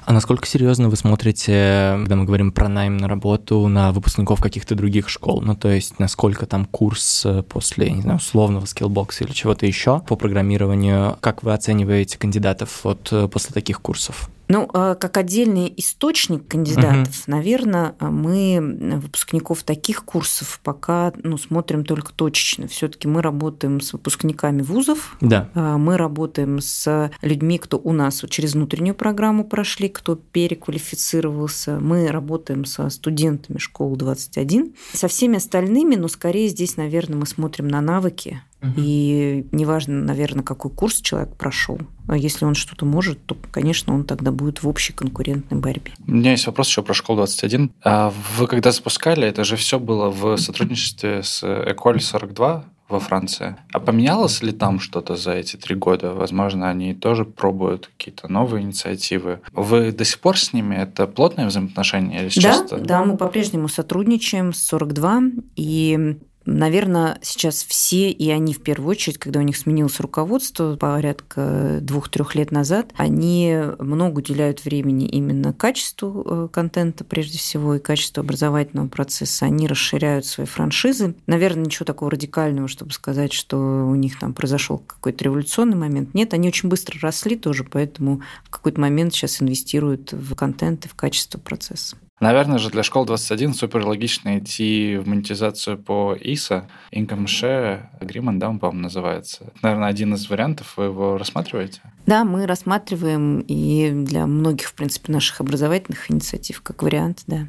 А 0.05 0.13
насколько 0.13 0.45
серьезно 0.45 0.89
вы 0.89 0.95
смотрите, 0.95 1.95
когда 1.99 2.15
мы 2.15 2.25
говорим 2.25 2.51
про 2.51 2.67
найм 2.67 2.97
на 2.97 3.07
работу 3.07 3.67
на 3.67 3.91
выпускников 3.91 4.41
каких-то 4.41 4.75
других 4.75 5.09
школ? 5.09 5.41
Ну, 5.41 5.55
то 5.55 5.69
есть, 5.69 5.99
насколько 5.99 6.45
там 6.49 6.65
курс 6.65 7.25
э, 7.25 7.43
после, 7.43 7.89
не 7.91 8.01
знаю, 8.01 8.17
условного 8.17 8.65
скиллбокса 8.65 9.23
или 9.23 9.31
чего-то 9.31 9.65
еще 9.65 9.99
по 10.01 10.15
программированию. 10.15 11.17
Как 11.21 11.43
вы 11.43 11.53
оцениваете 11.53 12.17
кандидатов 12.17 12.81
вот 12.83 13.09
э, 13.11 13.27
после 13.27 13.53
таких 13.53 13.81
курсов? 13.81 14.29
Ну, 14.49 14.67
а, 14.73 14.95
как 14.95 15.17
отдельный 15.17 15.71
источник 15.77 16.47
кандидатов, 16.47 17.21
угу. 17.21 17.31
наверное, 17.31 17.95
мы 17.99 18.59
выпускников 18.97 19.61
таких 19.61 20.03
курсов 20.03 20.59
пока 20.63 21.13
ну, 21.23 21.37
смотрим 21.37 21.85
только 21.85 22.11
точечно. 22.13 22.67
Все-таки 22.67 23.07
мы 23.07 23.21
работаем 23.21 23.79
с 23.79 23.93
выпускниками 23.93 24.63
вузов, 24.63 25.15
да. 25.21 25.49
А, 25.53 25.77
мы 25.77 25.97
работаем 25.97 26.61
с 26.61 27.11
людьми, 27.21 27.59
кто 27.59 27.77
у 27.77 27.93
нас 27.93 28.23
через 28.29 28.55
внутреннюю 28.55 28.95
программу 28.95 29.43
прошли, 29.43 29.87
кто 29.87 30.15
переквалифицировался. 30.15 31.79
Мы 31.79 32.07
работаем 32.07 32.65
со 32.65 32.89
студентами 32.89 33.59
школы 33.59 33.97
21. 33.97 34.73
Со 34.93 35.07
всеми 35.07 35.37
остальными, 35.37 35.95
но 35.95 36.07
скорее 36.07 36.47
здесь, 36.47 36.75
наверное, 36.75 37.19
мы 37.19 37.27
смотрим 37.27 37.67
на 37.67 37.81
навыки, 37.81 38.41
и 38.61 39.47
неважно, 39.51 40.03
наверное, 40.03 40.43
какой 40.43 40.71
курс 40.71 41.01
человек 41.01 41.35
прошел. 41.35 41.79
А 42.07 42.17
если 42.17 42.45
он 42.45 42.55
что-то 42.55 42.85
может, 42.85 43.25
то, 43.25 43.37
конечно, 43.51 43.93
он 43.93 44.03
тогда 44.03 44.31
будет 44.31 44.63
в 44.63 44.67
общей 44.67 44.93
конкурентной 44.93 45.59
борьбе. 45.59 45.93
У 46.07 46.11
меня 46.11 46.31
есть 46.31 46.47
вопрос 46.47 46.67
еще 46.67 46.81
про 46.81 46.93
школу 46.93 47.17
21. 47.17 47.71
А 47.83 48.11
вы 48.37 48.47
когда 48.47 48.71
запускали, 48.71 49.27
это 49.27 49.43
же 49.43 49.55
все 49.55 49.79
было 49.79 50.09
в 50.09 50.37
сотрудничестве 50.37 51.23
с 51.23 51.43
Эколь 51.43 52.01
42 52.01 52.65
во 52.89 52.99
Франции. 52.99 53.55
А 53.71 53.79
поменялось 53.79 54.41
ли 54.41 54.51
там 54.51 54.79
что-то 54.79 55.15
за 55.15 55.33
эти 55.33 55.55
три 55.55 55.75
года? 55.75 56.13
Возможно, 56.13 56.69
они 56.69 56.95
тоже 56.95 57.23
пробуют 57.23 57.91
какие-то 57.95 58.27
новые 58.27 58.63
инициативы. 58.63 59.41
Вы 59.53 59.91
до 59.91 60.03
сих 60.03 60.19
пор 60.19 60.37
с 60.37 60.51
ними? 60.53 60.75
Это 60.75 61.05
плотное 61.05 61.45
взаимоотношение? 61.45 62.25
Или 62.25 62.41
да, 62.41 62.65
да, 62.77 63.05
мы 63.05 63.15
по-прежнему 63.15 63.67
сотрудничаем 63.67 64.53
с 64.53 64.63
42, 64.63 65.21
и 65.55 66.17
Наверное, 66.45 67.19
сейчас 67.21 67.63
все, 67.63 68.09
и 68.09 68.29
они 68.29 68.53
в 68.53 68.61
первую 68.61 68.91
очередь, 68.91 69.17
когда 69.17 69.39
у 69.39 69.43
них 69.43 69.57
сменилось 69.57 69.99
руководство 69.99 70.75
порядка 70.77 71.79
двух-трех 71.81 72.33
лет 72.35 72.51
назад, 72.51 72.91
они 72.95 73.55
много 73.77 74.19
уделяют 74.19 74.65
времени 74.65 75.05
именно 75.05 75.53
качеству 75.53 76.23
э, 76.25 76.47
контента 76.51 77.03
прежде 77.03 77.37
всего 77.37 77.75
и 77.75 77.79
качеству 77.79 78.21
образовательного 78.21 78.87
процесса. 78.87 79.45
Они 79.45 79.67
расширяют 79.67 80.25
свои 80.25 80.47
франшизы. 80.47 81.15
Наверное, 81.27 81.65
ничего 81.65 81.85
такого 81.85 82.11
радикального, 82.11 82.67
чтобы 82.67 82.91
сказать, 82.93 83.33
что 83.33 83.57
у 83.57 83.95
них 83.95 84.17
там 84.17 84.33
произошел 84.33 84.79
какой-то 84.79 85.25
революционный 85.25 85.77
момент. 85.77 86.13
Нет, 86.13 86.33
они 86.33 86.47
очень 86.47 86.69
быстро 86.69 86.99
росли 86.99 87.35
тоже, 87.35 87.63
поэтому 87.63 88.21
в 88.45 88.49
какой-то 88.49 88.79
момент 88.79 89.13
сейчас 89.13 89.41
инвестируют 89.41 90.13
в 90.13 90.35
контент 90.35 90.85
и 90.85 90.89
в 90.89 90.95
качество 90.95 91.37
процесса. 91.37 91.97
Наверное 92.19 92.57
же 92.57 92.69
для 92.69 92.83
школ 92.83 93.05
21 93.05 93.53
супер 93.53 93.85
логично 93.85 94.39
идти 94.39 94.97
в 94.97 95.07
монетизацию 95.07 95.77
по 95.77 96.15
ISA, 96.15 96.65
Income 96.91 97.25
Share 97.25 97.85
Agreement, 98.01 98.39
да, 98.39 98.49
он, 98.49 98.59
по-моему, 98.59 98.83
называется. 98.83 99.45
Это, 99.45 99.57
наверное, 99.61 99.87
один 99.87 100.13
из 100.13 100.29
вариантов, 100.29 100.73
вы 100.75 100.85
его 100.85 101.17
рассматриваете? 101.17 101.81
Да, 102.05 102.25
мы 102.25 102.45
рассматриваем 102.45 103.39
и 103.47 103.89
для 103.91 104.25
многих, 104.25 104.67
в 104.67 104.73
принципе, 104.73 105.13
наших 105.13 105.39
образовательных 105.39 106.11
инициатив 106.11 106.61
как 106.61 106.83
вариант, 106.83 107.23
да. 107.27 107.47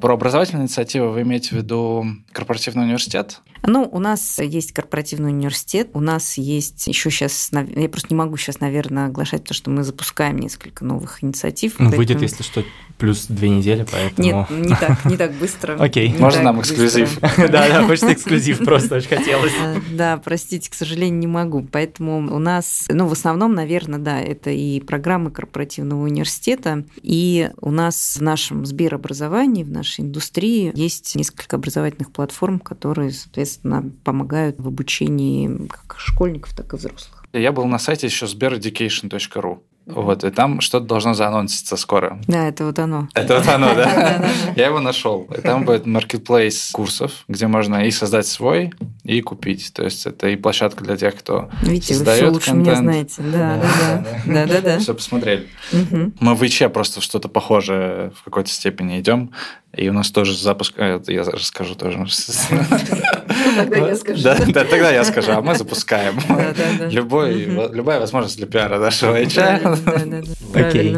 Про 0.00 0.14
образовательные 0.14 0.62
инициативы 0.62 1.10
вы 1.10 1.22
имеете 1.22 1.50
в 1.50 1.52
виду 1.52 2.06
корпоративный 2.32 2.84
университет? 2.84 3.42
Ну, 3.66 3.88
у 3.90 3.98
нас 3.98 4.38
есть 4.38 4.72
корпоративный 4.72 5.30
университет, 5.30 5.90
у 5.94 6.00
нас 6.00 6.38
есть 6.38 6.86
еще 6.86 7.10
сейчас, 7.10 7.50
я 7.52 7.88
просто 7.88 8.08
не 8.10 8.16
могу 8.16 8.36
сейчас, 8.36 8.60
наверное, 8.60 9.06
оглашать, 9.06 9.42
потому 9.42 9.54
что 9.54 9.70
мы 9.70 9.82
запускаем 9.84 10.38
несколько 10.38 10.84
новых 10.84 11.22
инициатив. 11.22 11.74
Ну, 11.78 11.90
выйдет, 11.90 12.22
если 12.22 12.42
что, 12.42 12.64
плюс 12.98 13.26
две 13.26 13.48
недели, 13.48 13.86
поэтому... 13.90 14.46
Нет, 14.50 14.50
не 14.50 14.74
так, 14.74 15.04
не 15.04 15.16
так 15.16 15.32
быстро. 15.34 15.74
Окей. 15.78 16.14
Можно 16.18 16.42
нам 16.42 16.60
эксклюзив? 16.60 17.18
Да, 17.38 17.68
да, 17.68 17.86
хочется 17.86 18.12
эксклюзив, 18.12 18.58
просто 18.58 18.96
очень 18.96 19.08
хотелось. 19.08 19.52
А, 19.60 19.76
да, 19.92 20.16
простите, 20.18 20.70
к 20.70 20.74
сожалению, 20.74 21.18
не 21.18 21.26
могу. 21.26 21.62
Поэтому 21.62 22.34
у 22.34 22.38
нас, 22.38 22.86
ну, 22.88 23.06
в 23.06 23.12
основном, 23.12 23.54
наверное, 23.54 23.98
да, 23.98 24.20
это 24.20 24.50
и 24.50 24.80
программы 24.80 25.30
корпоративного 25.30 26.02
университета, 26.02 26.84
и 27.02 27.50
у 27.60 27.70
нас 27.70 28.16
в 28.18 28.22
нашем 28.22 28.66
Сберобразовании, 28.66 29.62
в 29.62 29.70
нашей 29.70 30.04
индустрии 30.04 30.72
есть 30.74 31.14
несколько 31.14 31.56
образовательных 31.56 32.10
платформ, 32.10 32.58
которые, 32.58 33.12
соответственно, 33.12 33.47
соответственно, 33.48 33.90
помогают 34.04 34.56
в 34.58 34.66
обучении 34.68 35.66
как 35.68 35.96
школьников, 35.98 36.54
так 36.54 36.72
и 36.72 36.76
взрослых. 36.76 37.24
Я 37.32 37.52
был 37.52 37.66
на 37.66 37.78
сайте 37.78 38.06
еще 38.06 38.26
sbereducation.ru. 38.26 39.58
Вот, 39.86 40.22
и 40.22 40.30
там 40.30 40.60
что-то 40.60 40.86
должно 40.86 41.14
заанонситься 41.14 41.76
скоро. 41.78 42.20
Да, 42.26 42.46
это 42.48 42.66
вот 42.66 42.78
оно. 42.78 43.08
Это 43.14 43.38
вот 43.38 43.48
оно, 43.48 43.68
да? 43.74 44.28
Я 44.54 44.66
его 44.66 44.80
нашел. 44.80 45.26
И 45.34 45.40
там 45.40 45.64
будет 45.64 45.86
marketplace 45.86 46.72
курсов, 46.72 47.24
где 47.26 47.46
можно 47.46 47.86
и 47.86 47.90
создать 47.90 48.26
свой, 48.26 48.70
и 49.04 49.22
купить. 49.22 49.72
То 49.72 49.84
есть 49.84 50.04
это 50.04 50.28
и 50.28 50.36
площадка 50.36 50.84
для 50.84 50.98
тех, 50.98 51.16
кто 51.16 51.48
Видите, 51.62 51.72
вы 51.72 51.80
все 51.80 51.94
создает 51.94 52.32
лучше 52.32 52.52
меня 52.52 52.74
контент. 52.74 53.12
знаете. 53.12 53.22
Да, 53.32 53.62
да, 53.62 54.04
да. 54.04 54.22
Да, 54.26 54.46
да, 54.46 54.60
да. 54.60 54.78
Все 54.78 54.92
посмотрели. 54.94 55.48
Мы 56.20 56.34
в 56.34 56.42
ИЧ 56.42 56.64
просто 56.70 57.00
что-то 57.00 57.28
похожее 57.28 58.10
в 58.10 58.24
какой-то 58.24 58.50
степени 58.50 59.00
идем. 59.00 59.30
И 59.78 59.88
у 59.88 59.92
нас 59.92 60.10
тоже 60.10 60.36
запуск... 60.36 60.74
э, 60.76 60.96
это 60.96 61.12
Я 61.12 61.22
расскажу 61.22 61.76
тоже. 61.76 61.98
Тогда 63.56 63.76
я 63.76 63.96
скажу. 63.96 64.22
Да, 64.22 64.36
да, 64.46 64.64
тогда 64.64 64.90
я 64.90 65.04
скажу, 65.04 65.32
а 65.32 65.40
мы 65.40 65.54
запускаем. 65.54 66.16
Да, 66.28 66.52
да, 66.56 66.64
да. 66.78 66.86
Любой, 66.90 67.46
Мгм. 67.46 67.72
Любая 67.74 68.00
возможность 68.00 68.36
для 68.36 68.46
пиара 68.46 68.78
нашего 68.78 69.16
да. 69.34 69.76
Окей. 70.54 70.96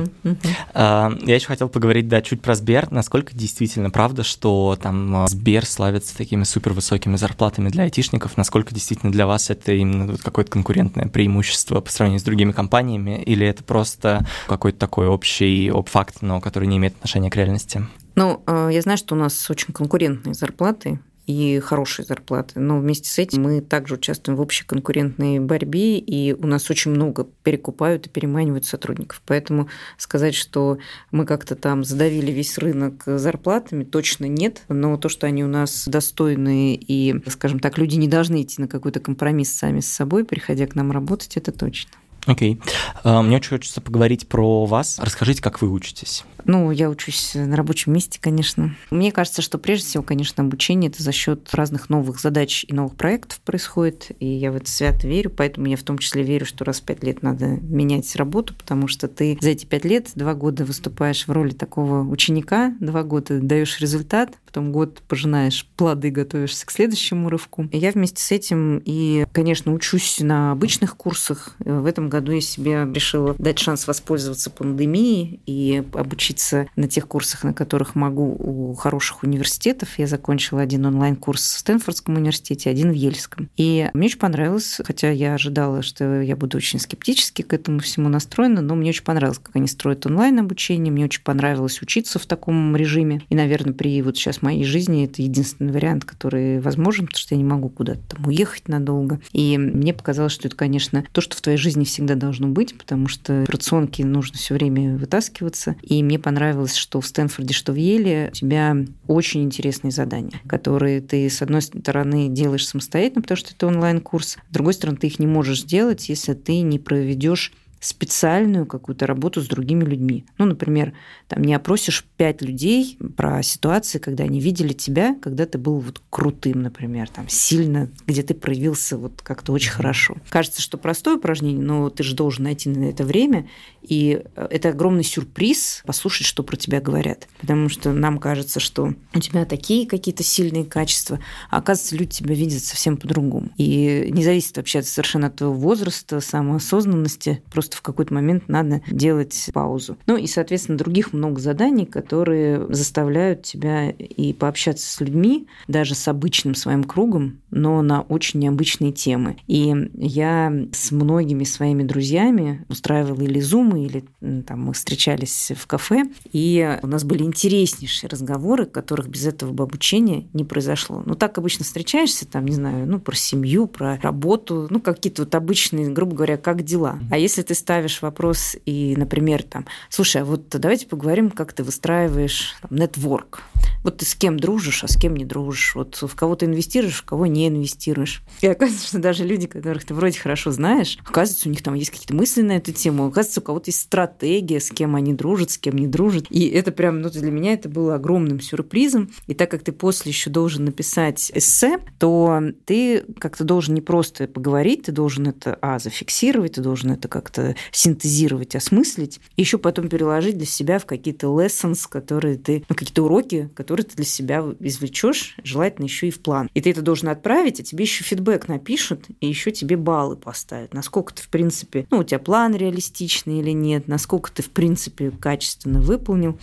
А, 0.72 1.12
Я 1.22 1.34
еще 1.34 1.46
хотел 1.46 1.68
поговорить, 1.68 2.08
да, 2.08 2.22
чуть 2.22 2.40
про 2.40 2.54
Сбер. 2.54 2.90
Насколько 2.90 3.34
действительно 3.34 3.90
правда, 3.90 4.22
что 4.22 4.78
там 4.80 5.24
а, 5.24 5.28
Сбер 5.28 5.66
славится 5.66 6.16
такими 6.16 6.44
супер 6.44 6.72
высокими 6.72 7.16
зарплатами 7.16 7.68
для 7.68 7.84
айтишников? 7.84 8.36
Насколько 8.36 8.74
действительно 8.74 9.12
для 9.12 9.26
вас 9.26 9.50
это 9.50 9.72
именно 9.72 10.16
какое-то 10.16 10.50
конкурентное 10.50 11.06
преимущество 11.06 11.80
по 11.80 11.90
сравнению 11.90 12.20
с 12.20 12.24
другими 12.24 12.52
компаниями? 12.52 13.22
Или 13.22 13.46
это 13.46 13.62
просто 13.62 14.26
какой-то 14.46 14.78
такой 14.78 15.06
общий 15.06 15.68
об 15.68 15.88
факт, 15.88 16.16
но 16.22 16.40
который 16.40 16.66
не 16.66 16.78
имеет 16.78 16.94
отношения 16.94 17.30
к 17.30 17.36
реальности? 17.36 17.82
Ну, 18.20 18.42
э, 18.46 18.68
я 18.70 18.82
знаю, 18.82 18.98
что 18.98 19.14
у 19.14 19.18
нас 19.18 19.50
очень 19.50 19.72
конкурентные 19.72 20.34
зарплаты 20.34 21.00
и 21.26 21.58
хорошие 21.60 22.04
зарплаты, 22.04 22.60
но 22.60 22.78
вместе 22.78 23.08
с 23.08 23.18
этим 23.18 23.44
мы 23.44 23.62
также 23.62 23.94
участвуем 23.94 24.36
в 24.36 24.42
общей 24.42 24.66
конкурентной 24.66 25.38
борьбе, 25.38 25.96
и 25.96 26.34
у 26.34 26.46
нас 26.46 26.68
очень 26.68 26.90
много 26.90 27.26
перекупают 27.44 28.06
и 28.06 28.10
переманивают 28.10 28.66
сотрудников. 28.66 29.22
Поэтому 29.24 29.68
сказать, 29.96 30.34
что 30.34 30.76
мы 31.10 31.24
как-то 31.24 31.54
там 31.54 31.82
задавили 31.82 32.30
весь 32.30 32.58
рынок 32.58 33.04
зарплатами, 33.06 33.84
точно 33.84 34.26
нет. 34.26 34.64
Но 34.68 34.98
то, 34.98 35.08
что 35.08 35.26
они 35.26 35.42
у 35.42 35.48
нас 35.48 35.88
достойные 35.88 36.76
и, 36.76 37.22
скажем 37.30 37.58
так, 37.58 37.78
люди 37.78 37.96
не 37.96 38.08
должны 38.08 38.42
идти 38.42 38.60
на 38.60 38.68
какой-то 38.68 39.00
компромисс 39.00 39.50
сами 39.50 39.80
с 39.80 39.90
собой, 39.90 40.26
приходя 40.26 40.66
к 40.66 40.74
нам 40.74 40.92
работать, 40.92 41.38
это 41.38 41.52
точно. 41.52 41.92
Окей. 42.30 42.60
А, 43.02 43.22
Мне 43.22 43.36
очень 43.36 43.50
хочется 43.50 43.80
поговорить 43.80 44.28
про 44.28 44.64
вас. 44.64 45.00
Расскажите, 45.00 45.42
как 45.42 45.60
вы 45.60 45.68
учитесь. 45.68 46.24
Ну, 46.44 46.70
я 46.70 46.88
учусь 46.88 47.32
на 47.34 47.56
рабочем 47.56 47.92
месте, 47.92 48.18
конечно. 48.20 48.74
Мне 48.90 49.12
кажется, 49.12 49.42
что 49.42 49.58
прежде 49.58 49.86
всего, 49.86 50.02
конечно, 50.02 50.42
обучение 50.42 50.90
это 50.90 51.02
за 51.02 51.12
счет 51.12 51.52
разных 51.52 51.90
новых 51.90 52.20
задач 52.20 52.64
и 52.66 52.72
новых 52.72 52.96
проектов 52.96 53.40
происходит, 53.40 54.10
и 54.20 54.26
я 54.26 54.52
в 54.52 54.56
это 54.56 54.70
свято 54.70 55.06
верю, 55.06 55.30
поэтому 55.30 55.66
я 55.66 55.76
в 55.76 55.82
том 55.82 55.98
числе 55.98 56.22
верю, 56.22 56.46
что 56.46 56.64
раз 56.64 56.80
в 56.80 56.84
пять 56.84 57.02
лет 57.02 57.22
надо 57.22 57.46
менять 57.46 58.14
работу, 58.16 58.54
потому 58.54 58.88
что 58.88 59.08
ты 59.08 59.38
за 59.40 59.50
эти 59.50 59.66
пять 59.66 59.84
лет 59.84 60.10
два 60.14 60.34
года 60.34 60.64
выступаешь 60.64 61.26
в 61.26 61.32
роли 61.32 61.52
такого 61.52 62.08
ученика, 62.08 62.74
два 62.80 63.02
года 63.02 63.40
даешь 63.40 63.80
результат, 63.80 64.32
потом 64.46 64.72
год 64.72 65.02
пожинаешь 65.06 65.66
плоды, 65.76 66.10
готовишься 66.10 66.66
к 66.66 66.70
следующему 66.70 67.28
рывку. 67.28 67.68
И 67.70 67.78
я 67.78 67.92
вместе 67.92 68.22
с 68.22 68.32
этим 68.32 68.82
и, 68.84 69.24
конечно, 69.32 69.72
учусь 69.72 70.20
на 70.20 70.52
обычных 70.52 70.96
курсах. 70.96 71.54
В 71.58 71.86
этом 71.86 72.08
году 72.08 72.19
я 72.28 72.40
себе 72.40 72.86
решила 72.92 73.34
дать 73.38 73.58
шанс 73.58 73.86
воспользоваться 73.86 74.50
пандемией 74.50 75.40
и 75.46 75.82
обучиться 75.92 76.68
на 76.76 76.88
тех 76.88 77.06
курсах, 77.06 77.44
на 77.44 77.52
которых 77.52 77.94
могу 77.94 78.36
у 78.38 78.74
хороших 78.74 79.22
университетов. 79.22 79.98
Я 79.98 80.06
закончила 80.06 80.60
один 80.60 80.86
онлайн-курс 80.86 81.42
в 81.54 81.58
Стэнфордском 81.58 82.16
университете, 82.16 82.70
один 82.70 82.90
в 82.90 82.94
Ельском. 82.94 83.50
И 83.56 83.90
мне 83.94 84.06
очень 84.06 84.18
понравилось, 84.18 84.80
хотя 84.84 85.10
я 85.10 85.34
ожидала, 85.34 85.82
что 85.82 86.20
я 86.20 86.36
буду 86.36 86.56
очень 86.56 86.78
скептически 86.78 87.42
к 87.42 87.52
этому 87.52 87.80
всему 87.80 88.08
настроена, 88.08 88.60
но 88.60 88.74
мне 88.74 88.90
очень 88.90 89.04
понравилось, 89.04 89.40
как 89.42 89.56
они 89.56 89.66
строят 89.66 90.06
онлайн-обучение, 90.06 90.92
мне 90.92 91.04
очень 91.04 91.22
понравилось 91.22 91.82
учиться 91.82 92.18
в 92.18 92.26
таком 92.26 92.76
режиме. 92.76 93.22
И, 93.28 93.34
наверное, 93.34 93.72
при 93.72 94.00
вот 94.02 94.16
сейчас 94.16 94.42
моей 94.42 94.64
жизни 94.64 95.04
это 95.04 95.22
единственный 95.22 95.72
вариант, 95.72 96.04
который 96.04 96.60
возможен, 96.60 97.06
потому 97.06 97.18
что 97.18 97.34
я 97.34 97.38
не 97.38 97.44
могу 97.44 97.68
куда-то 97.68 98.00
там 98.16 98.26
уехать 98.26 98.68
надолго. 98.68 99.20
И 99.32 99.56
мне 99.58 99.94
показалось, 99.94 100.32
что 100.32 100.48
это, 100.48 100.56
конечно, 100.56 101.04
то, 101.12 101.20
что 101.20 101.36
в 101.36 101.40
твоей 101.40 101.58
жизни 101.58 101.84
всегда 101.84 101.99
должно 102.06 102.48
быть, 102.48 102.76
потому 102.76 103.08
что 103.08 103.42
операционки 103.42 104.02
нужно 104.02 104.38
все 104.38 104.54
время 104.54 104.96
вытаскиваться. 104.96 105.76
И 105.82 106.02
мне 106.02 106.18
понравилось, 106.18 106.76
что 106.76 107.00
в 107.00 107.06
Стэнфорде, 107.06 107.54
что 107.54 107.72
в 107.72 107.76
Еле 107.76 108.28
у 108.32 108.34
тебя 108.34 108.76
очень 109.06 109.42
интересные 109.42 109.90
задания, 109.90 110.40
которые 110.46 111.00
ты, 111.00 111.28
с 111.28 111.42
одной 111.42 111.62
стороны, 111.62 112.28
делаешь 112.28 112.66
самостоятельно, 112.66 113.22
потому 113.22 113.36
что 113.36 113.52
это 113.54 113.66
онлайн-курс, 113.66 114.38
с 114.48 114.52
другой 114.52 114.74
стороны, 114.74 114.98
ты 114.98 115.06
их 115.06 115.18
не 115.18 115.26
можешь 115.26 115.62
сделать, 115.62 116.08
если 116.08 116.34
ты 116.34 116.60
не 116.60 116.78
проведешь 116.78 117.52
специальную 117.80 118.66
какую-то 118.66 119.06
работу 119.06 119.40
с 119.40 119.48
другими 119.48 119.84
людьми. 119.84 120.24
Ну, 120.38 120.44
например, 120.44 120.92
там 121.28 121.42
не 121.42 121.54
опросишь 121.54 122.06
пять 122.16 122.42
людей 122.42 122.98
про 123.16 123.42
ситуации, 123.42 123.98
когда 123.98 124.24
они 124.24 124.38
видели 124.40 124.72
тебя, 124.72 125.16
когда 125.22 125.46
ты 125.46 125.58
был 125.58 125.80
вот 125.80 126.02
крутым, 126.10 126.62
например, 126.62 127.08
там 127.08 127.28
сильно, 127.28 127.90
где 128.06 128.22
ты 128.22 128.34
проявился 128.34 128.98
вот 128.98 129.22
как-то 129.22 129.52
очень 129.52 129.70
хорошо. 129.70 130.16
Кажется, 130.28 130.60
что 130.60 130.78
простое 130.78 131.16
упражнение, 131.16 131.64
но 131.64 131.88
ты 131.90 132.02
же 132.02 132.14
должен 132.14 132.44
найти 132.44 132.68
на 132.68 132.84
это 132.84 133.04
время, 133.04 133.48
и 133.82 134.22
это 134.36 134.68
огромный 134.68 135.04
сюрприз 135.04 135.82
послушать, 135.86 136.26
что 136.26 136.42
про 136.42 136.56
тебя 136.56 136.80
говорят. 136.80 137.28
Потому 137.40 137.68
что 137.68 137.92
нам 137.92 138.18
кажется, 138.18 138.60
что 138.60 138.94
у 139.14 139.20
тебя 139.20 139.44
такие 139.46 139.86
какие-то 139.86 140.22
сильные 140.22 140.64
качества, 140.64 141.18
а 141.48 141.58
оказывается, 141.58 141.96
люди 141.96 142.10
тебя 142.10 142.34
видят 142.34 142.62
совсем 142.62 142.96
по-другому. 142.98 143.50
И 143.56 144.08
не 144.10 144.22
зависит 144.22 144.56
вообще 144.56 144.82
совершенно 144.82 145.28
от 145.28 145.36
твоего 145.36 145.54
возраста, 145.54 146.20
самоосознанности, 146.20 147.42
просто 147.50 147.69
в 147.74 147.82
какой-то 147.82 148.14
момент 148.14 148.48
надо 148.48 148.82
делать 148.90 149.50
паузу. 149.52 149.96
Ну 150.06 150.16
и, 150.16 150.26
соответственно, 150.26 150.78
других 150.78 151.12
много 151.12 151.40
заданий, 151.40 151.86
которые 151.86 152.72
заставляют 152.72 153.42
тебя 153.42 153.90
и 153.90 154.32
пообщаться 154.32 154.90
с 154.90 155.00
людьми, 155.00 155.46
даже 155.68 155.94
с 155.94 156.08
обычным 156.08 156.54
своим 156.54 156.84
кругом, 156.84 157.40
но 157.50 157.82
на 157.82 158.02
очень 158.02 158.40
необычные 158.40 158.92
темы. 158.92 159.36
И 159.46 159.74
я 159.94 160.52
с 160.72 160.90
многими 160.90 161.44
своими 161.44 161.82
друзьями 161.82 162.64
устраивала 162.68 163.22
или 163.22 163.40
зумы, 163.40 163.84
или 163.84 164.04
там 164.42 164.62
мы 164.64 164.72
встречались 164.72 165.52
в 165.56 165.66
кафе, 165.66 166.04
и 166.32 166.78
у 166.82 166.86
нас 166.86 167.04
были 167.04 167.22
интереснейшие 167.22 168.08
разговоры, 168.08 168.66
которых 168.66 169.08
без 169.08 169.26
этого 169.26 169.52
бы 169.52 169.64
обучения 169.64 170.28
не 170.32 170.44
произошло. 170.44 171.02
Ну, 171.04 171.14
так 171.14 171.38
обычно 171.38 171.64
встречаешься, 171.64 172.26
там, 172.26 172.46
не 172.46 172.54
знаю, 172.54 172.86
ну, 172.86 172.98
про 172.98 173.16
семью, 173.16 173.66
про 173.66 173.98
работу, 174.02 174.66
ну, 174.70 174.80
какие-то 174.80 175.22
вот 175.22 175.34
обычные, 175.34 175.90
грубо 175.90 176.16
говоря, 176.16 176.36
как 176.36 176.62
дела. 176.62 176.98
А 177.10 177.18
если 177.18 177.42
ты 177.42 177.54
ставишь 177.60 178.02
вопрос 178.02 178.56
и, 178.66 178.94
например, 178.96 179.42
там, 179.42 179.66
слушай, 179.88 180.22
а 180.22 180.24
вот 180.24 180.48
давайте 180.48 180.86
поговорим, 180.86 181.30
как 181.30 181.52
ты 181.52 181.62
выстраиваешь 181.62 182.56
там, 182.62 182.76
нетворк. 182.76 183.42
Вот 183.82 183.98
ты 183.98 184.04
с 184.04 184.14
кем 184.14 184.38
дружишь, 184.38 184.84
а 184.84 184.88
с 184.88 184.96
кем 184.96 185.16
не 185.16 185.24
дружишь. 185.24 185.74
Вот 185.74 185.96
в 186.02 186.14
кого 186.14 186.34
ты 186.34 186.46
инвестируешь, 186.46 186.98
в 186.98 187.04
кого 187.04 187.26
не 187.26 187.48
инвестируешь. 187.48 188.22
И 188.40 188.46
оказывается, 188.46 188.88
что 188.88 188.98
даже 188.98 189.24
люди, 189.24 189.46
которых 189.46 189.84
ты 189.84 189.94
вроде 189.94 190.18
хорошо 190.18 190.50
знаешь, 190.50 190.98
оказывается, 191.04 191.48
у 191.48 191.52
них 191.52 191.62
там 191.62 191.74
есть 191.74 191.90
какие-то 191.90 192.14
мысли 192.14 192.42
на 192.42 192.52
эту 192.52 192.72
тему. 192.72 193.06
Оказывается, 193.06 193.40
у 193.40 193.44
кого-то 193.44 193.70
есть 193.70 193.80
стратегия, 193.80 194.60
с 194.60 194.70
кем 194.70 194.96
они 194.96 195.14
дружат, 195.14 195.50
с 195.50 195.58
кем 195.58 195.76
не 195.76 195.86
дружат. 195.86 196.26
И 196.30 196.48
это 196.48 196.72
прям, 196.72 197.00
ну, 197.00 197.10
для 197.10 197.30
меня 197.30 197.54
это 197.54 197.68
было 197.68 197.94
огромным 197.94 198.40
сюрпризом. 198.40 199.10
И 199.26 199.34
так 199.34 199.50
как 199.50 199.62
ты 199.62 199.72
после 199.72 200.10
еще 200.10 200.30
должен 200.30 200.64
написать 200.64 201.30
эссе, 201.34 201.78
то 201.98 202.42
ты 202.66 203.04
как-то 203.18 203.44
должен 203.44 203.74
не 203.74 203.80
просто 203.80 204.26
поговорить, 204.26 204.84
ты 204.84 204.92
должен 204.92 205.28
это, 205.28 205.58
а, 205.60 205.78
зафиксировать, 205.78 206.52
ты 206.52 206.60
должен 206.60 206.90
это 206.92 207.08
как-то 207.08 207.49
синтезировать, 207.72 208.54
осмыслить, 208.56 209.20
и 209.36 209.42
еще 209.42 209.58
потом 209.58 209.88
переложить 209.88 210.36
для 210.36 210.46
себя 210.46 210.78
в 210.78 210.86
какие-то 210.86 211.26
lessons, 211.28 211.86
которые 211.88 212.36
ты, 212.36 212.64
ну, 212.68 212.74
какие-то 212.74 213.02
уроки, 213.02 213.50
которые 213.54 213.84
ты 213.84 213.96
для 213.96 214.04
себя 214.04 214.44
извлечешь, 214.60 215.36
желательно 215.44 215.84
еще 215.84 216.08
и 216.08 216.10
в 216.10 216.20
план. 216.20 216.48
И 216.54 216.60
ты 216.60 216.70
это 216.70 216.82
должен 216.82 217.08
отправить, 217.08 217.60
а 217.60 217.62
тебе 217.62 217.84
еще 217.84 218.04
фидбэк 218.04 218.48
напишут, 218.48 219.06
и 219.20 219.26
еще 219.26 219.50
тебе 219.50 219.76
баллы 219.76 220.16
поставят. 220.16 220.74
Насколько 220.74 221.14
ты, 221.14 221.22
в 221.22 221.28
принципе, 221.28 221.86
ну, 221.90 221.98
у 221.98 222.04
тебя 222.04 222.18
план 222.18 222.54
реалистичный 222.54 223.40
или 223.40 223.50
нет, 223.50 223.88
насколько 223.88 224.30
ты, 224.32 224.42
в 224.42 224.50
принципе, 224.50 225.10
качественно 225.10 225.80
выполнил. 225.80 226.38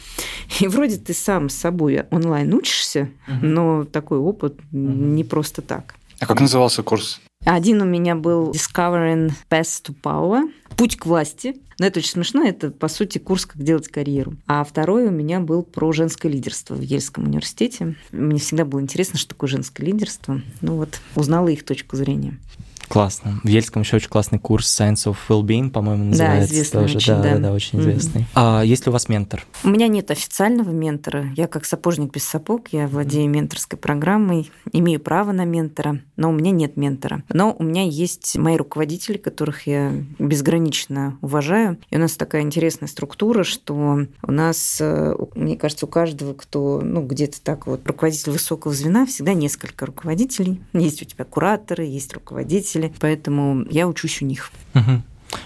И 0.59 0.67
вроде 0.67 0.97
ты 0.97 1.13
сам 1.13 1.49
с 1.49 1.55
собой 1.55 2.03
онлайн 2.11 2.53
учишься, 2.53 3.09
но 3.41 3.85
такой 3.85 4.17
опыт 4.17 4.55
не 4.71 5.23
просто 5.23 5.61
так. 5.61 5.95
А 6.19 6.25
как 6.25 6.39
назывался 6.39 6.83
курс? 6.83 7.21
Один 7.49 7.81
у 7.81 7.85
меня 7.85 8.15
был 8.15 8.51
Discovering 8.51 9.31
Path 9.49 9.81
to 9.85 9.95
Power, 10.03 10.51
Путь 10.75 10.97
к 10.97 11.05
власти. 11.05 11.55
Но 11.79 11.85
это 11.85 11.99
очень 11.99 12.11
смешно, 12.11 12.43
это, 12.43 12.71
по 12.71 12.89
сути, 12.89 13.19
курс 13.19 13.45
«Как 13.45 13.63
делать 13.63 13.87
карьеру». 13.87 14.35
А 14.47 14.63
второй 14.65 15.07
у 15.07 15.11
меня 15.11 15.39
был 15.39 15.63
про 15.63 15.93
женское 15.93 16.27
лидерство 16.27 16.75
в 16.75 16.81
Ельском 16.81 17.23
университете. 17.23 17.95
Мне 18.11 18.39
всегда 18.39 18.65
было 18.65 18.81
интересно, 18.81 19.17
что 19.17 19.29
такое 19.29 19.49
женское 19.49 19.85
лидерство. 19.85 20.41
Ну 20.59 20.75
вот, 20.75 20.99
узнала 21.15 21.47
их 21.47 21.63
точку 21.63 21.95
зрения. 21.95 22.37
Классно. 22.87 23.39
В 23.43 23.47
Ельском 23.47 23.81
еще 23.81 23.97
очень 23.97 24.09
классный 24.09 24.39
курс 24.39 24.67
Science 24.79 25.05
of 25.05 25.17
Wellbeing, 25.29 25.69
по-моему, 25.71 26.05
называется. 26.05 26.49
Да, 26.49 26.55
известный 26.55 26.81
тоже. 26.81 26.97
очень, 26.97 27.13
да, 27.13 27.21
да. 27.21 27.33
да, 27.33 27.39
да, 27.39 27.53
очень 27.53 27.79
известный. 27.79 28.21
Mm-hmm. 28.21 28.25
А 28.35 28.61
есть 28.63 28.85
ли 28.85 28.89
у 28.89 28.93
вас 28.93 29.09
ментор? 29.09 29.45
У 29.63 29.69
меня 29.69 29.87
нет 29.87 30.11
официального 30.11 30.69
ментора. 30.69 31.27
Я 31.35 31.47
как 31.47 31.65
сапожник 31.65 32.13
без 32.13 32.23
сапог, 32.23 32.69
я 32.71 32.87
владею 32.87 33.29
менторской 33.29 33.77
программой, 33.77 34.51
имею 34.71 34.99
право 34.99 35.31
на 35.31 35.45
ментора, 35.45 35.99
но 36.15 36.29
у 36.29 36.33
меня 36.33 36.51
нет 36.51 36.77
ментора. 36.77 37.23
Но 37.29 37.55
у 37.57 37.63
меня 37.63 37.83
есть 37.83 38.37
мои 38.37 38.55
руководители, 38.55 39.17
которых 39.17 39.67
я 39.67 39.91
безгранично 40.19 41.17
уважаю. 41.21 41.77
И 41.89 41.97
у 41.97 41.99
нас 41.99 42.15
такая 42.15 42.41
интересная 42.43 42.87
структура, 42.87 43.43
что 43.43 44.05
у 44.23 44.31
нас, 44.31 44.77
э, 44.79 45.15
мне 45.35 45.57
кажется, 45.57 45.85
у 45.85 45.89
каждого, 45.89 46.33
кто, 46.33 46.81
ну, 46.83 47.05
где-то 47.05 47.41
так 47.41 47.67
вот, 47.67 47.85
руководитель 47.85 48.31
высокого 48.31 48.73
звена, 48.73 49.05
всегда 49.05 49.33
несколько 49.33 49.85
руководителей. 49.85 50.61
Есть 50.73 51.01
у 51.01 51.05
тебя 51.05 51.25
кураторы, 51.25 51.83
есть 51.83 52.13
руководители, 52.13 52.76
поэтому 52.99 53.65
я 53.69 53.87
учусь 53.87 54.21
у 54.21 54.25
них. 54.25 54.51
Угу. 54.75 55.01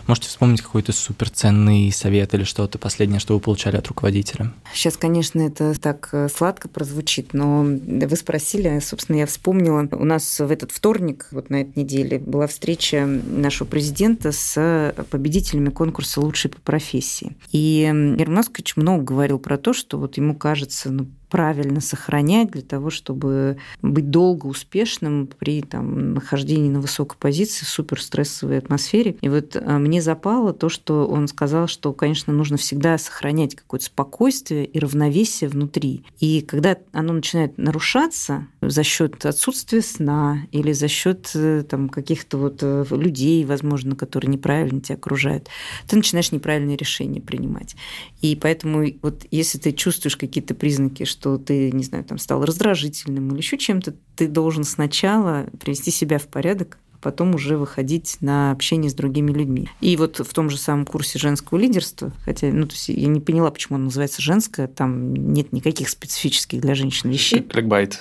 Можете 0.08 0.28
вспомнить 0.30 0.62
какой-то 0.62 0.92
суперценный 0.92 1.92
совет 1.92 2.34
или 2.34 2.44
что-то 2.44 2.78
последнее, 2.78 3.20
что 3.20 3.34
вы 3.34 3.40
получали 3.40 3.78
от 3.78 3.88
руководителя? 3.88 4.52
Сейчас, 4.74 4.98
конечно, 4.98 5.42
это 5.42 5.80
так 5.80 6.10
э, 6.12 6.28
сладко 6.30 6.68
прозвучит, 6.68 7.34
но 7.34 7.64
вы 7.64 8.16
спросили, 8.16 8.80
собственно, 8.80 9.18
я 9.18 9.26
вспомнила. 9.26 9.88
У 9.92 10.06
нас 10.06 10.40
в 10.40 10.52
этот 10.52 10.72
вторник, 10.72 11.28
вот 11.32 11.50
на 11.50 11.62
этой 11.62 11.80
неделе, 11.80 12.20
была 12.20 12.48
встреча 12.48 13.06
нашего 13.06 13.68
президента 13.68 14.32
с 14.32 14.94
победителями 15.10 15.70
конкурса 15.70 16.22
«Лучший 16.22 16.52
по 16.52 16.60
профессии». 16.62 17.36
И 17.52 17.84
Герман 18.18 18.40
Оскарович 18.40 18.76
много 18.76 19.04
говорил 19.04 19.40
про 19.40 19.58
то, 19.58 19.74
что 19.74 19.98
вот 19.98 20.18
ему 20.18 20.36
кажется, 20.36 20.92
ну, 20.92 21.08
правильно 21.32 21.80
сохранять 21.80 22.52
для 22.52 22.62
того, 22.62 22.90
чтобы 22.90 23.58
быть 23.82 24.12
долго 24.12 24.48
успешным 24.48 25.30
при 25.40 25.62
там, 25.62 26.14
нахождении 26.14 26.70
на 26.70 26.82
высокой 26.82 27.18
позиции 27.18 27.64
в 27.64 27.70
суперстрессовой 27.70 28.58
атмосфере. 28.58 29.16
И 29.22 29.30
вот 29.30 29.56
а, 29.56 29.80
мне 29.80 30.02
запало 30.02 30.52
то, 30.54 30.68
что 30.68 31.08
он 31.08 31.30
сказал, 31.30 31.68
что, 31.68 31.94
конечно, 31.94 32.34
нужно 32.34 32.58
всегда 32.58 32.98
сохранять 32.98 33.56
какое-то 33.56 33.86
спокойствие 33.86 34.66
и 34.66 34.78
равновесие 34.78 35.50
внутри. 35.50 36.04
И 36.20 36.42
когда 36.42 36.78
оно 36.92 37.14
начинает 37.14 37.58
нарушаться 37.58 38.48
за 38.62 38.84
счет 38.84 39.26
отсутствия 39.26 39.82
сна 39.82 40.40
или 40.52 40.74
за 40.74 40.90
счет 40.90 41.32
э, 41.34 41.64
там, 41.68 41.88
каких-то 41.88 42.38
вот 42.38 42.60
э, 42.62 42.86
людей, 42.92 43.46
возможно, 43.46 43.96
которые 43.96 44.30
неправильно 44.30 44.82
тебя 44.82 44.96
окружают, 44.96 45.48
ты 45.88 45.96
начинаешь 45.96 46.34
неправильные 46.34 46.76
решения 46.76 47.22
принимать. 47.22 47.78
И 48.22 48.36
поэтому 48.36 48.86
вот 49.02 49.26
если 49.32 49.60
ты 49.60 49.72
чувствуешь 49.72 50.18
какие-то 50.18 50.56
признаки, 50.56 51.06
что 51.06 51.21
что 51.22 51.38
ты, 51.38 51.72
не 51.72 51.84
знаю, 51.84 52.04
там 52.04 52.18
стал 52.18 52.44
раздражительным 52.44 53.30
или 53.30 53.38
еще 53.38 53.56
чем-то, 53.56 53.94
ты 54.16 54.28
должен 54.28 54.64
сначала 54.64 55.46
привести 55.60 55.92
себя 55.92 56.18
в 56.18 56.28
порядок, 56.28 56.80
потом 57.02 57.36
уже 57.36 57.58
выходить 57.58 58.18
на 58.22 58.52
общение 58.52 58.90
с 58.90 58.94
другими 58.94 59.32
людьми. 59.32 59.68
И 59.82 59.98
вот 59.98 60.20
в 60.20 60.34
том 60.34 60.50
же 60.50 60.58
самом 60.58 60.86
курсе 60.86 61.20
женского 61.20 61.58
лидерства, 61.58 62.12
хотя, 62.24 62.48
ну, 62.48 62.66
то 62.66 62.74
есть 62.74 62.90
я 62.90 63.08
не 63.08 63.20
поняла, 63.20 63.52
почему 63.52 63.78
он 63.78 63.86
называется 63.86 64.22
женское, 64.22 64.68
там 64.68 65.14
нет 65.14 65.52
никаких 65.52 65.90
специфических 65.90 66.62
для 66.62 66.76
женщин 66.76 67.10
вещей. 67.10 67.42
Кликбайт. 67.42 68.00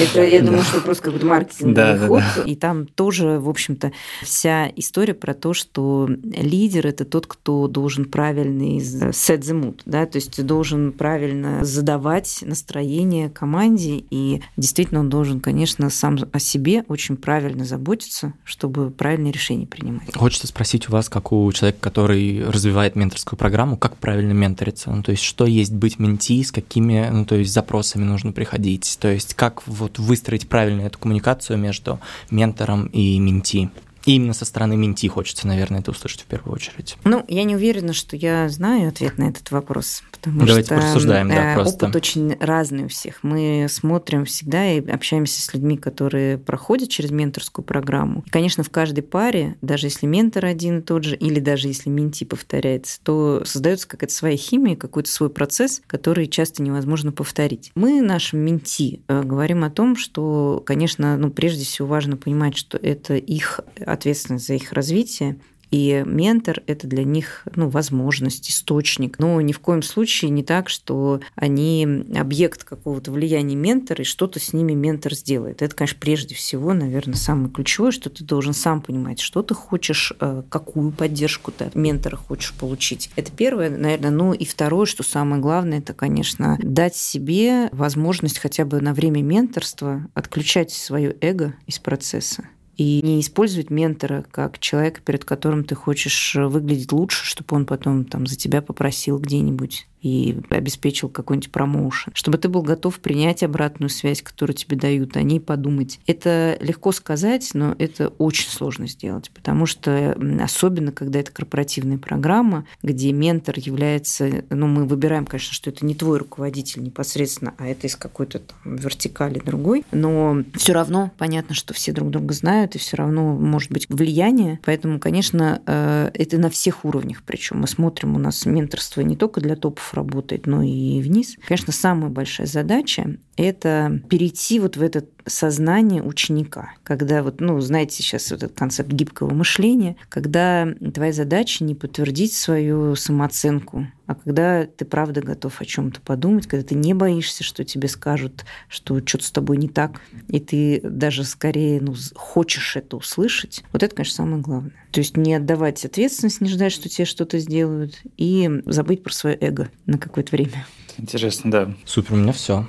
Это, 0.00 0.24
я 0.24 0.42
думаю, 0.42 0.62
что 0.62 0.80
просто 0.80 1.04
какой-то 1.04 1.26
маркетинговый 1.26 2.08
ход. 2.08 2.22
И 2.46 2.56
там 2.56 2.86
тоже, 2.86 3.38
в 3.38 3.48
общем-то, 3.48 3.92
вся 4.22 4.70
история 4.76 5.14
про 5.14 5.34
то, 5.34 5.54
что 5.54 6.08
лидер– 6.08 6.86
это 6.88 7.04
тот, 7.04 7.26
кто 7.26 7.68
должен 7.68 8.04
правильно 8.04 8.78
set 8.78 9.40
the 9.40 9.60
mood, 9.60 9.80
да, 9.84 10.06
то 10.06 10.16
есть 10.16 10.44
должен 10.44 10.92
правильно 10.92 11.64
задавать 11.64 12.38
настроение 12.42 13.28
команде, 13.28 14.04
и 14.10 14.42
действительно 14.56 15.00
он 15.00 15.08
должен, 15.08 15.40
конечно, 15.40 15.90
сам 15.90 16.18
о 16.32 16.38
себе 16.38 16.84
очень 16.88 17.16
правильно 17.16 17.64
заботиться, 17.64 18.34
чтобы 18.44 18.90
правильные 18.90 19.32
решения 19.32 19.66
принимать. 19.66 20.14
Хочется 20.14 20.46
спросить 20.46 20.88
у 20.88 20.92
вас, 20.92 21.08
как 21.08 21.32
у 21.32 21.52
человека, 21.52 21.80
который 21.80 22.48
развивает 22.48 22.96
менторскую 22.96 23.38
программу, 23.38 23.76
как 23.76 23.96
правильно 23.96 24.32
менториться? 24.32 24.90
Ну, 24.90 25.02
то 25.02 25.10
есть, 25.10 25.22
что 25.22 25.44
есть 25.44 25.72
быть 25.72 25.98
менти, 25.98 26.42
с 26.42 26.50
какими, 26.50 27.08
ну, 27.10 27.26
то 27.26 27.34
есть, 27.34 27.52
запросами 27.52 28.04
нужно 28.04 28.32
приходить? 28.32 28.98
То 29.00 29.08
есть, 29.08 29.34
как 29.34 29.66
вот 29.68 29.98
выстроить 29.98 30.48
правильно 30.48 30.82
эту 30.82 30.98
коммуникацию 30.98 31.58
между 31.58 32.00
ментором 32.30 32.86
и 32.86 33.18
менти? 33.18 33.70
И 34.08 34.14
именно 34.14 34.32
со 34.32 34.46
стороны 34.46 34.74
Минти 34.74 35.06
хочется, 35.06 35.46
наверное, 35.46 35.80
это 35.80 35.90
услышать 35.90 36.22
в 36.22 36.24
первую 36.24 36.54
очередь. 36.54 36.96
Ну, 37.04 37.26
я 37.28 37.44
не 37.44 37.54
уверена, 37.54 37.92
что 37.92 38.16
я 38.16 38.48
знаю 38.48 38.88
ответ 38.88 39.18
на 39.18 39.28
этот 39.28 39.50
вопрос, 39.50 40.02
потому 40.10 40.46
Давайте 40.46 40.68
что 40.68 40.76
порассуждаем, 40.76 41.28
да, 41.28 41.52
просто. 41.54 41.84
опыт 41.84 41.96
очень 41.96 42.34
разный 42.40 42.86
у 42.86 42.88
всех. 42.88 43.18
Мы 43.22 43.66
смотрим 43.68 44.24
всегда 44.24 44.72
и 44.72 44.80
общаемся 44.88 45.42
с 45.42 45.52
людьми, 45.52 45.76
которые 45.76 46.38
проходят 46.38 46.88
через 46.88 47.10
менторскую 47.10 47.66
программу. 47.66 48.24
И, 48.26 48.30
конечно, 48.30 48.64
в 48.64 48.70
каждой 48.70 49.02
паре, 49.02 49.58
даже 49.60 49.88
если 49.88 50.06
ментор 50.06 50.46
один 50.46 50.78
и 50.78 50.82
тот 50.82 51.04
же, 51.04 51.14
или 51.14 51.38
даже 51.38 51.68
если 51.68 51.90
Минти 51.90 52.24
повторяется, 52.24 53.00
то 53.02 53.42
создается 53.44 53.86
какая-то 53.88 54.14
своя 54.14 54.38
химия, 54.38 54.74
какой-то 54.74 55.10
свой 55.10 55.28
процесс, 55.28 55.82
который 55.86 56.28
часто 56.28 56.62
невозможно 56.62 57.12
повторить. 57.12 57.72
Мы 57.74 58.00
нашим 58.00 58.38
Минти 58.38 59.02
э, 59.06 59.22
говорим 59.22 59.64
о 59.64 59.70
том, 59.70 59.96
что, 59.96 60.62
конечно, 60.64 61.18
ну, 61.18 61.30
прежде 61.30 61.66
всего 61.66 61.88
важно 61.88 62.16
понимать, 62.16 62.56
что 62.56 62.78
это 62.78 63.14
их 63.16 63.60
ответственность 63.98 64.46
за 64.46 64.54
их 64.54 64.72
развитие. 64.72 65.38
И 65.70 66.02
ментор– 66.06 66.62
это 66.66 66.86
для 66.86 67.04
них 67.04 67.46
ну, 67.54 67.68
возможность, 67.68 68.48
источник. 68.50 69.18
Но 69.18 69.40
ни 69.40 69.52
в 69.52 69.60
коем 69.60 69.82
случае 69.82 70.30
не 70.30 70.42
так, 70.42 70.68
что 70.68 71.20
они 71.34 72.04
объект 72.16 72.64
какого-то 72.64 73.12
влияния 73.12 73.54
ментора, 73.54 74.02
и 74.02 74.06
что-то 74.06 74.40
с 74.40 74.52
ними 74.52 74.72
ментор 74.72 75.14
сделает. 75.14 75.62
Это, 75.62 75.74
конечно, 75.74 75.98
прежде 76.00 76.34
всего, 76.34 76.72
наверное, 76.72 77.16
самое 77.16 77.50
ключевое, 77.50 77.90
что 77.90 78.08
ты 78.08 78.24
должен 78.24 78.54
сам 78.54 78.80
понимать, 78.80 79.20
что 79.20 79.42
ты 79.42 79.54
хочешь, 79.54 80.12
э, 80.20 80.42
какую 80.48 80.90
поддержку 80.90 81.52
ты 81.52 81.64
от 81.64 81.74
ментора 81.74 82.16
хочешь 82.16 82.54
получить. 82.54 83.10
Это 83.16 83.30
первое, 83.30 83.70
наверное. 83.70 84.10
Ну 84.10 84.32
и 84.32 84.44
второе, 84.44 84.86
что 84.86 85.02
самое 85.02 85.42
главное, 85.42 85.78
это, 85.78 85.92
конечно, 85.92 86.58
дать 86.62 86.96
себе 86.96 87.68
возможность 87.72 88.38
хотя 88.38 88.64
бы 88.64 88.80
на 88.80 88.94
время 88.94 89.22
менторства 89.22 90.06
отключать 90.14 90.70
свое 90.70 91.14
эго 91.20 91.54
из 91.66 91.78
процесса 91.78 92.44
и 92.78 93.02
не 93.02 93.20
использовать 93.20 93.70
ментора 93.70 94.24
как 94.30 94.60
человека, 94.60 95.00
перед 95.04 95.24
которым 95.24 95.64
ты 95.64 95.74
хочешь 95.74 96.36
выглядеть 96.36 96.92
лучше, 96.92 97.26
чтобы 97.26 97.56
он 97.56 97.66
потом 97.66 98.04
там 98.04 98.26
за 98.26 98.36
тебя 98.36 98.62
попросил 98.62 99.18
где-нибудь 99.18 99.87
и 100.02 100.38
обеспечил 100.50 101.08
какой-нибудь 101.08 101.50
промоушен, 101.50 102.12
чтобы 102.14 102.38
ты 102.38 102.48
был 102.48 102.62
готов 102.62 102.98
принять 103.00 103.42
обратную 103.42 103.90
связь, 103.90 104.22
которую 104.22 104.56
тебе 104.56 104.76
дают, 104.76 105.16
о 105.16 105.22
ней 105.22 105.40
подумать. 105.40 106.00
Это 106.06 106.56
легко 106.60 106.92
сказать, 106.92 107.50
но 107.54 107.74
это 107.78 108.08
очень 108.18 108.48
сложно 108.48 108.86
сделать, 108.86 109.30
потому 109.30 109.66
что 109.66 110.16
особенно, 110.40 110.92
когда 110.92 111.20
это 111.20 111.32
корпоративная 111.32 111.98
программа, 111.98 112.66
где 112.82 113.12
ментор 113.12 113.56
является, 113.58 114.44
ну, 114.50 114.66
мы 114.66 114.86
выбираем, 114.86 115.26
конечно, 115.26 115.54
что 115.54 115.70
это 115.70 115.84
не 115.84 115.94
твой 115.94 116.18
руководитель 116.18 116.82
непосредственно, 116.82 117.54
а 117.58 117.66
это 117.66 117.86
из 117.86 117.96
какой-то 117.96 118.40
там 118.40 118.76
вертикали 118.76 119.40
другой, 119.40 119.84
но 119.92 120.42
все 120.54 120.72
равно 120.72 121.10
понятно, 121.18 121.54
что 121.54 121.74
все 121.74 121.92
друг 121.92 122.10
друга 122.10 122.34
знают, 122.34 122.74
и 122.74 122.78
все 122.78 122.96
равно 122.96 123.34
может 123.34 123.70
быть 123.70 123.88
влияние, 123.88 124.60
поэтому, 124.64 124.98
конечно, 125.00 125.60
э, 125.66 126.10
это 126.14 126.38
на 126.38 126.50
всех 126.50 126.84
уровнях, 126.84 127.22
причем 127.24 127.60
мы 127.60 127.66
смотрим, 127.66 128.14
у 128.14 128.18
нас 128.18 128.46
менторство 128.46 129.00
не 129.00 129.16
только 129.16 129.40
для 129.40 129.56
топов 129.56 129.87
работает, 129.94 130.46
но 130.46 130.62
и 130.62 131.00
вниз. 131.00 131.36
Конечно, 131.46 131.72
самая 131.72 132.10
большая 132.10 132.46
задача– 132.46 133.16
это 133.36 134.00
перейти 134.08 134.60
вот 134.60 134.76
в 134.76 134.82
это 134.82 135.04
сознание 135.26 136.02
ученика, 136.02 136.72
когда 136.82 137.22
вот, 137.22 137.40
ну, 137.40 137.60
знаете 137.60 137.96
сейчас 137.96 138.30
вот 138.30 138.42
этот 138.42 138.58
концепт 138.58 138.90
гибкого 138.90 139.32
мышления, 139.32 139.96
когда 140.08 140.68
твоя 140.94 141.12
задача 141.12 141.64
не 141.64 141.74
подтвердить 141.74 142.32
свою 142.32 142.94
самооценку, 142.96 143.86
а 144.08 144.14
когда 144.14 144.64
ты 144.64 144.86
правда 144.86 145.20
готов 145.20 145.60
о 145.60 145.66
чем-то 145.66 146.00
подумать, 146.00 146.46
когда 146.46 146.66
ты 146.66 146.74
не 146.74 146.94
боишься, 146.94 147.44
что 147.44 147.62
тебе 147.62 147.88
скажут, 147.88 148.46
что 148.66 148.98
что-то 149.04 149.24
с 149.24 149.30
тобой 149.30 149.58
не 149.58 149.68
так, 149.68 150.00
и 150.28 150.40
ты 150.40 150.80
даже 150.82 151.24
скорее 151.24 151.78
ну, 151.82 151.94
хочешь 152.14 152.74
это 152.76 152.96
услышать, 152.96 153.62
вот 153.70 153.82
это, 153.82 153.94
конечно, 153.94 154.14
самое 154.14 154.42
главное. 154.42 154.72
То 154.92 155.00
есть 155.00 155.18
не 155.18 155.34
отдавать 155.34 155.84
ответственность, 155.84 156.40
не 156.40 156.48
ждать, 156.48 156.72
что 156.72 156.88
тебе 156.88 157.04
что-то 157.04 157.38
сделают, 157.38 158.00
и 158.16 158.62
забыть 158.64 159.02
про 159.02 159.12
свое 159.12 159.36
эго 159.36 159.68
на 159.84 159.98
какое-то 159.98 160.34
время. 160.34 160.66
Интересно, 160.96 161.50
да. 161.50 161.74
Супер, 161.84 162.14
у 162.14 162.16
меня 162.16 162.32
все. 162.32 162.66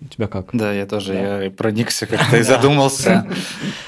У 0.00 0.06
тебя 0.06 0.26
как? 0.26 0.48
Да, 0.52 0.72
я 0.72 0.86
тоже. 0.86 1.12
Да. 1.12 1.42
Я 1.44 1.50
проникся 1.52 2.06
как-то 2.06 2.36
и 2.36 2.42
задумался. 2.42 3.28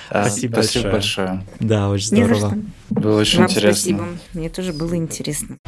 Спасибо, 0.09 0.53
Спасибо 0.53 0.92
большое. 0.92 1.44
Да, 1.59 1.88
очень 1.88 2.07
здорово. 2.07 2.55
Было 2.90 3.18
очень 3.18 3.42
интересно. 3.42 3.72
Спасибо. 3.72 4.09
Мне 4.34 4.48
тоже 4.50 4.72
было 4.72 4.94
интересно. 4.94 5.59